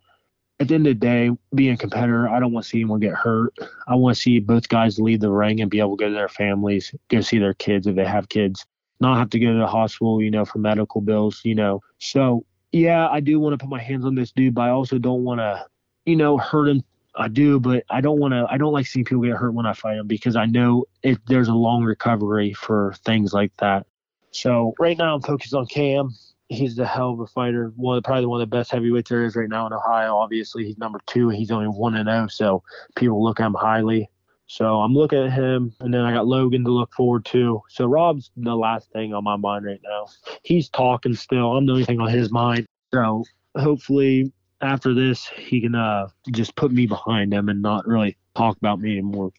at 0.60 0.68
the 0.68 0.76
end 0.76 0.88
of 0.88 1.00
the 1.00 1.06
day, 1.06 1.32
being 1.56 1.74
a 1.74 1.78
competitor, 1.78 2.28
I 2.28 2.40
don't 2.40 2.52
want 2.52 2.66
to 2.66 2.70
see 2.70 2.80
anyone 2.80 3.00
get 3.00 3.14
hurt. 3.14 3.54
I 3.88 3.96
want 3.96 4.16
to 4.16 4.22
see 4.22 4.40
both 4.40 4.68
guys 4.68 5.00
leave 5.00 5.22
the 5.22 5.32
ring 5.32 5.62
and 5.62 5.72
be 5.72 5.80
able 5.80 5.96
to 5.96 6.02
go 6.04 6.10
to 6.10 6.14
their 6.14 6.28
families, 6.28 6.94
go 7.08 7.22
see 7.22 7.40
their 7.40 7.54
kids 7.54 7.88
if 7.88 7.96
they 7.96 8.06
have 8.06 8.28
kids, 8.28 8.66
not 9.00 9.18
have 9.18 9.30
to 9.30 9.40
go 9.40 9.54
to 9.54 9.60
the 9.60 9.68
hospital, 9.68 10.22
you 10.22 10.30
know, 10.30 10.44
for 10.44 10.60
medical 10.60 11.00
bills, 11.00 11.40
you 11.44 11.56
know. 11.56 11.82
So, 12.00 12.46
yeah, 12.74 13.08
I 13.08 13.22
do 13.22 13.40
want 13.40 13.54
to 13.54 13.58
put 13.58 13.70
my 13.70 13.80
hands 13.82 14.06
on 14.06 14.16
this 14.16 14.32
dude, 14.32 14.54
but 14.54 14.64
I 14.64 14.70
also 14.70 14.98
don't 14.98 15.24
want 15.24 15.40
to, 15.40 15.66
you 16.06 16.18
know, 16.18 16.38
hurt 16.38 16.68
him. 16.68 16.84
I 17.16 17.30
do, 17.30 17.60
but 17.60 17.86
I 17.90 18.02
don't 18.02 18.20
want 18.20 18.34
to, 18.34 18.46
I 18.50 18.58
don't 18.58 18.74
like 18.74 18.86
seeing 18.86 19.06
people 19.06 19.24
get 19.24 19.36
hurt 19.36 19.54
when 19.54 19.66
I 19.66 19.74
fight 19.74 19.96
them 19.96 20.08
because 20.08 20.36
I 20.36 20.46
know 20.46 20.86
if 21.04 21.18
there's 21.26 21.48
a 21.48 21.54
long 21.54 21.84
recovery 21.84 22.54
for 22.54 22.94
things 23.06 23.34
like 23.34 23.52
that. 23.58 23.88
So, 24.32 24.74
right 24.78 24.98
now, 24.98 25.16
I'm 25.16 25.22
focused 25.22 25.54
on 25.54 25.68
Cam 25.68 26.14
he's 26.50 26.76
the 26.76 26.86
hell 26.86 27.12
of 27.12 27.20
a 27.20 27.28
fighter. 27.28 27.72
One 27.76 28.02
probably 28.02 28.26
one 28.26 28.42
of 28.42 28.50
the 28.50 28.56
best 28.56 28.72
heavyweights 28.72 29.10
there 29.10 29.24
is 29.24 29.36
right 29.36 29.48
now 29.48 29.68
in 29.68 29.74
Ohio. 29.74 30.18
Obviously, 30.18 30.66
he's 30.66 30.78
number 30.78 31.00
two. 31.06 31.30
He's 31.30 31.52
only 31.52 31.68
one 31.68 31.96
and 31.96 32.08
zero, 32.08 32.24
oh, 32.24 32.28
so 32.28 32.64
people 32.96 33.24
look 33.24 33.40
at 33.40 33.46
him 33.46 33.54
highly. 33.54 34.10
So 34.48 34.82
I'm 34.82 34.96
looking 34.96 35.24
at 35.24 35.32
him, 35.32 35.76
and 35.80 35.94
then 35.94 36.02
I 36.02 36.12
got 36.12 36.26
Logan 36.26 36.64
to 36.66 36.72
look 36.72 36.92
forward 36.94 37.24
to. 37.26 37.62
So 37.70 37.86
Rob's 37.86 38.32
the 38.36 38.56
last 38.56 38.92
thing 38.92 39.14
on 39.14 39.24
my 39.24 39.36
mind 39.36 39.66
right 39.66 39.80
now. 39.84 40.08
He's 40.44 40.70
talking 40.70 41.14
still. 41.14 41.56
I'm 41.56 41.68
the 41.68 41.74
only 41.74 41.86
thing 41.86 42.02
on 42.02 42.10
his 42.10 42.32
mind. 42.32 42.66
So 42.92 43.24
hopefully 43.56 44.34
after 44.62 44.96
this, 44.96 45.28
he 45.28 45.62
can 45.62 45.76
uh, 45.76 46.08
just 46.32 46.56
put 46.56 46.72
me 46.72 46.88
behind 46.88 47.32
him 47.32 47.50
and 47.50 47.62
not 47.62 47.88
really 47.88 48.18
talk 48.36 48.58
about 48.58 48.80
me 48.80 48.94
anymore. 48.94 49.32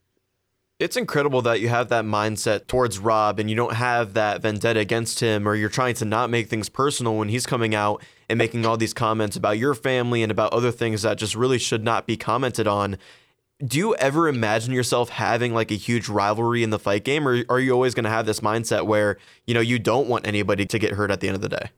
It's 0.80 0.96
incredible 0.96 1.42
that 1.42 1.60
you 1.60 1.68
have 1.68 1.90
that 1.90 2.06
mindset 2.06 2.66
towards 2.66 2.98
Rob 2.98 3.38
and 3.38 3.50
you 3.50 3.54
don't 3.54 3.74
have 3.74 4.14
that 4.14 4.40
vendetta 4.40 4.80
against 4.80 5.20
him 5.20 5.46
or 5.46 5.54
you're 5.54 5.68
trying 5.68 5.92
to 5.96 6.06
not 6.06 6.30
make 6.30 6.48
things 6.48 6.70
personal 6.70 7.16
when 7.16 7.28
he's 7.28 7.44
coming 7.44 7.74
out 7.74 8.02
and 8.30 8.38
making 8.38 8.64
all 8.64 8.78
these 8.78 8.94
comments 8.94 9.36
about 9.36 9.58
your 9.58 9.74
family 9.74 10.22
and 10.22 10.32
about 10.32 10.54
other 10.54 10.72
things 10.72 11.02
that 11.02 11.18
just 11.18 11.34
really 11.34 11.58
should 11.58 11.84
not 11.84 12.06
be 12.06 12.16
commented 12.16 12.66
on. 12.66 12.96
Do 13.62 13.76
you 13.76 13.94
ever 13.96 14.26
imagine 14.26 14.72
yourself 14.72 15.10
having 15.10 15.52
like 15.52 15.70
a 15.70 15.74
huge 15.74 16.08
rivalry 16.08 16.62
in 16.62 16.70
the 16.70 16.78
fight 16.78 17.04
game 17.04 17.28
or 17.28 17.44
are 17.50 17.60
you 17.60 17.72
always 17.72 17.92
going 17.92 18.04
to 18.04 18.10
have 18.10 18.24
this 18.24 18.40
mindset 18.40 18.86
where, 18.86 19.18
you 19.46 19.52
know, 19.52 19.60
you 19.60 19.78
don't 19.78 20.08
want 20.08 20.26
anybody 20.26 20.64
to 20.64 20.78
get 20.78 20.92
hurt 20.92 21.10
at 21.10 21.20
the 21.20 21.28
end 21.28 21.34
of 21.34 21.42
the 21.42 21.50
day? 21.50 21.70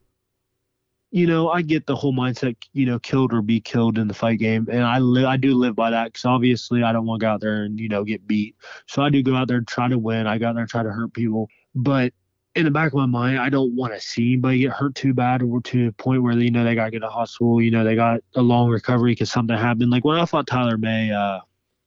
You 1.13 1.27
know, 1.27 1.51
I 1.51 1.61
get 1.61 1.85
the 1.85 1.95
whole 1.95 2.15
mindset, 2.15 2.57
you 2.73 2.87
know, 2.87 2.99
killed 2.99 3.35
or 3.35 3.43
be 3.43 3.61
killed 3.61 3.99
in 3.99 4.09
the 4.09 4.15
fight 4.15 4.39
game, 4.39 4.67
and 4.73 4.83
I 4.83 4.99
li- 4.99 5.27
I 5.27 5.37
do 5.37 5.55
live 5.55 5.77
by 5.77 5.91
that 5.91 6.07
because 6.07 6.25
obviously 6.25 6.83
I 6.83 6.91
don't 6.91 7.05
want 7.05 7.21
to 7.21 7.27
go 7.27 7.31
out 7.31 7.41
there 7.43 7.65
and 7.65 7.79
you 7.79 7.89
know 7.89 8.03
get 8.03 8.27
beat. 8.27 8.57
So 8.87 9.03
I 9.03 9.11
do 9.11 9.23
go 9.23 9.37
out 9.37 9.47
there 9.47 9.59
and 9.59 9.69
try 9.69 9.89
to 9.89 9.99
win. 9.99 10.27
I 10.27 10.39
go 10.39 10.49
out 10.49 10.55
there 10.55 10.63
and 10.63 10.71
try 10.71 10.83
to 10.83 10.91
hurt 10.91 11.13
people, 11.13 11.51
but 11.75 12.15
in 12.55 12.65
the 12.65 12.71
back 12.71 12.89
of 12.89 12.95
my 12.95 13.07
mind, 13.07 13.39
I 13.39 13.51
don't 13.51 13.77
want 13.77 13.93
to 13.93 14.01
see 14.01 14.33
anybody 14.33 14.61
get 14.61 14.73
hurt 14.73 14.95
too 14.95 15.13
bad 15.13 15.43
or 15.43 15.61
to 15.61 15.89
a 15.89 15.93
point 15.93 16.23
where 16.23 16.33
you 16.33 16.51
know 16.51 16.65
they 16.65 16.75
got 16.75 16.87
to 16.87 16.91
get 16.91 17.03
a 17.03 17.11
hospital. 17.11 17.61
You 17.61 17.71
know, 17.71 17.85
they 17.85 17.95
got 17.95 18.21
a 18.35 18.43
long 18.43 18.71
recovery 18.71 19.13
because 19.13 19.31
something 19.31 19.57
happened. 19.57 19.91
Like 19.91 20.07
when 20.07 20.19
I 20.19 20.25
fought 20.25 20.47
Tyler 20.47 20.79
May, 20.79 21.13
uh, 21.13 21.41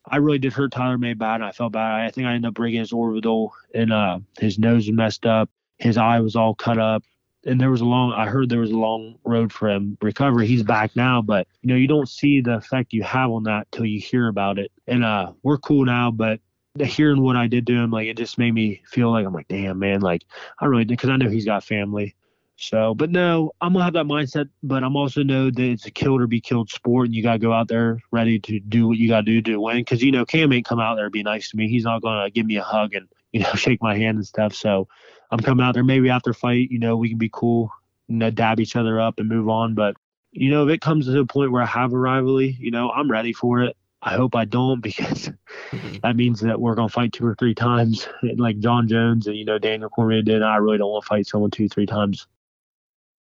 I 0.07 0.17
really 0.17 0.37
did 0.37 0.53
hurt 0.53 0.71
Tyler 0.71 0.99
May 0.99 1.15
bad, 1.15 1.35
and 1.35 1.45
I 1.45 1.51
felt 1.51 1.73
bad. 1.73 2.05
I 2.05 2.11
think 2.11 2.27
I 2.27 2.33
ended 2.33 2.49
up 2.49 2.53
breaking 2.53 2.79
his 2.79 2.93
orbital, 2.93 3.53
and 3.73 3.91
uh, 3.91 4.19
his 4.37 4.59
nose 4.59 4.85
was 4.85 4.91
messed 4.91 5.25
up. 5.25 5.49
His 5.79 5.97
eye 5.97 6.19
was 6.19 6.35
all 6.35 6.53
cut 6.53 6.77
up 6.77 7.03
and 7.45 7.61
there 7.61 7.71
was 7.71 7.81
a 7.81 7.85
long 7.85 8.11
I 8.13 8.27
heard 8.27 8.49
there 8.49 8.59
was 8.59 8.71
a 8.71 8.77
long 8.77 9.17
road 9.23 9.53
for 9.53 9.69
him 9.69 9.97
recovery. 10.01 10.47
He's 10.47 10.63
back 10.63 10.95
now, 10.95 11.21
but 11.21 11.47
you 11.61 11.69
know, 11.69 11.75
you 11.75 11.87
don't 11.87 12.09
see 12.09 12.41
the 12.41 12.55
effect 12.55 12.93
you 12.93 13.03
have 13.03 13.31
on 13.31 13.43
that 13.43 13.71
till 13.71 13.85
you 13.85 13.99
hear 13.99 14.27
about 14.27 14.59
it. 14.59 14.71
And 14.87 15.03
uh 15.03 15.33
we're 15.43 15.57
cool 15.57 15.85
now, 15.85 16.11
but 16.11 16.39
hearing 16.83 17.21
what 17.21 17.35
I 17.35 17.47
did 17.47 17.67
to 17.67 17.73
him, 17.73 17.91
like 17.91 18.07
it 18.07 18.17
just 18.17 18.37
made 18.37 18.53
me 18.53 18.81
feel 18.85 19.11
like 19.11 19.25
I'm 19.25 19.33
like, 19.33 19.47
damn 19.47 19.79
man, 19.79 20.01
like 20.01 20.23
I 20.59 20.65
really 20.65 20.85
because 20.85 21.09
I 21.09 21.17
know 21.17 21.29
he's 21.29 21.45
got 21.45 21.63
family. 21.63 22.15
So, 22.57 22.95
but 22.95 23.11
no, 23.11 23.51
I'm 23.59 23.73
gonna 23.73 23.83
have 23.83 23.93
that 23.93 24.05
mindset, 24.05 24.49
but 24.63 24.83
I'm 24.83 24.95
also 24.95 25.23
know 25.23 25.51
that 25.51 25.59
it's 25.59 25.85
a 25.85 25.91
kill 25.91 26.17
or 26.17 26.25
be 26.25 26.39
killed 26.39 26.69
sport, 26.69 27.07
and 27.07 27.15
you 27.15 27.21
gotta 27.21 27.39
go 27.39 27.51
out 27.51 27.67
there 27.67 27.99
ready 28.11 28.39
to 28.39 28.59
do 28.61 28.87
what 28.87 28.97
you 28.97 29.09
gotta 29.09 29.23
do 29.23 29.41
to 29.41 29.59
win. 29.59 29.77
Because 29.77 30.01
you 30.01 30.11
know, 30.11 30.25
Cam 30.25 30.53
ain't 30.53 30.65
come 30.65 30.79
out 30.79 30.95
there 30.95 31.05
and 31.05 31.13
be 31.13 31.23
nice 31.23 31.49
to 31.49 31.57
me. 31.57 31.67
He's 31.67 31.83
not 31.83 32.01
gonna 32.01 32.29
give 32.29 32.45
me 32.45 32.55
a 32.55 32.63
hug 32.63 32.95
and 32.95 33.09
you 33.33 33.41
know 33.41 33.51
shake 33.55 33.81
my 33.81 33.97
hand 33.97 34.17
and 34.17 34.25
stuff. 34.25 34.53
So, 34.53 34.87
I'm 35.31 35.39
coming 35.39 35.65
out 35.65 35.73
there 35.73 35.83
maybe 35.83 36.09
after 36.09 36.33
fight, 36.33 36.69
you 36.71 36.79
know, 36.79 36.95
we 36.95 37.09
can 37.09 37.17
be 37.17 37.29
cool, 37.31 37.71
you 38.07 38.15
know, 38.15 38.29
dab 38.29 38.59
each 38.59 38.75
other 38.75 38.99
up 38.99 39.19
and 39.19 39.27
move 39.27 39.49
on. 39.49 39.73
But 39.73 39.95
you 40.31 40.49
know, 40.49 40.67
if 40.67 40.73
it 40.73 40.81
comes 40.81 41.05
to 41.05 41.19
a 41.19 41.25
point 41.25 41.51
where 41.51 41.61
I 41.61 41.67
have 41.67 41.93
a 41.93 41.97
rivalry, 41.97 42.57
you 42.59 42.71
know, 42.71 42.91
I'm 42.91 43.09
ready 43.09 43.33
for 43.33 43.61
it. 43.61 43.75
I 44.01 44.13
hope 44.15 44.35
I 44.35 44.45
don't 44.45 44.81
because 44.81 45.29
mm-hmm. 45.71 45.97
that 46.03 46.15
means 46.15 46.41
that 46.41 46.59
we're 46.59 46.75
gonna 46.75 46.89
fight 46.89 47.13
two 47.13 47.25
or 47.25 47.35
three 47.35 47.55
times, 47.55 48.07
like 48.37 48.59
Jon 48.59 48.87
Jones 48.87 49.27
and 49.27 49.35
you 49.35 49.45
know 49.45 49.57
Daniel 49.57 49.89
Cormier 49.89 50.21
did. 50.21 50.41
I 50.41 50.57
really 50.57 50.77
don't 50.77 50.91
want 50.91 51.03
to 51.03 51.07
fight 51.07 51.27
someone 51.27 51.51
two, 51.51 51.67
three 51.67 51.85
times. 51.85 52.27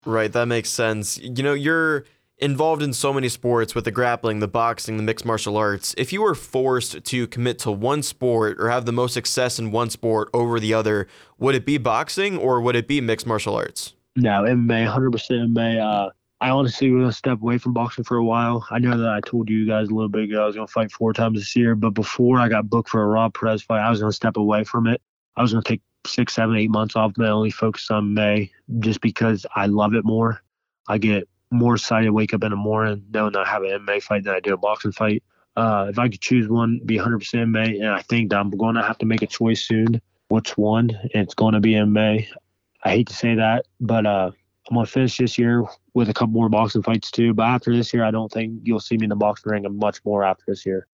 Right, 0.06 0.32
that 0.34 0.48
makes 0.48 0.70
sense. 0.70 1.18
You 1.18 1.44
know, 1.44 1.54
you're 1.54 2.04
involved 2.44 2.82
in 2.82 2.92
so 2.92 3.14
many 3.14 3.30
sports 3.30 3.74
with 3.74 3.86
the 3.86 3.92
grappling, 3.92 4.40
the 4.40 4.50
boxing, 4.50 4.98
the 4.98 5.04
mixed 5.04 5.24
martial 5.24 5.56
arts. 5.56 5.96
If 5.98 6.12
you 6.12 6.22
were 6.22 6.36
forced 6.36 7.06
to 7.06 7.28
commit 7.28 7.58
to 7.60 7.72
one 7.72 8.04
sport 8.04 8.60
or 8.60 8.70
have 8.70 8.86
the 8.86 8.92
most 8.92 9.14
success 9.14 9.60
in 9.60 9.72
one 9.72 9.90
sport 9.90 10.30
over 10.34 10.60
the 10.60 10.74
other, 10.74 11.08
would 11.38 11.56
it 11.56 11.66
be 11.66 11.78
boxing 11.78 12.38
or 12.38 12.60
would 12.60 12.76
it 12.76 12.86
be 12.86 13.00
mixed 13.00 13.26
martial 13.26 13.56
arts? 13.56 13.94
No, 14.18 14.44
MMA, 14.44 14.94
100% 14.94 15.54
MMA. 15.54 15.80
Uh, 15.80 16.10
I 16.42 16.50
honestly 16.50 16.92
was 16.92 17.00
going 17.00 17.10
to 17.10 17.16
step 17.16 17.42
away 17.42 17.58
from 17.58 17.72
boxing 17.72 18.04
for 18.04 18.18
a 18.18 18.26
while. 18.26 18.68
I 18.70 18.78
know 18.80 18.98
that 18.98 19.10
I 19.10 19.22
told 19.22 19.50
you 19.50 19.66
guys 19.66 19.88
a 19.88 19.94
little 19.94 20.10
bit 20.10 20.26
ago 20.26 20.44
I 20.44 20.46
was 20.46 20.56
going 20.56 20.68
to 20.68 20.74
fight 20.74 20.92
four 20.92 21.14
times 21.14 21.40
this 21.40 21.56
year, 21.56 21.76
but 21.76 21.92
before 21.92 22.40
I 22.40 22.50
got 22.50 22.70
booked 22.70 22.90
for 22.90 23.02
a 23.02 23.08
Rob 23.08 23.34
Perez 23.34 23.62
fight, 23.62 23.80
I 23.80 23.90
was 23.90 24.02
going 24.02 24.12
to 24.12 24.16
step 24.16 24.36
away 24.36 24.66
from 24.66 24.86
it. 24.88 25.02
I 25.38 25.42
was 25.42 25.54
going 25.54 25.64
to 25.64 25.70
take 25.70 25.82
six, 26.06 26.34
seven, 26.34 26.58
eight 26.58 26.70
months 26.70 26.98
off 26.98 27.14
and 27.16 27.26
only 27.26 27.52
focus 27.52 27.90
on 27.90 28.14
May 28.14 28.52
just 28.80 29.00
because 29.00 29.46
I 29.56 29.68
love 29.68 29.94
it 29.94 30.04
more. 30.04 30.44
I 30.90 30.98
get 30.98 31.30
more 31.54 31.76
excited 31.76 32.06
to 32.06 32.14
wake 32.14 32.34
up 32.34 32.44
in 32.44 32.52
the 32.52 32.56
morning 32.56 33.04
knowing 33.14 33.36
I 33.36 33.48
have 33.48 33.64
an 33.64 33.86
MMA 33.86 34.02
fight 34.04 34.24
than 34.24 34.36
I 34.36 34.40
do 34.40 34.54
a 34.54 34.58
boxing 34.58 34.92
fight. 34.92 35.24
Uh, 35.56 35.88
if 35.90 36.00
I 36.00 36.10
could 36.10 36.22
choose 36.22 36.50
one, 36.50 36.82
be 36.86 36.98
100% 36.98 37.20
MMA, 37.20 37.80
and 37.80 37.90
I 37.90 38.02
think 38.02 38.32
that 38.32 38.40
I'm 38.40 38.50
going 38.50 38.76
to 38.76 38.82
have 38.82 38.98
to 39.00 39.06
make 39.06 39.22
a 39.22 39.28
choice 39.28 39.66
soon. 39.66 40.02
Which 40.30 40.58
one? 40.58 40.90
It's 41.14 41.36
going 41.36 41.54
to 41.54 41.60
be 41.60 41.74
MMA. 41.74 42.28
I 42.84 42.90
hate 42.90 43.08
to 43.08 43.14
say 43.14 43.36
that, 43.36 43.66
but 43.80 44.06
uh, 44.06 44.32
I'm 44.70 44.74
going 44.74 44.86
to 44.86 44.92
finish 44.92 45.18
this 45.18 45.38
year 45.38 45.64
with 45.94 46.10
a 46.10 46.14
couple 46.14 46.34
more 46.34 46.50
boxing 46.50 46.82
fights 46.82 47.12
too. 47.12 47.34
But 47.34 47.44
after 47.44 47.76
this 47.76 47.94
year, 47.94 48.04
I 48.04 48.12
don't 48.12 48.32
think 48.32 48.62
you'll 48.64 48.80
see 48.80 48.98
me 48.98 49.06
in 49.06 49.10
the 49.10 49.16
boxing 49.16 49.52
ring 49.52 49.66
much 49.78 50.04
more 50.04 50.24
after 50.24 50.44
this 50.48 50.66
year. 50.66 50.88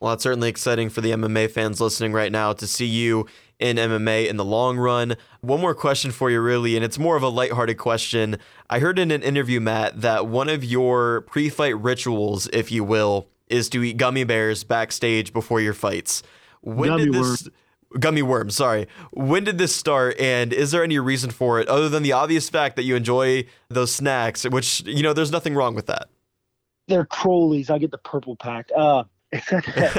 Well, 0.00 0.12
it's 0.12 0.22
certainly 0.22 0.48
exciting 0.48 0.90
for 0.90 1.00
the 1.00 1.10
MMA 1.10 1.50
fans 1.50 1.80
listening 1.80 2.12
right 2.12 2.30
now 2.30 2.52
to 2.52 2.66
see 2.66 2.86
you 2.86 3.26
in 3.58 3.76
MMA 3.76 4.28
in 4.28 4.36
the 4.36 4.44
long 4.44 4.78
run. 4.78 5.16
One 5.40 5.60
more 5.60 5.74
question 5.74 6.12
for 6.12 6.30
you, 6.30 6.40
really, 6.40 6.76
and 6.76 6.84
it's 6.84 6.98
more 6.98 7.16
of 7.16 7.22
a 7.22 7.28
lighthearted 7.28 7.78
question. 7.78 8.38
I 8.70 8.78
heard 8.78 8.98
in 8.98 9.10
an 9.10 9.22
interview, 9.22 9.58
Matt, 9.60 10.00
that 10.00 10.26
one 10.26 10.48
of 10.48 10.64
your 10.64 11.22
pre 11.22 11.48
fight 11.48 11.76
rituals, 11.80 12.48
if 12.52 12.70
you 12.70 12.84
will, 12.84 13.26
is 13.48 13.68
to 13.70 13.82
eat 13.82 13.96
gummy 13.96 14.24
bears 14.24 14.62
backstage 14.62 15.32
before 15.32 15.60
your 15.60 15.74
fights. 15.74 16.22
When 16.60 16.90
gummy 16.90 17.04
did 17.06 17.14
this. 17.14 17.44
Worm. 17.44 17.54
Gummy 17.98 18.20
worms, 18.20 18.54
sorry. 18.54 18.86
When 19.12 19.44
did 19.44 19.56
this 19.56 19.74
start, 19.74 20.20
and 20.20 20.52
is 20.52 20.72
there 20.72 20.84
any 20.84 20.98
reason 20.98 21.30
for 21.30 21.58
it 21.58 21.66
other 21.68 21.88
than 21.88 22.02
the 22.02 22.12
obvious 22.12 22.50
fact 22.50 22.76
that 22.76 22.82
you 22.82 22.94
enjoy 22.94 23.46
those 23.70 23.90
snacks, 23.90 24.44
which, 24.44 24.82
you 24.84 25.02
know, 25.02 25.14
there's 25.14 25.32
nothing 25.32 25.54
wrong 25.54 25.74
with 25.74 25.86
that? 25.86 26.10
They're 26.86 27.06
Trollis. 27.06 27.70
I 27.70 27.78
get 27.78 27.90
the 27.90 27.96
purple 27.96 28.36
pack. 28.36 28.68
Uh, 28.76 29.04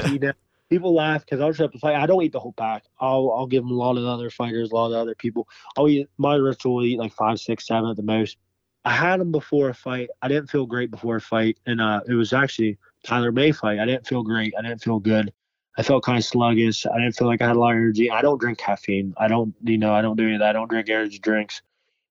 you 0.08 0.18
know, 0.18 0.32
people 0.68 0.94
laugh 0.94 1.24
because 1.24 1.40
I'll 1.40 1.52
to 1.52 1.78
fight. 1.78 1.96
I 1.96 2.06
don't 2.06 2.22
eat 2.22 2.32
the 2.32 2.40
whole 2.40 2.52
pack. 2.52 2.84
I'll 2.98 3.32
I'll 3.36 3.46
give 3.46 3.62
them 3.62 3.72
a 3.72 3.76
lot 3.76 3.96
of 3.96 4.04
other 4.04 4.30
fighters, 4.30 4.70
a 4.70 4.74
lot 4.74 4.86
of 4.86 4.94
other 4.94 5.14
people. 5.14 5.48
I'll 5.76 5.88
eat 5.88 6.08
my 6.18 6.34
ritual 6.36 6.76
will 6.76 6.84
eat 6.84 6.98
like 6.98 7.12
five, 7.12 7.38
six, 7.38 7.66
seven 7.66 7.90
at 7.90 7.96
the 7.96 8.02
most. 8.02 8.38
I 8.84 8.92
had 8.92 9.20
them 9.20 9.30
before 9.30 9.68
a 9.68 9.74
fight. 9.74 10.08
I 10.22 10.28
didn't 10.28 10.48
feel 10.48 10.64
great 10.64 10.90
before 10.90 11.16
a 11.16 11.20
fight, 11.20 11.58
and 11.66 11.80
uh, 11.80 12.00
it 12.08 12.14
was 12.14 12.32
actually 12.32 12.78
Tyler 13.04 13.32
May 13.32 13.52
fight. 13.52 13.78
I 13.78 13.84
didn't 13.84 14.06
feel 14.06 14.22
great. 14.22 14.54
I 14.58 14.62
didn't 14.62 14.82
feel 14.82 14.98
good. 14.98 15.32
I 15.76 15.82
felt 15.82 16.04
kind 16.04 16.18
of 16.18 16.24
sluggish. 16.24 16.86
I 16.86 16.98
didn't 16.98 17.16
feel 17.16 17.28
like 17.28 17.42
I 17.42 17.46
had 17.46 17.56
a 17.56 17.58
lot 17.58 17.72
of 17.72 17.76
energy. 17.76 18.10
I 18.10 18.22
don't 18.22 18.40
drink 18.40 18.58
caffeine. 18.58 19.14
I 19.16 19.28
don't, 19.28 19.54
you 19.62 19.78
know, 19.78 19.94
I 19.94 20.02
don't 20.02 20.16
do 20.16 20.24
any 20.24 20.34
of 20.34 20.40
that. 20.40 20.50
I 20.50 20.52
don't 20.52 20.68
drink 20.68 20.88
energy 20.88 21.18
drinks. 21.18 21.62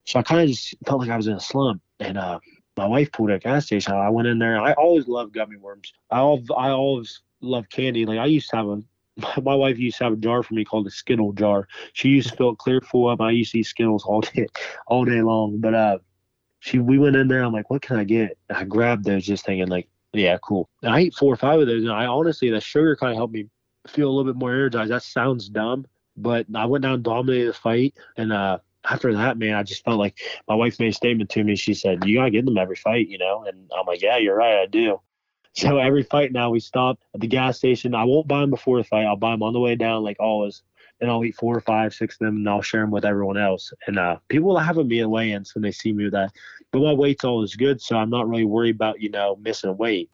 So 0.05 0.19
I 0.19 0.23
kind 0.23 0.41
of 0.41 0.47
just 0.47 0.75
felt 0.87 1.01
like 1.01 1.09
I 1.09 1.17
was 1.17 1.27
in 1.27 1.33
a 1.33 1.39
slump. 1.39 1.81
And 1.99 2.17
uh, 2.17 2.39
my 2.79 2.87
wife 2.87 3.11
pulled 3.11 3.29
at 3.29 3.35
a 3.35 3.39
gas 3.39 3.65
station. 3.65 3.93
I 3.93 4.09
went 4.09 4.29
in 4.29 4.39
there. 4.39 4.57
I 4.59 4.71
always 4.73 5.07
loved 5.07 5.33
gummy 5.33 5.57
worms. 5.57 5.91
I 6.09 6.19
always, 6.19 6.47
I 6.55 6.69
always 6.69 7.21
loved 7.41 7.69
candy. 7.69 8.05
Like 8.05 8.19
I 8.19 8.25
used 8.25 8.49
to 8.51 8.55
have 8.55 8.67
a, 8.67 9.41
my 9.41 9.53
wife 9.53 9.77
used 9.77 9.97
to 9.97 10.05
have 10.05 10.13
a 10.13 10.17
jar 10.17 10.43
for 10.43 10.53
me 10.53 10.63
called 10.63 10.87
a 10.87 10.89
Skittle 10.89 11.33
jar. 11.33 11.67
She 11.91 12.07
used 12.07 12.29
to 12.29 12.35
fill 12.37 12.51
it 12.51 12.57
clear 12.57 12.79
full 12.79 13.09
up. 13.09 13.19
I 13.19 13.31
used 13.31 13.51
to 13.51 13.59
eat 13.59 13.65
Skittles 13.65 14.05
all 14.05 14.21
day, 14.33 14.47
all 14.87 15.03
day 15.03 15.21
long. 15.21 15.59
But 15.59 15.73
uh, 15.73 15.97
she, 16.59 16.79
we 16.79 16.97
went 16.97 17.17
in 17.17 17.27
there. 17.27 17.43
I'm 17.43 17.51
like, 17.51 17.69
what 17.69 17.81
can 17.81 17.97
I 17.97 18.05
get? 18.05 18.37
I 18.49 18.63
grabbed 18.63 19.03
those, 19.03 19.25
just 19.25 19.45
thinking 19.45 19.67
like, 19.67 19.89
yeah, 20.13 20.37
cool. 20.41 20.69
And 20.81 20.95
I 20.95 20.99
ate 20.99 21.15
four 21.15 21.33
or 21.33 21.37
five 21.37 21.59
of 21.59 21.67
those, 21.67 21.83
and 21.83 21.91
I 21.91 22.05
honestly, 22.05 22.49
the 22.49 22.61
sugar 22.61 22.95
kind 22.95 23.11
of 23.11 23.17
helped 23.17 23.33
me 23.33 23.47
feel 23.87 24.07
a 24.07 24.11
little 24.11 24.31
bit 24.31 24.39
more 24.39 24.53
energized. 24.53 24.91
That 24.91 25.03
sounds 25.03 25.49
dumb, 25.49 25.85
but 26.17 26.47
I 26.55 26.65
went 26.65 26.83
down, 26.83 27.03
dominated 27.03 27.49
the 27.49 27.53
fight, 27.53 27.93
and 28.17 28.31
uh, 28.31 28.57
after 28.85 29.13
that, 29.13 29.37
man, 29.37 29.55
I 29.55 29.63
just 29.63 29.83
felt 29.83 29.99
like 29.99 30.19
my 30.47 30.55
wife 30.55 30.79
made 30.79 30.89
a 30.89 30.93
statement 30.93 31.29
to 31.31 31.43
me. 31.43 31.55
She 31.55 31.73
said, 31.73 32.05
"You 32.05 32.17
gotta 32.17 32.31
get 32.31 32.45
them 32.45 32.57
every 32.57 32.75
fight, 32.75 33.07
you 33.07 33.17
know." 33.17 33.43
And 33.47 33.69
I'm 33.77 33.85
like, 33.85 34.01
"Yeah, 34.01 34.17
you're 34.17 34.35
right, 34.35 34.61
I 34.61 34.65
do." 34.65 35.01
So 35.55 35.79
every 35.79 36.03
fight 36.03 36.31
now, 36.31 36.51
we 36.51 36.59
stop 36.59 36.99
at 37.15 37.21
the 37.21 37.27
gas 37.27 37.57
station. 37.57 37.95
I 37.95 38.05
won't 38.05 38.27
buy 38.27 38.41
them 38.41 38.51
before 38.51 38.77
the 38.77 38.83
fight. 38.83 39.05
I'll 39.05 39.15
buy 39.15 39.31
them 39.31 39.41
on 39.41 39.51
the 39.51 39.59
way 39.59 39.75
down, 39.75 40.03
like 40.03 40.17
always. 40.19 40.61
And 41.01 41.09
I'll 41.09 41.25
eat 41.25 41.35
four 41.35 41.57
or 41.57 41.59
five, 41.59 41.91
six 41.93 42.15
of 42.15 42.19
them, 42.19 42.37
and 42.37 42.47
I'll 42.47 42.61
share 42.61 42.81
them 42.81 42.91
with 42.91 43.03
everyone 43.03 43.37
else. 43.37 43.73
And 43.87 43.97
uh, 43.97 44.17
people 44.29 44.49
will 44.49 44.59
have 44.59 44.75
them 44.75 44.87
be 44.87 44.99
in 44.99 45.09
weigh-ins 45.09 45.55
when 45.55 45.63
they 45.63 45.71
see 45.71 45.91
me 45.91 46.03
with 46.03 46.13
that. 46.13 46.31
But 46.71 46.83
my 46.83 46.93
weight's 46.93 47.23
always 47.23 47.55
good, 47.55 47.81
so 47.81 47.97
I'm 47.97 48.11
not 48.11 48.29
really 48.29 48.45
worried 48.45 48.75
about 48.75 49.01
you 49.01 49.09
know 49.09 49.37
missing 49.41 49.75
weight. 49.75 50.11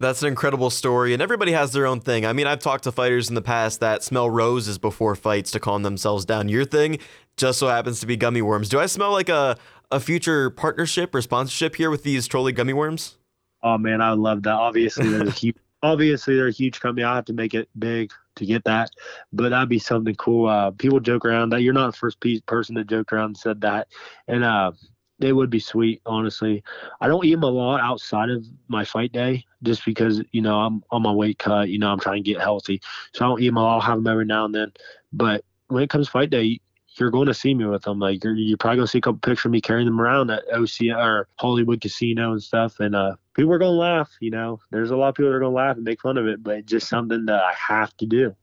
That's 0.00 0.22
an 0.22 0.28
incredible 0.28 0.70
story, 0.70 1.12
and 1.12 1.20
everybody 1.20 1.52
has 1.52 1.72
their 1.72 1.86
own 1.86 2.00
thing. 2.00 2.24
I 2.24 2.32
mean, 2.32 2.46
I've 2.46 2.58
talked 2.58 2.84
to 2.84 2.92
fighters 2.92 3.28
in 3.28 3.34
the 3.34 3.42
past 3.42 3.80
that 3.80 4.02
smell 4.02 4.30
roses 4.30 4.78
before 4.78 5.14
fights 5.14 5.50
to 5.50 5.60
calm 5.60 5.82
themselves 5.82 6.24
down. 6.24 6.48
Your 6.48 6.64
thing 6.64 6.98
just 7.36 7.58
so 7.58 7.68
happens 7.68 8.00
to 8.00 8.06
be 8.06 8.16
gummy 8.16 8.40
worms. 8.40 8.70
Do 8.70 8.80
I 8.80 8.86
smell 8.86 9.12
like 9.12 9.28
a, 9.28 9.58
a 9.90 10.00
future 10.00 10.48
partnership 10.48 11.14
or 11.14 11.20
sponsorship 11.20 11.76
here 11.76 11.90
with 11.90 12.02
these 12.02 12.26
Trolli 12.26 12.54
gummy 12.54 12.72
worms? 12.72 13.18
Oh 13.62 13.76
man, 13.76 14.00
I 14.00 14.12
love 14.12 14.42
that. 14.44 14.54
Obviously, 14.54 15.06
they're 15.10 15.28
a 15.28 15.30
huge, 15.30 15.56
obviously 15.82 16.34
they're 16.34 16.48
a 16.48 16.52
huge 16.52 16.80
company. 16.80 17.04
I 17.04 17.16
have 17.16 17.26
to 17.26 17.34
make 17.34 17.52
it 17.52 17.68
big 17.78 18.10
to 18.36 18.46
get 18.46 18.64
that, 18.64 18.90
but 19.34 19.50
that'd 19.50 19.68
be 19.68 19.78
something 19.78 20.14
cool. 20.14 20.48
Uh, 20.48 20.70
people 20.70 21.00
joke 21.00 21.26
around 21.26 21.50
that 21.50 21.60
you're 21.60 21.74
not 21.74 21.92
the 21.92 21.98
first 21.98 22.16
person 22.46 22.74
to 22.76 22.84
joke 22.84 23.12
around 23.12 23.26
and 23.26 23.36
said 23.36 23.60
that, 23.60 23.88
and 24.28 24.44
uh, 24.44 24.72
they 25.20 25.32
would 25.32 25.50
be 25.50 25.60
sweet, 25.60 26.00
honestly. 26.06 26.64
I 27.00 27.06
don't 27.06 27.24
eat 27.24 27.32
them 27.32 27.42
a 27.42 27.50
lot 27.50 27.80
outside 27.80 28.30
of 28.30 28.44
my 28.68 28.84
fight 28.84 29.12
day 29.12 29.44
just 29.62 29.84
because, 29.84 30.22
you 30.32 30.40
know, 30.40 30.58
I'm 30.58 30.82
on 30.90 31.02
my 31.02 31.12
weight 31.12 31.38
cut, 31.38 31.68
you 31.68 31.78
know, 31.78 31.92
I'm 31.92 32.00
trying 32.00 32.24
to 32.24 32.30
get 32.30 32.40
healthy. 32.40 32.80
So 33.12 33.24
I 33.24 33.28
don't 33.28 33.42
eat 33.42 33.46
them 33.46 33.58
all. 33.58 33.74
I'll 33.74 33.80
have 33.80 33.98
them 33.98 34.06
every 34.06 34.24
now 34.24 34.46
and 34.46 34.54
then. 34.54 34.72
But 35.12 35.44
when 35.68 35.82
it 35.82 35.90
comes 35.90 36.08
fight 36.08 36.30
day, 36.30 36.60
you're 36.96 37.10
going 37.10 37.26
to 37.26 37.34
see 37.34 37.54
me 37.54 37.66
with 37.66 37.82
them. 37.82 37.98
Like 37.98 38.24
you're, 38.24 38.34
you're 38.34 38.56
probably 38.56 38.78
going 38.78 38.86
to 38.86 38.90
see 38.90 38.98
a 38.98 39.02
couple 39.02 39.18
pictures 39.18 39.44
of 39.44 39.52
me 39.52 39.60
carrying 39.60 39.86
them 39.86 40.00
around 40.00 40.30
at 40.30 40.42
OC 40.52 40.96
or 40.96 41.28
Hollywood 41.36 41.80
Casino 41.80 42.32
and 42.32 42.42
stuff. 42.42 42.80
And 42.80 42.96
uh, 42.96 43.16
people 43.34 43.52
are 43.52 43.58
going 43.58 43.72
to 43.72 43.78
laugh, 43.78 44.10
you 44.20 44.30
know, 44.30 44.58
there's 44.70 44.90
a 44.90 44.96
lot 44.96 45.10
of 45.10 45.14
people 45.14 45.30
that 45.30 45.36
are 45.36 45.40
going 45.40 45.52
to 45.52 45.56
laugh 45.56 45.76
and 45.76 45.84
make 45.84 46.00
fun 46.00 46.16
of 46.16 46.26
it, 46.26 46.42
but 46.42 46.58
it's 46.58 46.70
just 46.70 46.88
something 46.88 47.26
that 47.26 47.42
I 47.42 47.52
have 47.52 47.96
to 47.98 48.06
do. 48.06 48.34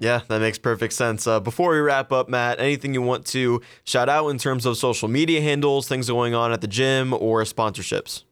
Yeah, 0.00 0.20
that 0.28 0.40
makes 0.40 0.58
perfect 0.58 0.92
sense. 0.92 1.26
Uh, 1.26 1.40
before 1.40 1.72
we 1.72 1.78
wrap 1.78 2.12
up, 2.12 2.28
Matt, 2.28 2.60
anything 2.60 2.94
you 2.94 3.02
want 3.02 3.24
to 3.26 3.62
shout 3.84 4.08
out 4.08 4.28
in 4.28 4.38
terms 4.38 4.66
of 4.66 4.76
social 4.76 5.08
media 5.08 5.40
handles, 5.40 5.88
things 5.88 6.08
going 6.08 6.34
on 6.34 6.52
at 6.52 6.60
the 6.60 6.68
gym, 6.68 7.14
or 7.14 7.42
sponsorships? 7.44 8.24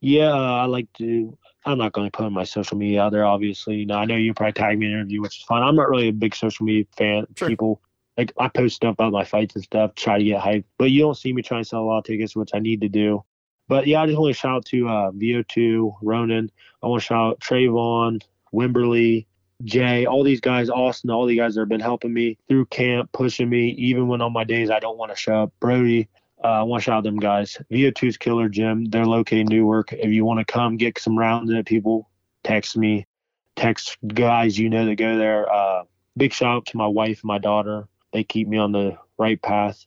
Yeah, 0.00 0.32
I 0.32 0.64
like 0.64 0.92
to. 0.94 1.36
I'm 1.64 1.78
not 1.78 1.92
going 1.92 2.10
to 2.10 2.16
put 2.16 2.30
my 2.32 2.44
social 2.44 2.76
media 2.76 3.02
out 3.02 3.12
there, 3.12 3.24
obviously. 3.24 3.76
You 3.76 3.86
know, 3.86 3.96
I 3.96 4.04
know 4.04 4.16
you 4.16 4.34
probably 4.34 4.54
tag 4.54 4.78
me 4.78 4.86
in 4.86 4.92
an 4.92 4.98
interview, 4.98 5.20
which 5.20 5.38
is 5.38 5.44
fine. 5.44 5.62
I'm 5.62 5.76
not 5.76 5.88
really 5.88 6.08
a 6.08 6.12
big 6.12 6.34
social 6.34 6.66
media 6.66 6.84
fan. 6.96 7.26
Sure. 7.36 7.48
People 7.48 7.80
like 8.16 8.32
I 8.38 8.48
post 8.48 8.76
stuff 8.76 8.94
about 8.94 9.12
my 9.12 9.24
fights 9.24 9.54
and 9.54 9.64
stuff, 9.64 9.94
try 9.94 10.18
to 10.18 10.24
get 10.24 10.40
hype, 10.40 10.66
but 10.78 10.90
you 10.90 11.00
don't 11.00 11.16
see 11.16 11.32
me 11.32 11.42
trying 11.42 11.62
to 11.62 11.68
sell 11.68 11.82
a 11.82 11.84
lot 11.84 11.98
of 11.98 12.04
tickets, 12.04 12.36
which 12.36 12.50
I 12.54 12.58
need 12.58 12.80
to 12.82 12.88
do. 12.88 13.24
But 13.68 13.86
yeah, 13.86 14.02
I 14.02 14.06
just 14.06 14.18
want 14.18 14.34
to 14.34 14.38
shout 14.38 14.56
out 14.56 14.64
to 14.66 14.88
uh, 14.88 15.10
VO2, 15.12 15.96
Ronin. 16.02 16.50
I 16.82 16.86
want 16.88 17.02
to 17.02 17.06
shout 17.06 17.30
out 17.30 17.40
Trayvon, 17.40 18.22
Wimberly, 18.52 19.26
Jay, 19.64 20.06
all 20.06 20.24
these 20.24 20.40
guys, 20.40 20.68
Austin, 20.68 21.10
all 21.10 21.26
the 21.26 21.36
guys 21.36 21.54
that 21.54 21.60
have 21.60 21.68
been 21.68 21.80
helping 21.80 22.12
me 22.12 22.38
through 22.48 22.66
camp, 22.66 23.10
pushing 23.12 23.48
me, 23.48 23.70
even 23.70 24.08
when 24.08 24.20
on 24.20 24.32
my 24.32 24.44
days 24.44 24.70
I 24.70 24.80
don't 24.80 24.98
want 24.98 25.12
to 25.12 25.16
show 25.16 25.44
up. 25.44 25.52
Brody, 25.60 26.08
uh, 26.42 26.48
I 26.48 26.62
want 26.62 26.82
to 26.82 26.84
shout 26.84 26.98
out 26.98 27.04
them 27.04 27.18
guys. 27.18 27.58
VO2's 27.70 28.16
Killer 28.16 28.48
Gym, 28.48 28.84
they're 28.86 29.06
located 29.06 29.40
in 29.40 29.46
Newark. 29.46 29.92
If 29.92 30.10
you 30.10 30.24
want 30.24 30.40
to 30.40 30.52
come 30.52 30.76
get 30.76 30.98
some 30.98 31.18
rounds 31.18 31.50
in 31.50 31.62
people, 31.64 32.08
text 32.42 32.76
me. 32.76 33.06
Text 33.54 33.98
guys 34.06 34.58
you 34.58 34.68
know 34.68 34.86
that 34.86 34.96
go 34.96 35.18
there. 35.18 35.50
Uh, 35.52 35.84
big 36.16 36.32
shout 36.32 36.56
out 36.56 36.66
to 36.66 36.76
my 36.76 36.86
wife 36.86 37.20
and 37.22 37.28
my 37.28 37.38
daughter. 37.38 37.86
They 38.12 38.24
keep 38.24 38.48
me 38.48 38.58
on 38.58 38.72
the 38.72 38.98
right 39.18 39.40
path. 39.40 39.86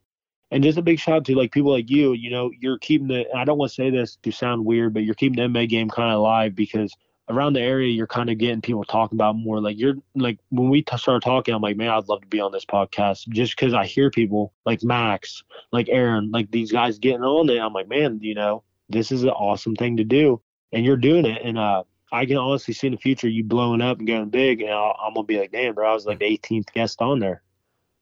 And 0.51 0.63
just 0.63 0.77
a 0.77 0.83
big 0.83 0.99
shout 0.99 1.15
out 1.15 1.25
to 1.25 1.35
like 1.35 1.51
people 1.51 1.71
like 1.71 1.89
you. 1.89 2.13
You 2.13 2.29
know, 2.29 2.51
you're 2.59 2.77
keeping 2.77 3.07
the. 3.07 3.25
I 3.35 3.43
don't 3.43 3.57
want 3.57 3.71
to 3.71 3.75
say 3.75 3.89
this 3.89 4.17
to 4.23 4.31
sound 4.31 4.63
weird, 4.63 4.93
but 4.93 5.03
you're 5.03 5.15
keeping 5.15 5.35
the 5.35 5.49
MMA 5.49 5.67
game 5.67 5.89
kind 5.89 6.11
of 6.11 6.19
alive 6.19 6.55
because 6.55 6.95
around 7.29 7.53
the 7.53 7.61
area 7.61 7.91
you're 7.91 8.07
kind 8.07 8.29
of 8.29 8.37
getting 8.37 8.61
people 8.61 8.83
talking 8.83 9.15
about 9.15 9.35
more 9.35 9.59
like 9.59 9.77
you're 9.79 9.95
like 10.15 10.37
when 10.49 10.69
we 10.69 10.81
t- 10.81 10.97
start 10.97 11.23
talking 11.23 11.53
i'm 11.53 11.61
like 11.61 11.77
man 11.77 11.89
i'd 11.89 12.07
love 12.07 12.21
to 12.21 12.27
be 12.27 12.39
on 12.39 12.51
this 12.51 12.65
podcast 12.65 13.27
just 13.29 13.55
because 13.55 13.73
i 13.73 13.85
hear 13.85 14.11
people 14.11 14.53
like 14.65 14.83
max 14.83 15.43
like 15.71 15.89
aaron 15.89 16.29
like 16.31 16.49
these 16.51 16.71
guys 16.71 16.99
getting 16.99 17.23
on 17.23 17.49
it. 17.49 17.59
I'm 17.59 17.73
like 17.73 17.89
man 17.89 18.19
you 18.21 18.35
know 18.35 18.63
this 18.89 19.11
is 19.11 19.23
an 19.23 19.29
awesome 19.29 19.75
thing 19.75 19.97
to 19.97 20.03
do 20.03 20.41
and 20.71 20.85
you're 20.85 20.97
doing 20.97 21.25
it 21.25 21.41
and 21.43 21.57
uh 21.57 21.83
i 22.11 22.25
can 22.25 22.37
honestly 22.37 22.73
see 22.73 22.87
in 22.87 22.93
the 22.93 22.99
future 22.99 23.27
you 23.27 23.43
blowing 23.43 23.81
up 23.81 23.97
and 23.97 24.07
going 24.07 24.29
big 24.29 24.61
and 24.61 24.71
i 24.71 24.93
am 25.07 25.13
gonna 25.13 25.25
be 25.25 25.39
like 25.39 25.51
damn 25.51 25.73
bro 25.73 25.89
i 25.89 25.93
was 25.93 26.05
like 26.05 26.19
the 26.19 26.25
18th 26.25 26.71
guest 26.73 27.01
on 27.01 27.19
there 27.19 27.41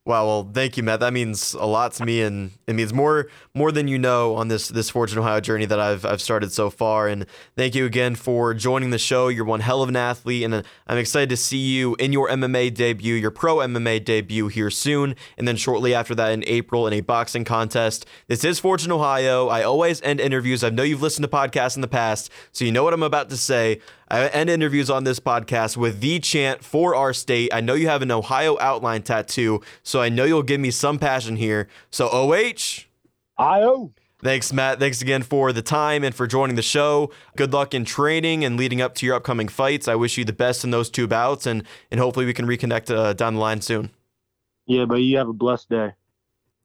Wow, 0.06 0.26
well, 0.26 0.52
thank 0.54 0.76
you, 0.76 0.84
Matt. 0.84 1.00
That 1.00 1.14
means 1.14 1.54
a 1.54 1.66
lot 1.66 1.94
to 1.94 2.06
me, 2.06 2.22
and 2.24 2.52
it 2.68 2.74
means 2.74 2.94
more 2.94 3.28
more 3.54 3.72
than 3.72 3.88
you 3.88 3.98
know 3.98 4.36
on 4.36 4.50
this 4.50 4.68
this 4.68 4.94
in 4.94 5.18
Ohio 5.18 5.40
journey 5.40 5.66
that 5.66 5.80
I've 5.80 6.04
I've 6.04 6.22
started 6.22 6.52
so 6.52 6.70
far. 6.70 7.08
And 7.08 7.26
thank 7.56 7.74
you 7.74 7.86
again 7.86 8.16
for 8.16 8.54
joining 8.54 8.90
the 8.90 8.98
show. 8.98 9.30
You're 9.30 9.46
one 9.46 9.62
hell 9.62 9.82
of 9.82 9.88
an 9.88 9.96
athlete, 9.96 10.44
and 10.44 10.56
uh, 10.56 10.64
I'm 10.88 10.98
excited 10.98 11.30
to 11.30 11.38
see 11.38 11.58
you 11.58 11.96
in 11.96 12.12
your 12.12 12.28
MMA 12.28 12.74
debut, 12.74 13.14
your 13.14 13.32
pro 13.32 13.58
MMA 13.58 14.04
debut 14.04 14.50
here 14.50 14.70
soon, 14.70 15.16
and 15.38 15.48
then 15.48 15.56
shortly 15.56 15.94
after 15.94 16.14
that 16.16 16.34
in 16.34 16.44
April 16.48 16.86
in 16.86 16.92
a 16.92 17.00
boxing 17.00 17.46
contest. 17.46 18.06
This 18.28 18.44
is 18.44 18.60
Forged 18.60 18.86
in 18.86 18.92
Ohio. 18.92 19.48
I 19.48 19.64
always 19.64 20.02
end 20.02 20.20
interviews. 20.20 20.66
I 20.66 20.70
know 20.70 20.84
you've 20.84 21.02
listened 21.02 21.24
to 21.24 21.32
podcasts 21.32 21.78
in 21.78 21.82
the 21.82 21.88
past, 21.88 22.30
so 22.52 22.66
you 22.66 22.74
know 22.74 22.84
what 22.84 22.94
I'm 22.94 23.04
about 23.04 23.30
to 23.30 23.38
say. 23.38 23.80
I 24.10 24.28
end 24.28 24.50
interviews 24.50 24.90
on 24.90 25.04
this 25.04 25.20
podcast 25.20 25.78
with 25.78 26.02
the 26.02 26.20
chant 26.20 26.64
for 26.64 26.96
our 26.96 27.14
state. 27.14 27.54
I 27.54 27.62
know 27.62 27.74
you 27.74 27.88
have 27.88 28.02
an 28.02 28.12
Ohio 28.12 28.58
outline 28.60 29.02
tattoo, 29.02 29.62
so 29.82 30.02
I 30.02 30.10
know 30.10 30.26
you'll 30.26 30.44
give 30.44 30.60
me 30.60 30.72
some 30.72 31.00
passion 31.00 31.36
here. 31.36 31.68
So, 31.90 32.10
OH. 32.10 32.86
IO. 33.38 33.94
Thanks, 34.24 34.54
Matt. 34.54 34.80
Thanks 34.80 35.02
again 35.02 35.22
for 35.22 35.52
the 35.52 35.62
time 35.62 36.04
and 36.04 36.16
for 36.16 36.28
joining 36.28 36.56
the 36.56 36.62
show. 36.62 37.12
Good 37.36 37.52
luck 37.52 37.74
in 37.74 37.84
training 37.84 38.46
and 38.46 38.56
leading 38.56 38.82
up 38.82 38.96
to 38.96 39.06
your 39.06 39.16
upcoming 39.16 39.50
fights. 39.50 39.90
I 39.90 39.96
wish 39.96 40.18
you 40.18 40.24
the 40.24 40.32
best 40.32 40.64
in 40.64 40.72
those 40.72 40.90
two 40.90 41.08
bouts, 41.08 41.46
and, 41.46 41.64
and 41.92 42.00
hopefully 42.00 42.26
we 42.26 42.34
can 42.34 42.48
reconnect 42.48 42.90
uh, 42.90 43.12
down 43.14 43.34
the 43.34 43.42
line 43.42 43.62
soon. 43.62 43.90
Yeah, 44.66 44.86
but 44.86 45.02
you 45.02 45.18
have 45.18 45.28
a 45.28 45.34
blessed 45.34 45.70
day. 45.70 45.94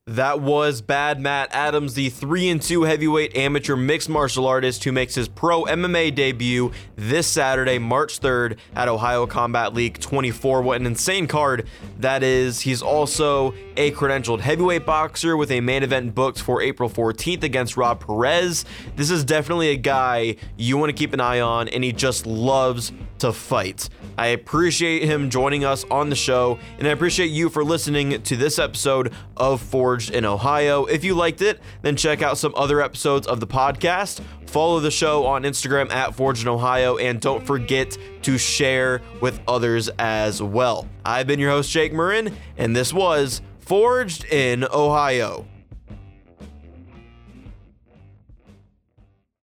That 0.09 0.41
was 0.41 0.81
Bad 0.81 1.19
Matt 1.19 1.49
Adams, 1.53 1.93
the 1.93 2.09
3 2.09 2.49
and 2.49 2.59
2 2.59 2.81
heavyweight 2.81 3.37
amateur 3.37 3.75
mixed 3.75 4.09
martial 4.09 4.47
artist 4.47 4.83
who 4.83 4.91
makes 4.91 5.13
his 5.13 5.27
pro 5.27 5.65
MMA 5.65 6.15
debut 6.15 6.71
this 6.95 7.27
Saturday, 7.27 7.77
March 7.77 8.19
3rd 8.19 8.57
at 8.75 8.87
Ohio 8.87 9.27
Combat 9.27 9.71
League 9.71 9.99
24. 9.99 10.63
What 10.63 10.81
an 10.81 10.87
insane 10.87 11.27
card 11.27 11.67
that 11.99 12.23
is. 12.23 12.61
He's 12.61 12.81
also 12.81 13.53
a 13.77 13.91
credentialed 13.91 14.39
heavyweight 14.39 14.83
boxer 14.83 15.37
with 15.37 15.51
a 15.51 15.61
main 15.61 15.83
event 15.83 16.15
booked 16.15 16.41
for 16.41 16.59
April 16.59 16.89
14th 16.89 17.43
against 17.43 17.77
Rob 17.77 18.03
Perez. 18.03 18.65
This 18.95 19.11
is 19.11 19.23
definitely 19.23 19.69
a 19.69 19.77
guy 19.77 20.37
you 20.57 20.75
want 20.77 20.89
to 20.89 20.95
keep 20.95 21.13
an 21.13 21.21
eye 21.21 21.39
on, 21.39 21.67
and 21.67 21.83
he 21.83 21.93
just 21.93 22.25
loves 22.25 22.91
to 23.19 23.31
fight. 23.31 23.89
I 24.19 24.27
appreciate 24.27 25.03
him 25.03 25.29
joining 25.29 25.63
us 25.63 25.85
on 25.89 26.09
the 26.09 26.15
show, 26.15 26.59
and 26.77 26.85
I 26.85 26.91
appreciate 26.91 27.27
you 27.27 27.47
for 27.47 27.63
listening 27.63 28.21
to 28.21 28.35
this 28.35 28.59
episode 28.59 29.13
of 29.37 29.61
Forged 29.61 30.11
in 30.11 30.25
Ohio. 30.25 30.83
If 30.83 31.05
you 31.05 31.15
liked 31.15 31.41
it, 31.41 31.61
then 31.83 31.95
check 31.95 32.21
out 32.21 32.37
some 32.37 32.53
other 32.57 32.81
episodes 32.81 33.27
of 33.27 33.39
the 33.39 33.47
podcast. 33.47 34.21
Follow 34.45 34.81
the 34.81 34.91
show 34.91 35.25
on 35.25 35.43
Instagram 35.43 35.89
at 35.89 36.15
Forged 36.15 36.41
in 36.41 36.49
Ohio, 36.49 36.97
and 36.97 37.21
don't 37.21 37.47
forget 37.47 37.97
to 38.23 38.37
share 38.37 39.01
with 39.21 39.39
others 39.47 39.89
as 39.99 40.43
well. 40.43 40.89
I've 41.05 41.25
been 41.25 41.39
your 41.39 41.51
host, 41.51 41.71
Jake 41.71 41.93
Murren, 41.93 42.33
and 42.57 42.75
this 42.75 42.91
was 42.91 43.41
Forged 43.59 44.25
in 44.25 44.65
Ohio. 44.65 45.47